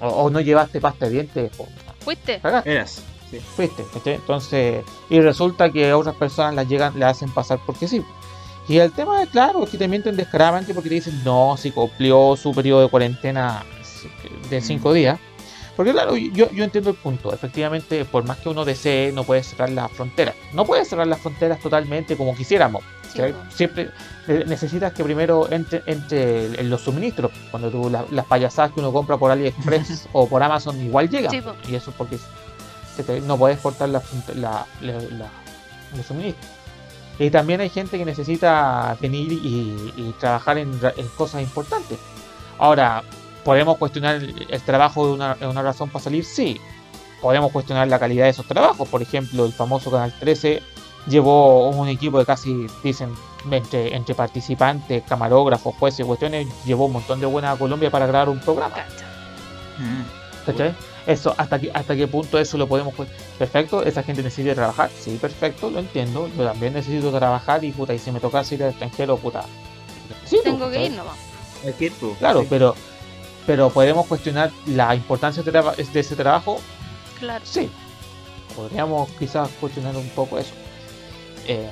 O, 0.00 0.08
o 0.08 0.30
no 0.30 0.40
llevaste 0.40 0.80
pasta 0.80 1.06
de 1.06 1.12
dientes, 1.12 1.50
pues, 1.56 1.68
¿Fuiste? 2.00 2.38
cagaste 2.40 2.72
Eras. 2.72 3.02
Fuiste. 3.38 3.84
Entonces, 4.06 4.84
y 5.08 5.20
resulta 5.20 5.70
que 5.70 5.90
a 5.90 5.96
otras 5.96 6.16
personas 6.16 6.54
las 6.54 6.68
llegan, 6.68 6.98
le 6.98 7.04
hacen 7.04 7.30
pasar 7.30 7.60
porque 7.64 7.86
sí. 7.86 8.02
Y 8.68 8.78
el 8.78 8.92
tema 8.92 9.22
es 9.22 9.28
claro, 9.30 9.64
que 9.66 9.78
te 9.78 9.86
mienten 9.88 10.16
descaradamente 10.16 10.74
porque 10.74 10.88
te 10.88 10.96
dicen, 10.96 11.22
no, 11.24 11.56
si 11.56 11.70
cumplió 11.70 12.36
su 12.36 12.52
periodo 12.52 12.82
de 12.82 12.88
cuarentena 12.88 13.64
de 14.48 14.60
cinco 14.60 14.92
días. 14.92 15.18
Porque 15.76 15.92
claro, 15.92 16.14
yo, 16.16 16.50
yo 16.50 16.64
entiendo 16.64 16.90
el 16.90 16.96
punto. 16.96 17.32
Efectivamente, 17.32 18.04
por 18.04 18.24
más 18.24 18.36
que 18.38 18.48
uno 18.50 18.64
desee, 18.64 19.12
no 19.12 19.24
puede 19.24 19.42
cerrar 19.42 19.70
las 19.70 19.90
fronteras. 19.92 20.34
No 20.52 20.64
puede 20.64 20.84
cerrar 20.84 21.06
las 21.06 21.20
fronteras 21.20 21.58
totalmente 21.60 22.16
como 22.16 22.34
quisiéramos. 22.36 22.82
Siempre 23.54 23.90
eh, 24.28 24.44
necesitas 24.46 24.92
que 24.92 25.02
primero 25.02 25.50
entre, 25.50 25.82
entre 25.86 26.60
en 26.60 26.68
los 26.70 26.82
suministros. 26.82 27.32
Cuando 27.50 27.70
tú 27.70 27.88
la- 27.90 28.04
las 28.10 28.26
payasadas 28.26 28.72
que 28.72 28.80
uno 28.80 28.92
compra 28.92 29.16
por 29.16 29.30
AliExpress 29.30 30.08
o 30.12 30.28
por 30.28 30.42
Amazon 30.42 30.80
igual 30.80 31.08
llegan. 31.08 31.30
Sí, 31.30 31.40
y 31.68 31.74
eso 31.74 31.90
es 31.90 31.96
porque 31.96 32.18
no 33.22 33.36
puedes 33.36 33.58
cortar 33.58 33.88
la, 33.88 34.02
la, 34.34 34.66
la- 34.80 35.30
los 35.96 36.06
suministros. 36.06 36.46
Y 37.18 37.30
también 37.30 37.60
hay 37.60 37.68
gente 37.68 37.98
que 37.98 38.04
necesita 38.04 38.96
venir 39.00 39.30
y, 39.32 39.92
y 39.96 40.14
trabajar 40.18 40.56
en, 40.58 40.72
cosas 41.16 41.42
importantes. 41.42 41.98
Ahora, 42.58 43.02
¿podemos 43.44 43.76
cuestionar 43.76 44.16
el, 44.16 44.46
el 44.48 44.62
trabajo 44.62 45.06
de 45.06 45.12
una, 45.14 45.36
una 45.42 45.62
razón 45.62 45.90
para 45.90 46.02
salir? 46.04 46.24
Sí. 46.24 46.60
Podemos 47.20 47.52
cuestionar 47.52 47.86
la 47.88 47.98
calidad 47.98 48.24
de 48.24 48.30
esos 48.30 48.46
trabajos. 48.46 48.88
Por 48.88 49.02
ejemplo, 49.02 49.44
el 49.44 49.52
famoso 49.52 49.90
Canal 49.90 50.14
13 50.18 50.62
llevó 51.08 51.68
un 51.68 51.88
equipo 51.88 52.18
de 52.18 52.24
casi, 52.24 52.66
dicen, 52.82 53.12
entre, 53.50 53.94
entre 53.94 54.14
participantes, 54.14 55.02
camarógrafos, 55.06 55.74
jueces 55.78 56.06
cuestiones, 56.06 56.46
llevó 56.64 56.86
un 56.86 56.92
montón 56.94 57.20
de 57.20 57.26
buenas 57.26 57.54
a 57.54 57.58
Colombia 57.58 57.90
para 57.90 58.06
grabar 58.06 58.30
un 58.30 58.38
programa. 58.40 58.74
Cacha. 58.76 59.06
¿Cachai? 60.46 60.74
Eso, 61.10 61.34
¿hasta 61.36 61.58
qué, 61.58 61.70
¿hasta 61.74 61.96
qué 61.96 62.06
punto 62.06 62.38
eso 62.38 62.56
lo 62.56 62.68
podemos... 62.68 62.94
Perfecto, 63.38 63.82
esa 63.82 64.02
gente 64.02 64.22
necesita 64.22 64.54
trabajar, 64.54 64.90
sí, 64.98 65.18
perfecto, 65.20 65.68
lo 65.70 65.80
entiendo, 65.80 66.28
yo 66.36 66.44
también 66.44 66.72
necesito 66.74 67.10
trabajar 67.10 67.64
y 67.64 67.72
puta, 67.72 67.92
y 67.94 67.98
si 67.98 68.12
me 68.12 68.20
toca 68.20 68.44
ir 68.50 68.62
al 68.62 68.70
extranjero, 68.70 69.16
puta... 69.16 69.44
Sí, 70.24 70.38
Tengo 70.44 70.70
que 70.70 70.86
ir 70.86 70.92
nomás. 70.92 71.16
Hay 71.66 71.72
que 71.72 71.86
ir, 71.86 71.92
pues. 71.98 72.16
Claro, 72.18 72.40
Sí. 72.42 72.46
pero 72.50 72.74
pero 73.46 73.70
podemos 73.70 74.06
cuestionar 74.06 74.52
la 74.66 74.94
importancia 74.94 75.42
de, 75.42 75.50
traba- 75.50 75.74
de 75.74 76.00
ese 76.00 76.14
trabajo, 76.14 76.60
Claro. 77.18 77.44
sí. 77.44 77.68
Podríamos 78.54 79.10
quizás 79.18 79.48
cuestionar 79.60 79.96
un 79.96 80.08
poco 80.10 80.38
eso. 80.38 80.52
Eh, 81.48 81.68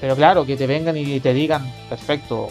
pero 0.00 0.16
claro, 0.16 0.46
que 0.46 0.56
te 0.56 0.66
vengan 0.66 0.96
y 0.96 1.20
te 1.20 1.34
digan, 1.34 1.70
perfecto, 1.90 2.48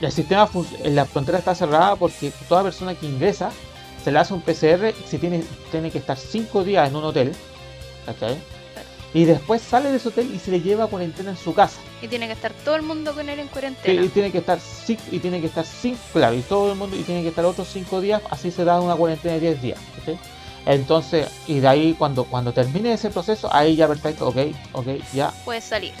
el 0.00 0.10
sistema, 0.12 0.48
la 0.84 1.04
frontera 1.04 1.36
está 1.38 1.54
cerrada 1.54 1.96
porque 1.96 2.32
toda 2.48 2.62
persona 2.62 2.94
que 2.94 3.04
ingresa 3.06 3.50
se 4.02 4.10
le 4.12 4.18
hace 4.18 4.34
un 4.34 4.42
PCR 4.42 4.92
si 5.06 5.18
tiene, 5.18 5.44
tiene 5.70 5.90
que 5.90 5.98
estar 5.98 6.16
5 6.16 6.64
días 6.64 6.88
en 6.88 6.96
un 6.96 7.04
hotel, 7.04 7.32
¿cachai? 8.06 8.38
y 9.12 9.24
después 9.24 9.60
sale 9.60 9.90
de 9.90 9.96
ese 9.96 10.08
hotel 10.08 10.30
y 10.32 10.38
se 10.38 10.50
le 10.50 10.60
lleva 10.60 10.84
a 10.84 10.86
cuarentena 10.86 11.30
en 11.30 11.36
su 11.36 11.52
casa. 11.52 11.80
Y 12.00 12.08
tiene 12.08 12.26
que 12.26 12.32
estar 12.32 12.52
todo 12.64 12.76
el 12.76 12.82
mundo 12.82 13.12
con 13.12 13.28
él 13.28 13.40
en 13.40 13.48
cuarentena. 13.48 14.02
Y 14.02 14.08
tiene 14.08 14.30
que 14.30 14.38
estar 14.38 14.60
cinco, 14.60 15.02
y 15.10 15.18
tiene 15.18 15.40
que 15.40 15.48
estar 15.48 15.66
cinco, 15.66 15.98
claro, 16.12 16.36
y 16.36 16.42
todo 16.42 16.72
el 16.72 16.78
mundo 16.78 16.96
y 16.96 17.02
tiene 17.02 17.22
que 17.22 17.28
estar 17.28 17.44
otros 17.44 17.68
cinco 17.68 18.00
días, 18.00 18.22
así 18.30 18.50
se 18.50 18.64
da 18.64 18.80
una 18.80 18.94
cuarentena 18.94 19.34
de 19.34 19.40
10 19.40 19.62
días. 19.62 19.78
¿sí? 20.04 20.16
Entonces, 20.66 21.28
y 21.48 21.58
de 21.58 21.68
ahí 21.68 21.94
cuando, 21.98 22.24
cuando 22.24 22.52
termine 22.52 22.92
ese 22.92 23.10
proceso, 23.10 23.52
ahí 23.52 23.74
ya 23.74 23.88
perfecto, 23.88 24.28
ok, 24.28 24.36
ok, 24.72 24.86
ya 25.12 25.32
Puedes 25.44 25.64
salir. 25.64 25.92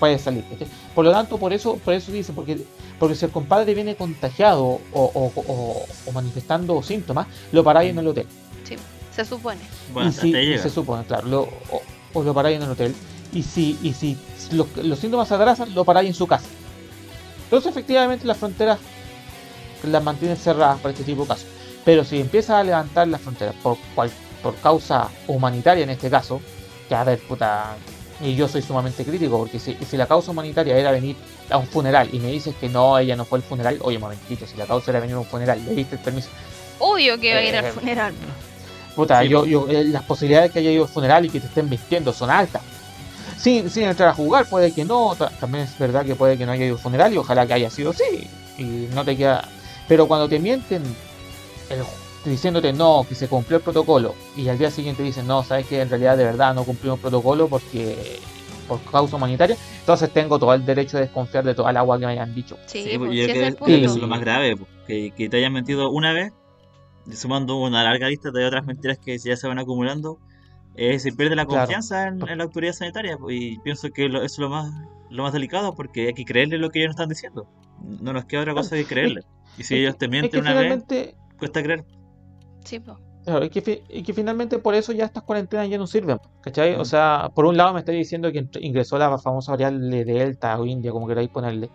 puede 0.00 0.18
salir. 0.18 0.44
¿sí? 0.58 0.66
Por 0.94 1.04
lo 1.04 1.10
tanto, 1.12 1.38
por 1.38 1.52
eso, 1.52 1.76
por 1.78 1.94
eso 1.94 2.12
dice, 2.12 2.32
porque, 2.32 2.64
porque 2.98 3.14
si 3.16 3.24
el 3.24 3.30
compadre 3.32 3.74
viene 3.74 3.96
contagiado 3.96 4.64
o, 4.64 4.80
o- 4.92 5.32
o- 5.34 5.86
o 6.06 6.12
manifestando 6.12 6.80
síntomas, 6.82 7.26
lo 7.52 7.64
paráis 7.64 7.90
en 7.90 7.98
el 7.98 8.06
hotel. 8.08 8.26
Sí, 8.62 8.76
se 9.14 9.24
supone. 9.24 9.60
Bueno, 9.92 10.10
y 10.10 10.12
si, 10.12 10.32
llega. 10.32 10.62
se 10.62 10.70
supone, 10.70 11.04
claro, 11.04 11.26
lo, 11.26 11.40
o, 11.42 11.82
o 12.12 12.22
lo 12.22 12.32
paráis 12.32 12.56
en 12.58 12.62
el 12.62 12.70
hotel. 12.70 12.94
Y 13.32 13.42
si, 13.42 13.76
y 13.82 13.92
si 13.92 14.16
los, 14.52 14.68
los 14.76 14.98
síntomas 15.00 15.26
se 15.26 15.34
atrasan, 15.34 15.74
lo 15.74 15.84
paráis 15.84 16.08
en 16.08 16.14
su 16.14 16.26
casa. 16.28 16.46
Entonces, 17.44 17.70
efectivamente, 17.72 18.24
las 18.26 18.36
fronteras 18.36 18.78
las 19.82 20.02
mantienen 20.02 20.36
cerradas 20.36 20.78
para 20.80 20.92
este 20.92 21.04
tipo 21.04 21.22
de 21.22 21.28
casos. 21.28 21.46
Pero 21.84 22.04
si 22.04 22.20
empieza 22.20 22.58
a 22.58 22.64
levantar 22.64 23.08
las 23.08 23.20
fronteras 23.20 23.54
por, 23.62 23.76
cual- 23.94 24.10
por 24.42 24.54
causa 24.56 25.08
humanitaria 25.26 25.82
en 25.84 25.90
este 25.90 26.08
caso, 26.08 26.40
que 26.88 26.94
a 26.94 27.02
ver, 27.04 27.18
puta, 27.18 27.74
y 28.20 28.34
yo 28.36 28.46
soy 28.48 28.62
sumamente 28.62 29.04
crítico, 29.04 29.38
porque 29.38 29.58
si, 29.58 29.74
si 29.88 29.96
la 29.96 30.06
causa 30.06 30.30
humanitaria 30.30 30.76
era 30.76 30.90
venir 30.92 31.16
a 31.50 31.56
un 31.58 31.66
funeral 31.66 32.08
y 32.12 32.18
me 32.20 32.30
dices 32.30 32.54
que 32.60 32.68
no, 32.68 32.96
ella 32.98 33.16
no 33.16 33.24
fue 33.24 33.38
al 33.38 33.42
funeral, 33.44 33.78
oye, 33.82 33.98
momentito, 33.98 34.46
si 34.46 34.56
la 34.56 34.66
causa 34.66 34.90
era 34.92 35.00
venir 35.00 35.16
a 35.16 35.18
un 35.20 35.26
funeral, 35.26 35.62
le 35.64 35.74
diste 35.74 35.96
el 35.96 36.00
permiso, 36.02 36.28
Obvio 36.78 37.18
que 37.20 37.32
va 37.32 37.40
a 37.40 37.44
ir 37.44 37.54
Eh, 37.54 37.58
al 37.58 37.72
funeral. 37.72 38.14
Puta, 38.96 39.22
Sí, 39.22 39.28
yo, 39.28 39.44
yo, 39.46 39.68
eh, 39.68 39.84
las 39.84 40.02
posibilidades 40.04 40.50
que 40.52 40.58
haya 40.60 40.70
ido 40.70 40.84
al 40.84 40.88
funeral 40.88 41.24
y 41.24 41.30
que 41.30 41.40
te 41.40 41.46
estén 41.46 41.68
vistiendo 41.68 42.12
son 42.12 42.30
altas. 42.30 42.62
Sin, 43.38 43.68
sin 43.70 43.84
entrar 43.84 44.08
a 44.10 44.14
jugar, 44.14 44.46
puede 44.48 44.72
que 44.72 44.84
no. 44.84 45.14
ta- 45.16 45.30
También 45.30 45.64
es 45.64 45.76
verdad 45.78 46.04
que 46.04 46.14
puede 46.14 46.38
que 46.38 46.46
no 46.46 46.52
haya 46.52 46.64
ido 46.66 46.74
al 46.76 46.80
funeral 46.80 47.12
y 47.12 47.16
ojalá 47.18 47.46
que 47.46 47.52
haya 47.54 47.70
sido 47.70 47.92
sí. 47.92 48.28
Y 48.58 48.88
no 48.94 49.04
te 49.04 49.16
queda. 49.16 49.48
Pero 49.88 50.06
cuando 50.08 50.28
te 50.28 50.38
mienten 50.38 50.82
el- 51.70 51.82
diciéndote 52.30 52.72
no, 52.72 53.04
que 53.08 53.14
se 53.14 53.28
cumplió 53.28 53.58
el 53.58 53.62
protocolo 53.62 54.14
y 54.36 54.48
al 54.48 54.58
día 54.58 54.70
siguiente 54.70 55.02
dicen 55.02 55.26
no, 55.26 55.42
sabes 55.42 55.66
que 55.66 55.80
en 55.80 55.88
realidad 55.90 56.16
de 56.16 56.24
verdad 56.24 56.54
no 56.54 56.64
cumplimos 56.64 56.98
el 56.98 57.02
protocolo 57.02 57.48
porque 57.48 58.18
por 58.68 58.80
causa 58.84 59.16
humanitaria, 59.16 59.56
entonces 59.80 60.10
tengo 60.10 60.38
todo 60.38 60.54
el 60.54 60.64
derecho 60.64 60.96
de 60.96 61.02
desconfiar 61.04 61.44
de 61.44 61.54
toda 61.54 61.70
el 61.70 61.76
agua 61.76 61.98
que 61.98 62.06
me 62.06 62.12
hayan 62.12 62.34
dicho. 62.34 62.56
Sí, 62.66 62.82
Sí, 62.84 62.98
pues, 62.98 63.12
yo 63.12 63.26
creo 63.26 63.48
es 63.48 63.56
que 63.56 63.84
eso 63.84 63.94
es 63.94 64.00
lo 64.00 64.08
más 64.08 64.20
grave, 64.20 64.56
pues, 64.56 64.70
que, 64.86 65.10
que 65.14 65.28
te 65.28 65.36
hayan 65.36 65.52
mentido 65.52 65.90
una 65.90 66.12
vez, 66.14 66.32
sumando 67.12 67.56
una 67.56 67.82
larga 67.84 68.08
lista 68.08 68.30
de 68.30 68.46
otras 68.46 68.64
mentiras 68.64 68.98
que 68.98 69.18
ya 69.18 69.36
se 69.36 69.46
van 69.46 69.58
acumulando, 69.58 70.18
eh, 70.76 70.98
se 70.98 71.12
pierde 71.12 71.36
la 71.36 71.44
Claro. 71.44 71.60
confianza 71.66 72.08
en, 72.08 72.26
en 72.26 72.38
la 72.38 72.44
autoridad 72.44 72.72
sanitaria, 72.72 73.16
pues, 73.18 73.36
y 73.38 73.58
pienso 73.58 73.90
que 73.90 74.08
lo- 74.08 74.18
eso 74.22 74.24
es 74.26 74.38
lo 74.38 74.48
más, 74.48 74.72
lo 75.10 75.22
más 75.22 75.32
delicado, 75.32 75.74
porque 75.74 76.06
hay 76.06 76.14
que 76.14 76.24
creerle 76.24 76.56
lo 76.58 76.70
que 76.70 76.78
ellos 76.80 76.88
nos 76.88 76.94
están 76.96 77.08
diciendo. 77.10 77.46
No 78.00 78.12
nos 78.14 78.24
queda 78.24 78.40
otra 78.40 78.54
cosa 78.54 78.76
que 78.76 78.86
creerle. 78.86 79.20
Y 79.58 79.64
si 79.64 79.76
ellos 79.76 79.98
te 79.98 80.06
es 80.06 80.10
mienten 80.10 80.30
que 80.30 80.38
una 80.38 80.54
vez, 80.54 80.84
cuesta 81.38 81.62
creer. 81.62 81.84
Sí, 82.64 82.80
pues. 82.80 82.96
Claro, 83.24 83.42
es 83.44 83.50
que, 83.50 83.62
fi- 83.62 83.82
y 83.88 84.02
que 84.02 84.12
finalmente 84.12 84.58
por 84.58 84.74
eso 84.74 84.92
ya 84.92 85.06
estas 85.06 85.22
cuarentenas 85.22 85.68
ya 85.70 85.78
no 85.78 85.86
sirven, 85.86 86.18
¿cachai? 86.42 86.74
O 86.74 86.80
Mm. 86.80 86.84
sea, 86.84 87.30
por 87.34 87.46
un 87.46 87.56
lado 87.56 87.72
me 87.72 87.78
está 87.80 87.92
diciendo 87.92 88.30
que 88.30 88.46
ingresó 88.60 88.98
la 88.98 89.16
famosa 89.18 89.52
variable 89.52 90.04
Delta 90.04 90.58
o 90.60 90.66
India, 90.66 90.92
como 90.92 91.06
queráis 91.06 91.30
ponerle, 91.30 91.70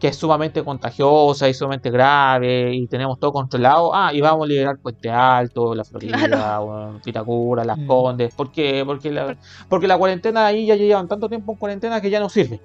que 0.00 0.08
es 0.08 0.16
sumamente 0.16 0.64
contagiosa 0.64 1.46
y 1.46 1.52
sumamente 1.54 1.90
grave 1.90 2.74
y 2.74 2.86
tenemos 2.86 3.18
todo 3.18 3.32
controlado. 3.32 3.94
Ah, 3.94 4.14
y 4.14 4.20
vamos 4.22 4.44
a 4.44 4.48
liberar 4.48 4.78
Puente 4.78 5.10
Alto, 5.10 5.74
la 5.74 5.84
Florida, 5.84 6.16
Claro. 6.26 7.00
bueno, 7.04 7.64
Las 7.64 7.78
Mm. 7.78 7.86
Condes. 7.86 8.34
¿Por 8.34 8.50
qué? 8.50 8.82
Porque 8.86 9.10
la, 9.10 9.36
porque 9.68 9.86
la 9.86 9.98
cuarentena 9.98 10.46
ahí 10.46 10.64
ya 10.66 10.74
llevan 10.74 11.06
tanto 11.06 11.28
tiempo 11.28 11.52
en 11.52 11.58
cuarentena 11.58 12.00
que 12.00 12.08
ya 12.08 12.18
no 12.20 12.30
sirve. 12.30 12.60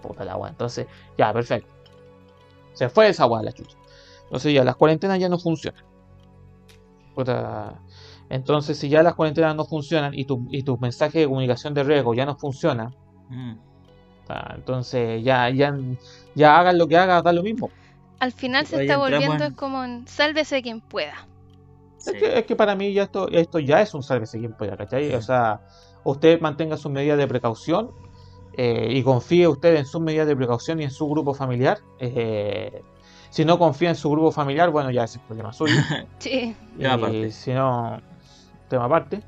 Puta 0.00 0.24
la 0.24 0.36
wea. 0.36 0.50
Entonces, 0.50 0.86
ya, 1.18 1.32
perfecto. 1.32 1.68
Se 2.72 2.88
fue 2.88 3.08
esa 3.08 3.26
wea 3.26 3.42
la 3.42 3.52
chucha. 3.52 3.76
Entonces 4.24 4.54
ya, 4.54 4.62
las 4.64 4.76
cuarentenas 4.76 5.18
ya 5.18 5.28
no 5.28 5.38
funcionan. 5.38 5.82
Puta. 7.24 7.74
Entonces, 8.28 8.78
si 8.78 8.88
ya 8.88 9.02
las 9.02 9.14
cuarentenas 9.14 9.56
no 9.56 9.64
funcionan 9.64 10.14
y 10.14 10.24
tu, 10.24 10.46
y 10.50 10.62
tu 10.62 10.78
mensaje 10.78 11.20
de 11.20 11.26
comunicación 11.26 11.74
de 11.74 11.82
riesgo 11.82 12.14
ya 12.14 12.24
no 12.26 12.36
funciona, 12.36 12.90
Mm. 13.28 13.54
entonces 14.56 15.22
ya, 15.24 15.50
ya, 15.50 15.76
ya 16.34 16.58
hagan 16.58 16.78
lo 16.78 16.86
que 16.86 16.96
hagan, 16.96 17.22
da 17.24 17.32
lo 17.32 17.42
mismo. 17.42 17.70
Al 18.20 18.32
final 18.32 18.66
se 18.66 18.82
está 18.82 18.96
volviendo 18.98 19.44
en- 19.44 19.52
es 19.52 19.56
como 19.56 19.82
en 19.84 20.06
sálvese 20.06 20.62
quien 20.62 20.80
pueda. 20.80 21.26
Sí. 21.98 22.10
Es, 22.14 22.16
que, 22.22 22.38
es 22.38 22.46
que 22.46 22.56
para 22.56 22.74
mí 22.74 22.92
ya 22.92 23.04
esto, 23.04 23.28
esto 23.28 23.58
ya 23.58 23.80
es 23.82 23.92
un 23.94 24.02
sálvese 24.02 24.38
quien 24.38 24.52
pueda, 24.56 24.76
¿cachai? 24.76 25.12
O 25.14 25.22
sea, 25.22 25.60
usted 26.04 26.40
mantenga 26.40 26.76
sus 26.76 26.90
medidas 26.92 27.18
de 27.18 27.26
precaución 27.26 27.90
eh, 28.56 28.88
y 28.90 29.02
confíe 29.02 29.46
usted 29.48 29.76
en 29.76 29.86
sus 29.86 30.00
medidas 30.00 30.26
de 30.26 30.36
precaución 30.36 30.80
y 30.80 30.84
en 30.84 30.90
su 30.90 31.08
grupo 31.08 31.34
familiar. 31.34 31.78
eh, 31.98 32.82
si 33.30 33.44
no 33.44 33.58
confía 33.58 33.88
en 33.90 33.96
su 33.96 34.10
grupo 34.10 34.30
familiar, 34.32 34.70
bueno, 34.70 34.90
ya 34.90 35.04
ese 35.04 35.18
es 35.18 35.24
problema 35.24 35.52
suyo. 35.52 35.74
Sí. 36.18 36.54
Tema 36.78 36.94
aparte. 36.94 37.22
Eh, 37.26 37.30
si 37.32 37.52
no, 37.52 38.00
tema 38.68 38.84
aparte. 38.84 39.22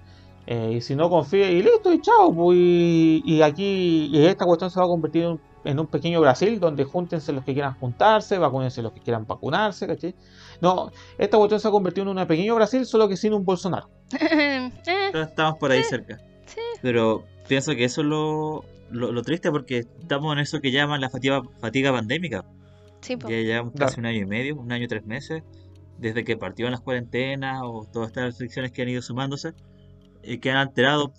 Eh, 0.47 0.75
y 0.77 0.81
si 0.81 0.97
no 0.97 1.09
confía, 1.09 1.51
y 1.51 1.63
listo, 1.63 1.93
y 1.93 2.01
chao. 2.01 2.35
pues, 2.35 2.59
y, 2.59 3.23
y 3.25 3.43
aquí, 3.43 4.11
y 4.13 4.27
esta 4.27 4.45
cuestión 4.45 4.71
se 4.71 4.79
va 4.81 4.87
a 4.87 4.89
convertir 4.89 5.23
en 5.23 5.29
un, 5.31 5.41
en 5.65 5.79
un 5.79 5.87
pequeño 5.87 6.21
Brasil 6.21 6.59
donde 6.59 6.83
júntense 6.85 7.33
los 7.33 7.45
que 7.45 7.53
quieran 7.53 7.75
juntarse, 7.79 8.39
vacúnense 8.39 8.83
los 8.83 8.93
que 8.93 9.01
quieran 9.01 9.25
vacunarse, 9.25 9.87
¿cachai? 9.87 10.17
No, 10.61 10.91
esta 11.17 11.37
cuestión 11.39 11.61
se 11.61 11.69
va 11.69 11.71
a 11.71 11.73
convertir 11.73 12.03
en 12.03 12.09
un 12.19 12.27
pequeño 12.27 12.57
Brasil, 12.57 12.85
solo 12.87 13.09
que 13.09 13.17
sin 13.17 13.33
un 13.35 13.45
Bolsonaro. 13.45 13.89
Eh, 14.21 14.71
Pero 15.13 15.23
estamos 15.25 15.59
por 15.59 15.71
ahí 15.71 15.83
cerca. 15.85 16.19
sí. 16.47 16.61
Pero 16.83 17.25
pienso 17.49 17.73
que 17.77 17.85
eso 17.85 18.01
es 18.01 18.07
lo, 18.09 18.65
lo, 18.91 19.13
lo 19.13 19.23
triste 19.23 19.51
porque 19.51 19.79
estamos 20.01 20.33
en 20.33 20.41
eso 20.41 20.61
que 20.61 20.73
llaman 20.73 21.01
la 21.01 21.09
fatiga, 21.09 21.41
fatiga 21.61 21.93
pandémica. 21.93 22.45
Sí, 23.03 23.17
po. 23.17 23.29
Ya 23.29 23.37
llevamos 23.37 23.75
casi 23.77 24.01
un 24.01 24.07
año 24.07 24.21
y 24.21 24.27
medio, 24.27 24.57
un 24.57 24.73
año 24.73 24.85
y 24.85 24.89
tres 24.89 25.05
meses, 25.05 25.43
desde 25.99 26.25
que 26.25 26.37
partieron 26.37 26.73
las 26.73 26.81
cuarentenas 26.81 27.61
o 27.63 27.87
todas 27.93 28.09
estas 28.09 28.25
restricciones 28.25 28.73
que 28.73 28.83
han 28.83 28.89
ido 28.89 29.03
sumándose 29.03 29.53
y 30.23 30.39
que 30.39 30.51
han 30.51 30.57
alterado 30.57 31.13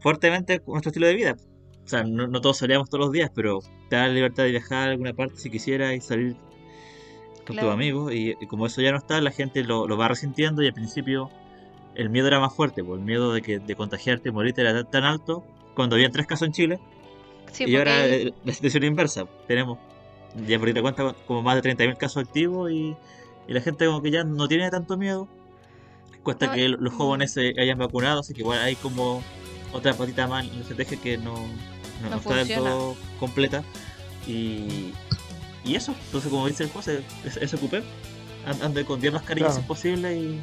fuertemente 0.00 0.60
nuestro 0.66 0.90
estilo 0.90 1.06
de 1.06 1.14
vida. 1.14 1.36
O 1.84 1.88
sea, 1.88 2.02
no, 2.02 2.26
no 2.26 2.40
todos 2.40 2.58
salíamos 2.58 2.90
todos 2.90 3.04
los 3.04 3.12
días, 3.12 3.30
pero 3.34 3.60
te 3.88 3.94
da 3.96 4.08
la 4.08 4.12
libertad 4.14 4.42
de 4.42 4.50
viajar 4.50 4.88
a 4.88 4.90
alguna 4.92 5.12
parte 5.14 5.36
si 5.36 5.50
quisieras 5.50 5.94
y 5.94 6.00
salir 6.00 6.34
con 7.46 7.54
Claro. 7.54 7.68
tus 7.68 7.74
amigos. 7.74 8.12
Y, 8.12 8.34
y 8.40 8.46
como 8.46 8.66
eso 8.66 8.80
ya 8.82 8.90
no 8.90 8.98
está, 8.98 9.20
la 9.20 9.30
gente 9.30 9.62
lo, 9.62 9.86
lo 9.86 9.96
va 9.96 10.08
resintiendo 10.08 10.62
y 10.62 10.66
al 10.66 10.72
principio 10.74 11.30
el 11.94 12.10
miedo 12.10 12.26
era 12.26 12.40
más 12.40 12.52
fuerte, 12.54 12.82
pues 12.82 12.98
el 12.98 13.04
miedo 13.06 13.32
de 13.32 13.40
que 13.40 13.58
de 13.60 13.74
contagiarte 13.76 14.28
y 14.28 14.32
morirte 14.32 14.60
era 14.62 14.72
tan, 14.74 14.90
tan 14.90 15.04
alto 15.04 15.44
cuando 15.74 15.94
había 15.96 16.10
tres 16.10 16.26
casos 16.26 16.46
en 16.48 16.52
Chile 16.52 16.80
Sí, 17.52 17.64
y 17.66 17.76
ahora 17.76 18.00
porque 18.00 18.22
eh, 18.22 18.34
la 18.44 18.52
situación 18.52 18.82
es 18.84 18.90
inversa. 18.90 19.24
Tenemos, 19.46 19.78
ya 20.46 20.58
por 20.58 20.68
ahí 20.68 20.74
te 20.74 20.82
cuenta, 20.82 21.14
como 21.26 21.42
más 21.42 21.60
de 21.62 21.74
30.000 21.76 21.96
casos 21.96 22.24
activos 22.24 22.70
y, 22.70 22.96
y 23.48 23.52
la 23.52 23.60
gente 23.60 23.86
como 23.86 24.02
que 24.02 24.10
ya 24.10 24.24
no 24.24 24.48
tiene 24.48 24.70
tanto 24.70 24.96
miedo. 24.96 25.28
Cuesta 26.22 26.46
No, 26.48 26.52
que 26.54 26.68
los 26.68 26.92
mm. 26.92 26.96
jóvenes 26.96 27.32
se 27.32 27.54
hayan 27.60 27.78
vacunado, 27.78 28.20
así 28.20 28.34
que 28.34 28.40
igual 28.40 28.58
hay 28.58 28.74
como 28.76 29.22
otra 29.72 29.94
patita 29.94 30.26
más 30.26 30.44
en 30.44 30.54
la 30.56 30.60
estrategia 30.62 30.98
que 31.00 31.18
no, 31.18 31.34
no, 31.34 31.40
No 32.02 32.10
no 32.10 32.16
está 32.16 32.34
del 32.36 32.48
todo 32.54 32.96
completa. 33.20 33.62
Y, 34.26 34.92
y 35.64 35.74
eso, 35.76 35.94
entonces 36.06 36.30
como 36.30 36.46
dice 36.48 36.64
el 36.64 36.70
juez, 36.70 36.88
ese, 37.24 37.44
ese 37.44 37.56
cupé, 37.58 37.82
and- 38.46 38.62
ande 38.62 38.84
con 38.84 39.00
10 39.00 39.12
mascarillas 39.14 39.54
Claro. 39.54 39.54
si 39.54 39.60
es 39.60 39.66
posible 39.66 40.16
y, 40.16 40.40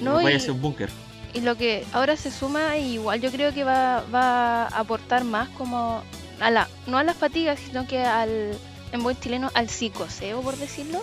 No, 0.00 0.20
y 0.20 0.24
vaya 0.24 0.36
y- 0.36 0.40
hacia 0.40 0.52
un 0.52 0.60
búnker. 0.62 0.88
Y 1.34 1.40
lo 1.40 1.56
que 1.56 1.84
ahora 1.92 2.16
se 2.16 2.30
suma, 2.30 2.78
igual 2.78 3.20
yo 3.20 3.30
creo 3.30 3.52
que 3.52 3.62
va, 3.64 4.02
va 4.14 4.62
a 4.68 4.78
aportar 4.78 5.24
más 5.24 5.48
como 5.50 6.02
a 6.40 6.50
la, 6.50 6.68
no 6.86 6.96
a 6.98 7.02
la 7.04 7.12
fatiga, 7.14 7.56
sino 7.56 7.86
que 7.86 7.98
al, 8.00 8.52
en 8.96 9.02
buen 9.02 9.18
chileno, 9.18 9.50
al 9.54 9.68
psicoseo, 9.68 10.42
por 10.42 10.56
decirlo. 10.56 11.02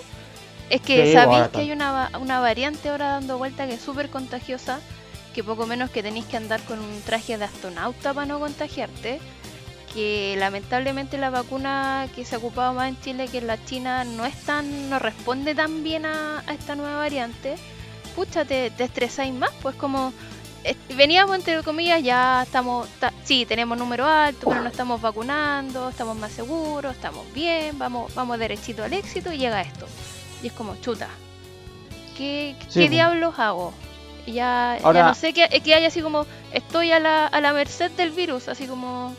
Es 0.70 0.82
que 0.82 1.08
Sí, 1.08 1.14
sabéis 1.14 1.48
que 1.50 1.60
hay 1.60 1.72
una, 1.72 2.12
una 2.20 2.40
variante 2.40 2.90
ahora 2.90 3.12
dando 3.12 3.38
vuelta 3.38 3.68
que 3.68 3.76
es 3.76 3.82
súper 3.82 4.10
contagiosa, 4.10 4.80
que 5.34 5.44
poco 5.44 5.66
menos 5.66 5.90
que 5.90 6.04
tenéis 6.04 6.26
que 6.26 6.38
andar 6.38 6.62
con 6.64 6.80
un 6.80 7.02
traje 7.02 7.38
de 7.38 7.46
astronauta 7.46 8.14
para 8.14 8.26
no 8.26 8.40
contagiarte, 8.40 9.20
que 9.94 10.36
lamentablemente 10.38 11.18
la 11.18 11.30
vacuna 11.30 12.08
que 12.16 12.26
se 12.26 12.36
ha 12.36 12.38
ocupado 12.40 12.74
más 12.74 12.90
en 12.90 13.00
Chile 13.02 13.28
que 13.28 13.38
en 13.40 13.48
la 13.48 13.64
China 13.64 14.04
no 14.04 14.26
es 14.26 14.36
tan, 14.44 14.90
no 14.90 15.00
responde 15.00 15.56
tan 15.56 15.84
bien 15.84 16.06
a, 16.06 16.44
a 16.48 16.54
esta 16.54 16.76
nueva 16.76 16.98
variante 16.98 17.56
pucha, 18.16 18.46
te, 18.46 18.70
te 18.72 18.84
estresáis 18.86 19.34
más, 19.34 19.52
pues 19.62 19.76
como 19.76 20.14
veníamos 20.96 21.36
entre 21.36 21.62
comillas, 21.64 22.02
ya 22.04 22.44
estamos, 22.44 22.88
ta- 23.00 23.14
sí, 23.24 23.46
tenemos 23.46 23.78
número 23.78 24.06
alto, 24.08 24.48
pero 24.48 24.62
no 24.62 24.70
estamos 24.70 25.02
vacunando, 25.02 25.90
estamos 25.90 26.16
más 26.18 26.32
seguros, 26.32 26.96
estamos 26.96 27.26
bien, 27.34 27.78
vamos, 27.78 28.14
vamos 28.16 28.40
derechito 28.40 28.84
al 28.84 28.94
éxito 28.94 29.32
y 29.34 29.38
llega 29.38 29.62
esto. 29.62 29.86
Y 30.42 30.48
es 30.48 30.54
como, 30.54 30.76
chuta, 30.78 31.08
¿qué, 32.18 32.56
Sí, 32.70 32.82
qué 32.82 32.86
po. 32.86 32.92
diablos 32.92 33.40
hago? 33.40 33.74
Ya, 34.26 34.78
ya 34.82 35.04
no 35.08 35.16
sé 35.16 35.34
qué, 35.34 35.50
que 35.62 35.76
haya 35.76 35.88
así 35.88 36.02
como, 36.02 36.26
estoy 36.54 36.92
a 36.94 37.00
la, 37.00 37.28
a 37.28 37.42
la 37.42 37.52
merced 37.52 37.92
del 37.92 38.12
virus, 38.12 38.48
así 38.48 38.68
como, 38.68 39.14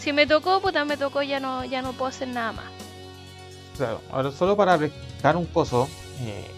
si 0.00 0.12
me 0.12 0.26
tocó, 0.26 0.60
puta, 0.60 0.84
me 0.84 0.98
tocó, 0.98 1.22
ya 1.22 1.40
no, 1.40 1.64
ya 1.64 1.80
no 1.80 1.92
puedo 1.92 2.10
hacer 2.10 2.28
nada 2.28 2.52
más. 2.52 2.66
Claro, 3.78 4.02
ahora 4.12 4.30
solo 4.32 4.56
para 4.56 4.74
explicar 4.74 5.36
un 5.38 5.46
poco, 5.46 5.88
eh, 6.20 6.50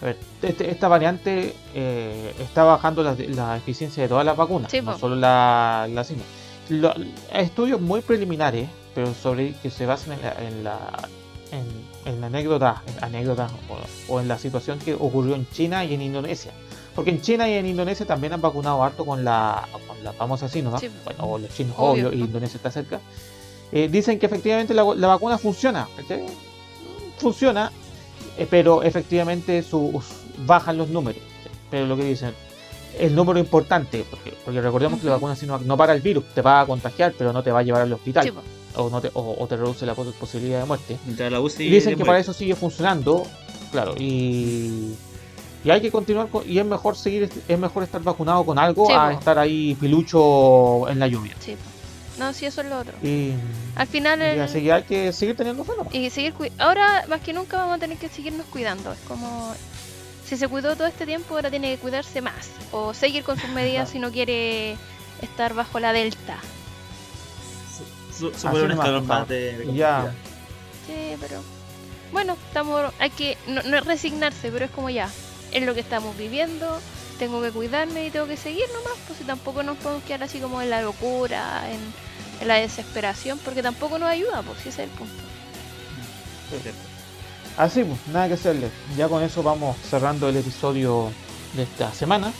a 0.00 0.04
ver, 0.04 0.16
este- 0.42 0.70
esta 0.70 0.88
variante 0.88 1.54
eh, 1.74 2.34
está 2.40 2.64
bajando 2.64 3.02
la, 3.02 3.14
la 3.28 3.56
eficiencia 3.56 4.02
de 4.02 4.08
todas 4.08 4.24
las 4.24 4.36
vacunas, 4.36 4.70
Sí, 4.70 4.80
no 4.80 4.92
po. 4.92 4.98
solo 4.98 5.16
la, 5.16 5.88
la 5.92 6.04
Sino. 6.04 6.22
lo- 6.68 6.94
estudios 7.32 7.80
muy 7.80 8.00
preliminares, 8.00 8.68
pero 8.94 9.12
sobre 9.14 9.54
que 9.54 9.70
se 9.70 9.86
basan 9.86 10.14
en 10.14 10.22
la, 10.22 10.32
en 10.48 10.64
la, 10.64 10.78
en, 11.52 12.12
en 12.12 12.20
la 12.20 12.26
anécdota, 12.28 12.82
anécdota 13.00 13.48
o, 14.08 14.14
o 14.14 14.20
en 14.20 14.28
la 14.28 14.38
situación 14.38 14.78
que 14.78 14.94
ocurrió 14.94 15.34
en 15.34 15.48
China 15.50 15.84
y 15.84 15.94
en 15.94 16.02
Indonesia. 16.02 16.52
Porque 16.94 17.10
en 17.10 17.20
China 17.22 17.48
y 17.48 17.52
en 17.52 17.66
Indonesia 17.66 18.04
también 18.06 18.32
han 18.32 18.40
vacunado 18.40 18.82
harto 18.82 19.04
con 19.06 19.24
la, 19.24 19.68
con 19.86 20.02
la 20.02 20.12
famosa 20.12 20.48
Sinovac. 20.48 20.80
Sí. 20.80 20.90
Bueno, 21.04 21.24
o 21.24 21.38
los 21.38 21.48
chinos, 21.54 21.74
Obvio. 21.78 22.08
obvio, 22.08 22.18
y 22.18 22.22
Indonesia 22.24 22.56
está 22.56 22.70
cerca. 22.72 23.00
Eh, 23.70 23.88
dicen 23.88 24.18
que 24.18 24.26
efectivamente 24.26 24.74
la, 24.74 24.82
la 24.96 25.06
vacuna 25.06 25.38
funciona. 25.38 25.86
Funciona, 27.18 27.72
pero 28.46 28.82
efectivamente 28.82 29.62
sus, 29.62 30.04
bajan 30.46 30.76
los 30.78 30.88
números. 30.88 31.22
Pero 31.70 31.86
lo 31.86 31.96
que 31.96 32.04
dicen, 32.04 32.32
el 32.98 33.14
número 33.14 33.38
importante, 33.38 34.04
porque, 34.08 34.34
porque 34.44 34.60
recordemos 34.60 35.00
que 35.00 35.06
la 35.06 35.12
vacuna 35.14 35.36
Sinovac 35.36 35.62
no 35.62 35.76
para 35.76 35.92
el 35.92 36.00
virus, 36.00 36.24
te 36.34 36.42
va 36.42 36.60
a 36.60 36.66
contagiar, 36.66 37.14
pero 37.16 37.32
no 37.32 37.42
te 37.42 37.50
va 37.52 37.60
a 37.60 37.62
llevar 37.62 37.82
al 37.82 37.92
hospital. 37.92 38.24
Sí, 38.24 38.32
o, 38.76 38.90
no 38.90 39.00
te, 39.00 39.10
o, 39.14 39.36
o 39.38 39.46
te 39.46 39.56
reduce 39.56 39.84
la 39.86 39.94
pos- 39.94 40.14
posibilidad 40.14 40.60
de 40.60 40.66
muerte. 40.66 40.96
La 41.30 41.40
UCI 41.40 41.68
dicen 41.68 41.90
de 41.92 41.96
que 41.96 42.04
para 42.04 42.18
eso 42.18 42.32
sigue 42.32 42.54
funcionando, 42.54 43.24
claro, 43.72 43.94
y, 43.98 44.94
y 45.64 45.70
hay 45.70 45.80
que 45.80 45.90
continuar 45.90 46.28
con, 46.28 46.48
y 46.48 46.58
es 46.58 46.64
mejor 46.64 46.96
seguir, 46.96 47.28
es 47.48 47.58
mejor 47.58 47.82
estar 47.82 48.02
vacunado 48.02 48.44
con 48.44 48.58
algo 48.58 48.86
Sí, 48.86 48.92
a 48.96 49.06
po. 49.10 49.18
estar 49.18 49.38
ahí 49.38 49.76
pilucho 49.80 50.88
en 50.88 50.98
la 51.00 51.06
lluvia. 51.08 51.34
Sí. 51.40 51.56
No, 52.18 52.32
sí, 52.32 52.46
eso 52.46 52.60
es 52.62 52.66
lo 52.68 52.78
otro. 52.78 52.94
Y, 53.02 53.32
Al 53.76 53.86
final, 53.86 54.20
y 54.20 54.24
el- 54.24 54.40
así 54.40 54.62
que 54.62 54.72
hay 54.72 54.82
que 54.82 55.12
seguir 55.12 55.36
teniendo 55.36 55.64
fe 55.64 55.72
y 55.92 56.10
seguir 56.10 56.34
ahora 56.58 57.04
más 57.08 57.20
que 57.20 57.32
nunca 57.32 57.58
vamos 57.58 57.76
a 57.76 57.78
tener 57.78 57.96
que 57.96 58.08
seguirnos 58.08 58.46
cuidando. 58.46 58.92
Es 58.92 58.98
como 59.06 59.54
si 60.26 60.36
se 60.36 60.48
cuidó 60.48 60.74
todo 60.76 60.86
este 60.88 61.06
tiempo, 61.06 61.34
ahora 61.36 61.48
tiene 61.50 61.74
que 61.74 61.78
cuidarse 61.80 62.20
más 62.20 62.34
o 62.72 62.92
seguir 62.92 63.22
con 63.24 63.38
sus 63.38 63.50
medidas 63.50 63.84
Claro. 63.84 63.90
si 63.92 63.98
no 64.00 64.10
quiere 64.10 64.76
estar 65.22 65.54
bajo 65.54 65.78
la 65.80 65.92
delta. 65.92 66.38
Su- 68.18 68.28
Así 68.28 68.46
escalón 68.48 68.76
compadre. 68.76 69.00
más 69.02 69.28
de, 69.28 69.66
Y 69.72 69.76
ya. 69.76 70.12
Sí, 70.86 71.16
pero 71.20 71.40
bueno, 72.12 72.36
estamos 72.48 72.92
hay 72.98 73.10
que 73.10 73.36
no, 73.46 73.62
no 73.62 73.76
es 73.78 73.84
resignarse, 73.86 74.50
pero 74.50 74.64
es 74.64 74.70
como 74.72 74.90
ya, 74.90 75.08
es 75.52 75.62
lo 75.64 75.72
que 75.74 75.80
estamos 75.80 76.16
viviendo, 76.16 76.80
tengo 77.18 77.42
que 77.42 77.50
cuidarme 77.50 78.06
y 78.06 78.10
tengo 78.10 78.26
que 78.26 78.36
seguir 78.36 78.64
nomás, 78.72 78.98
pues 79.06 79.18
si 79.18 79.24
tampoco 79.24 79.62
nos 79.62 79.76
podemos 79.78 80.04
quedar 80.04 80.22
así 80.22 80.38
como 80.38 80.62
en 80.62 80.70
la 80.70 80.82
locura, 80.82 81.64
en, 81.70 82.08
la 82.46 82.54
desesperación, 82.54 83.38
porque 83.44 83.62
tampoco 83.62 83.98
nos 83.98 84.08
ayuda, 84.08 84.42
pues 84.42 84.60
ese 84.60 84.68
es 84.68 84.78
el 84.78 84.90
punto. 84.90 85.12
Así, 87.56 87.82
pues, 87.82 87.98
nada 88.12 88.28
que 88.28 88.34
hacerle. 88.34 88.70
Ya 88.96 89.08
con 89.08 89.24
eso 89.24 89.42
vamos 89.42 89.76
cerrando 89.90 90.28
el 90.28 90.36
episodio 90.36 91.10
de 91.54 91.64
esta 91.64 91.92
semana. 91.92 92.32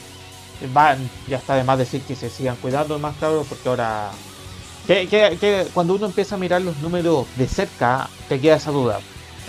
Van, 0.72 1.10
ya 1.26 1.38
está 1.38 1.56
de 1.56 1.64
más 1.64 1.78
decir 1.78 2.00
que 2.02 2.14
se 2.14 2.30
sigan 2.30 2.54
cuidando 2.56 2.96
más 3.00 3.16
cabros 3.16 3.46
porque 3.48 3.68
ahora 3.68 4.10
que 4.86 5.66
cuando 5.74 5.94
uno 5.94 6.06
empieza 6.06 6.36
a 6.36 6.38
mirar 6.38 6.62
los 6.62 6.76
números 6.78 7.26
de 7.36 7.46
cerca 7.46 8.08
te 8.28 8.40
queda 8.40 8.56
esa 8.56 8.70
duda 8.70 9.00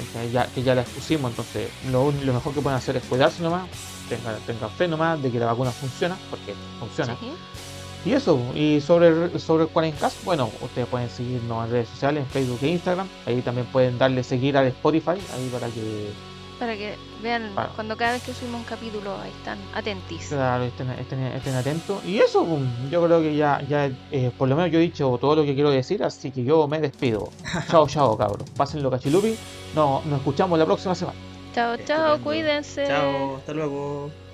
que 0.05 0.31
ya, 0.31 0.47
que 0.47 0.63
ya 0.63 0.75
la 0.75 0.81
expusimos 0.81 1.31
entonces 1.31 1.69
lo, 1.91 2.11
mejor 2.11 2.53
que 2.53 2.61
pueden 2.61 2.77
hacer 2.77 2.97
es 2.97 3.03
cuidarse 3.03 3.41
nomás 3.41 3.67
tengan, 4.09 4.35
tengan 4.45 4.69
fe 4.71 4.87
nomás 4.87 5.21
de 5.21 5.31
que 5.31 5.39
la 5.39 5.45
vacuna 5.45 5.71
funciona 5.71 6.17
porque 6.29 6.53
funciona 6.79 7.15
Sí. 7.19 8.09
y 8.09 8.13
eso, 8.13 8.39
y 8.55 8.81
sobre, 8.81 9.37
sobre 9.39 9.63
el 9.65 9.69
40 9.69 10.09
bueno, 10.23 10.49
ustedes 10.61 10.87
pueden 10.87 11.09
seguirnos 11.09 11.65
en 11.65 11.71
redes 11.71 11.89
sociales, 11.89 12.23
en 12.23 12.29
Facebook 12.29 12.59
e 12.61 12.67
Instagram. 12.69 13.07
Ahí 13.25 13.41
también 13.41 13.67
pueden 13.67 13.97
darle 13.97 14.23
seguir 14.23 14.55
al 14.55 14.67
Spotify, 14.67 15.19
ahí 15.35 15.49
para 15.51 15.67
que 15.67 16.11
Para 16.59 16.75
que 16.75 16.95
vean 17.23 17.51
Para- 17.55 17.69
cuando 17.69 17.95
cada 17.95 18.11
vez 18.13 18.23
que 18.23 18.33
subimos 18.33 18.59
un 18.59 18.65
capítulo 18.65 19.15
ahí 19.17 19.31
están 19.31 19.57
atentis. 19.73 20.27
claro, 20.27 20.65
estén, 20.65 20.89
estén, 20.91 21.19
estén 21.27 21.55
atentos. 21.55 22.03
Y 22.05 22.19
eso, 22.19 22.43
pum, 22.45 22.65
yo 22.91 23.03
creo 23.05 23.21
que 23.21 23.35
ya, 23.35 23.61
ya 23.67 23.89
eh, 24.11 24.29
por 24.37 24.49
lo 24.49 24.55
menos 24.57 24.69
yo 24.71 24.79
he 24.79 24.81
dicho 24.81 25.17
todo 25.21 25.37
lo 25.37 25.43
que 25.45 25.55
quiero 25.55 25.71
decir, 25.71 26.03
así 26.03 26.31
que 26.31 26.43
yo 26.43 26.67
me 26.67 26.79
despido. 26.81 27.29
chao, 27.69 27.87
chao, 27.87 28.17
cabros. 28.17 28.47
Pásenlo 28.57 28.91
cachilupi. 28.91 29.35
No, 29.73 30.01
nos 30.05 30.19
escuchamos 30.19 30.59
la 30.59 30.65
próxima 30.65 30.93
semana. 30.95 31.17
Chao, 31.55 31.77
chao, 31.77 32.15
Estupendo. 32.15 32.23
cuídense. 32.23 32.85
Chao, 32.85 33.37
hasta 33.37 33.53
luego. 33.53 34.28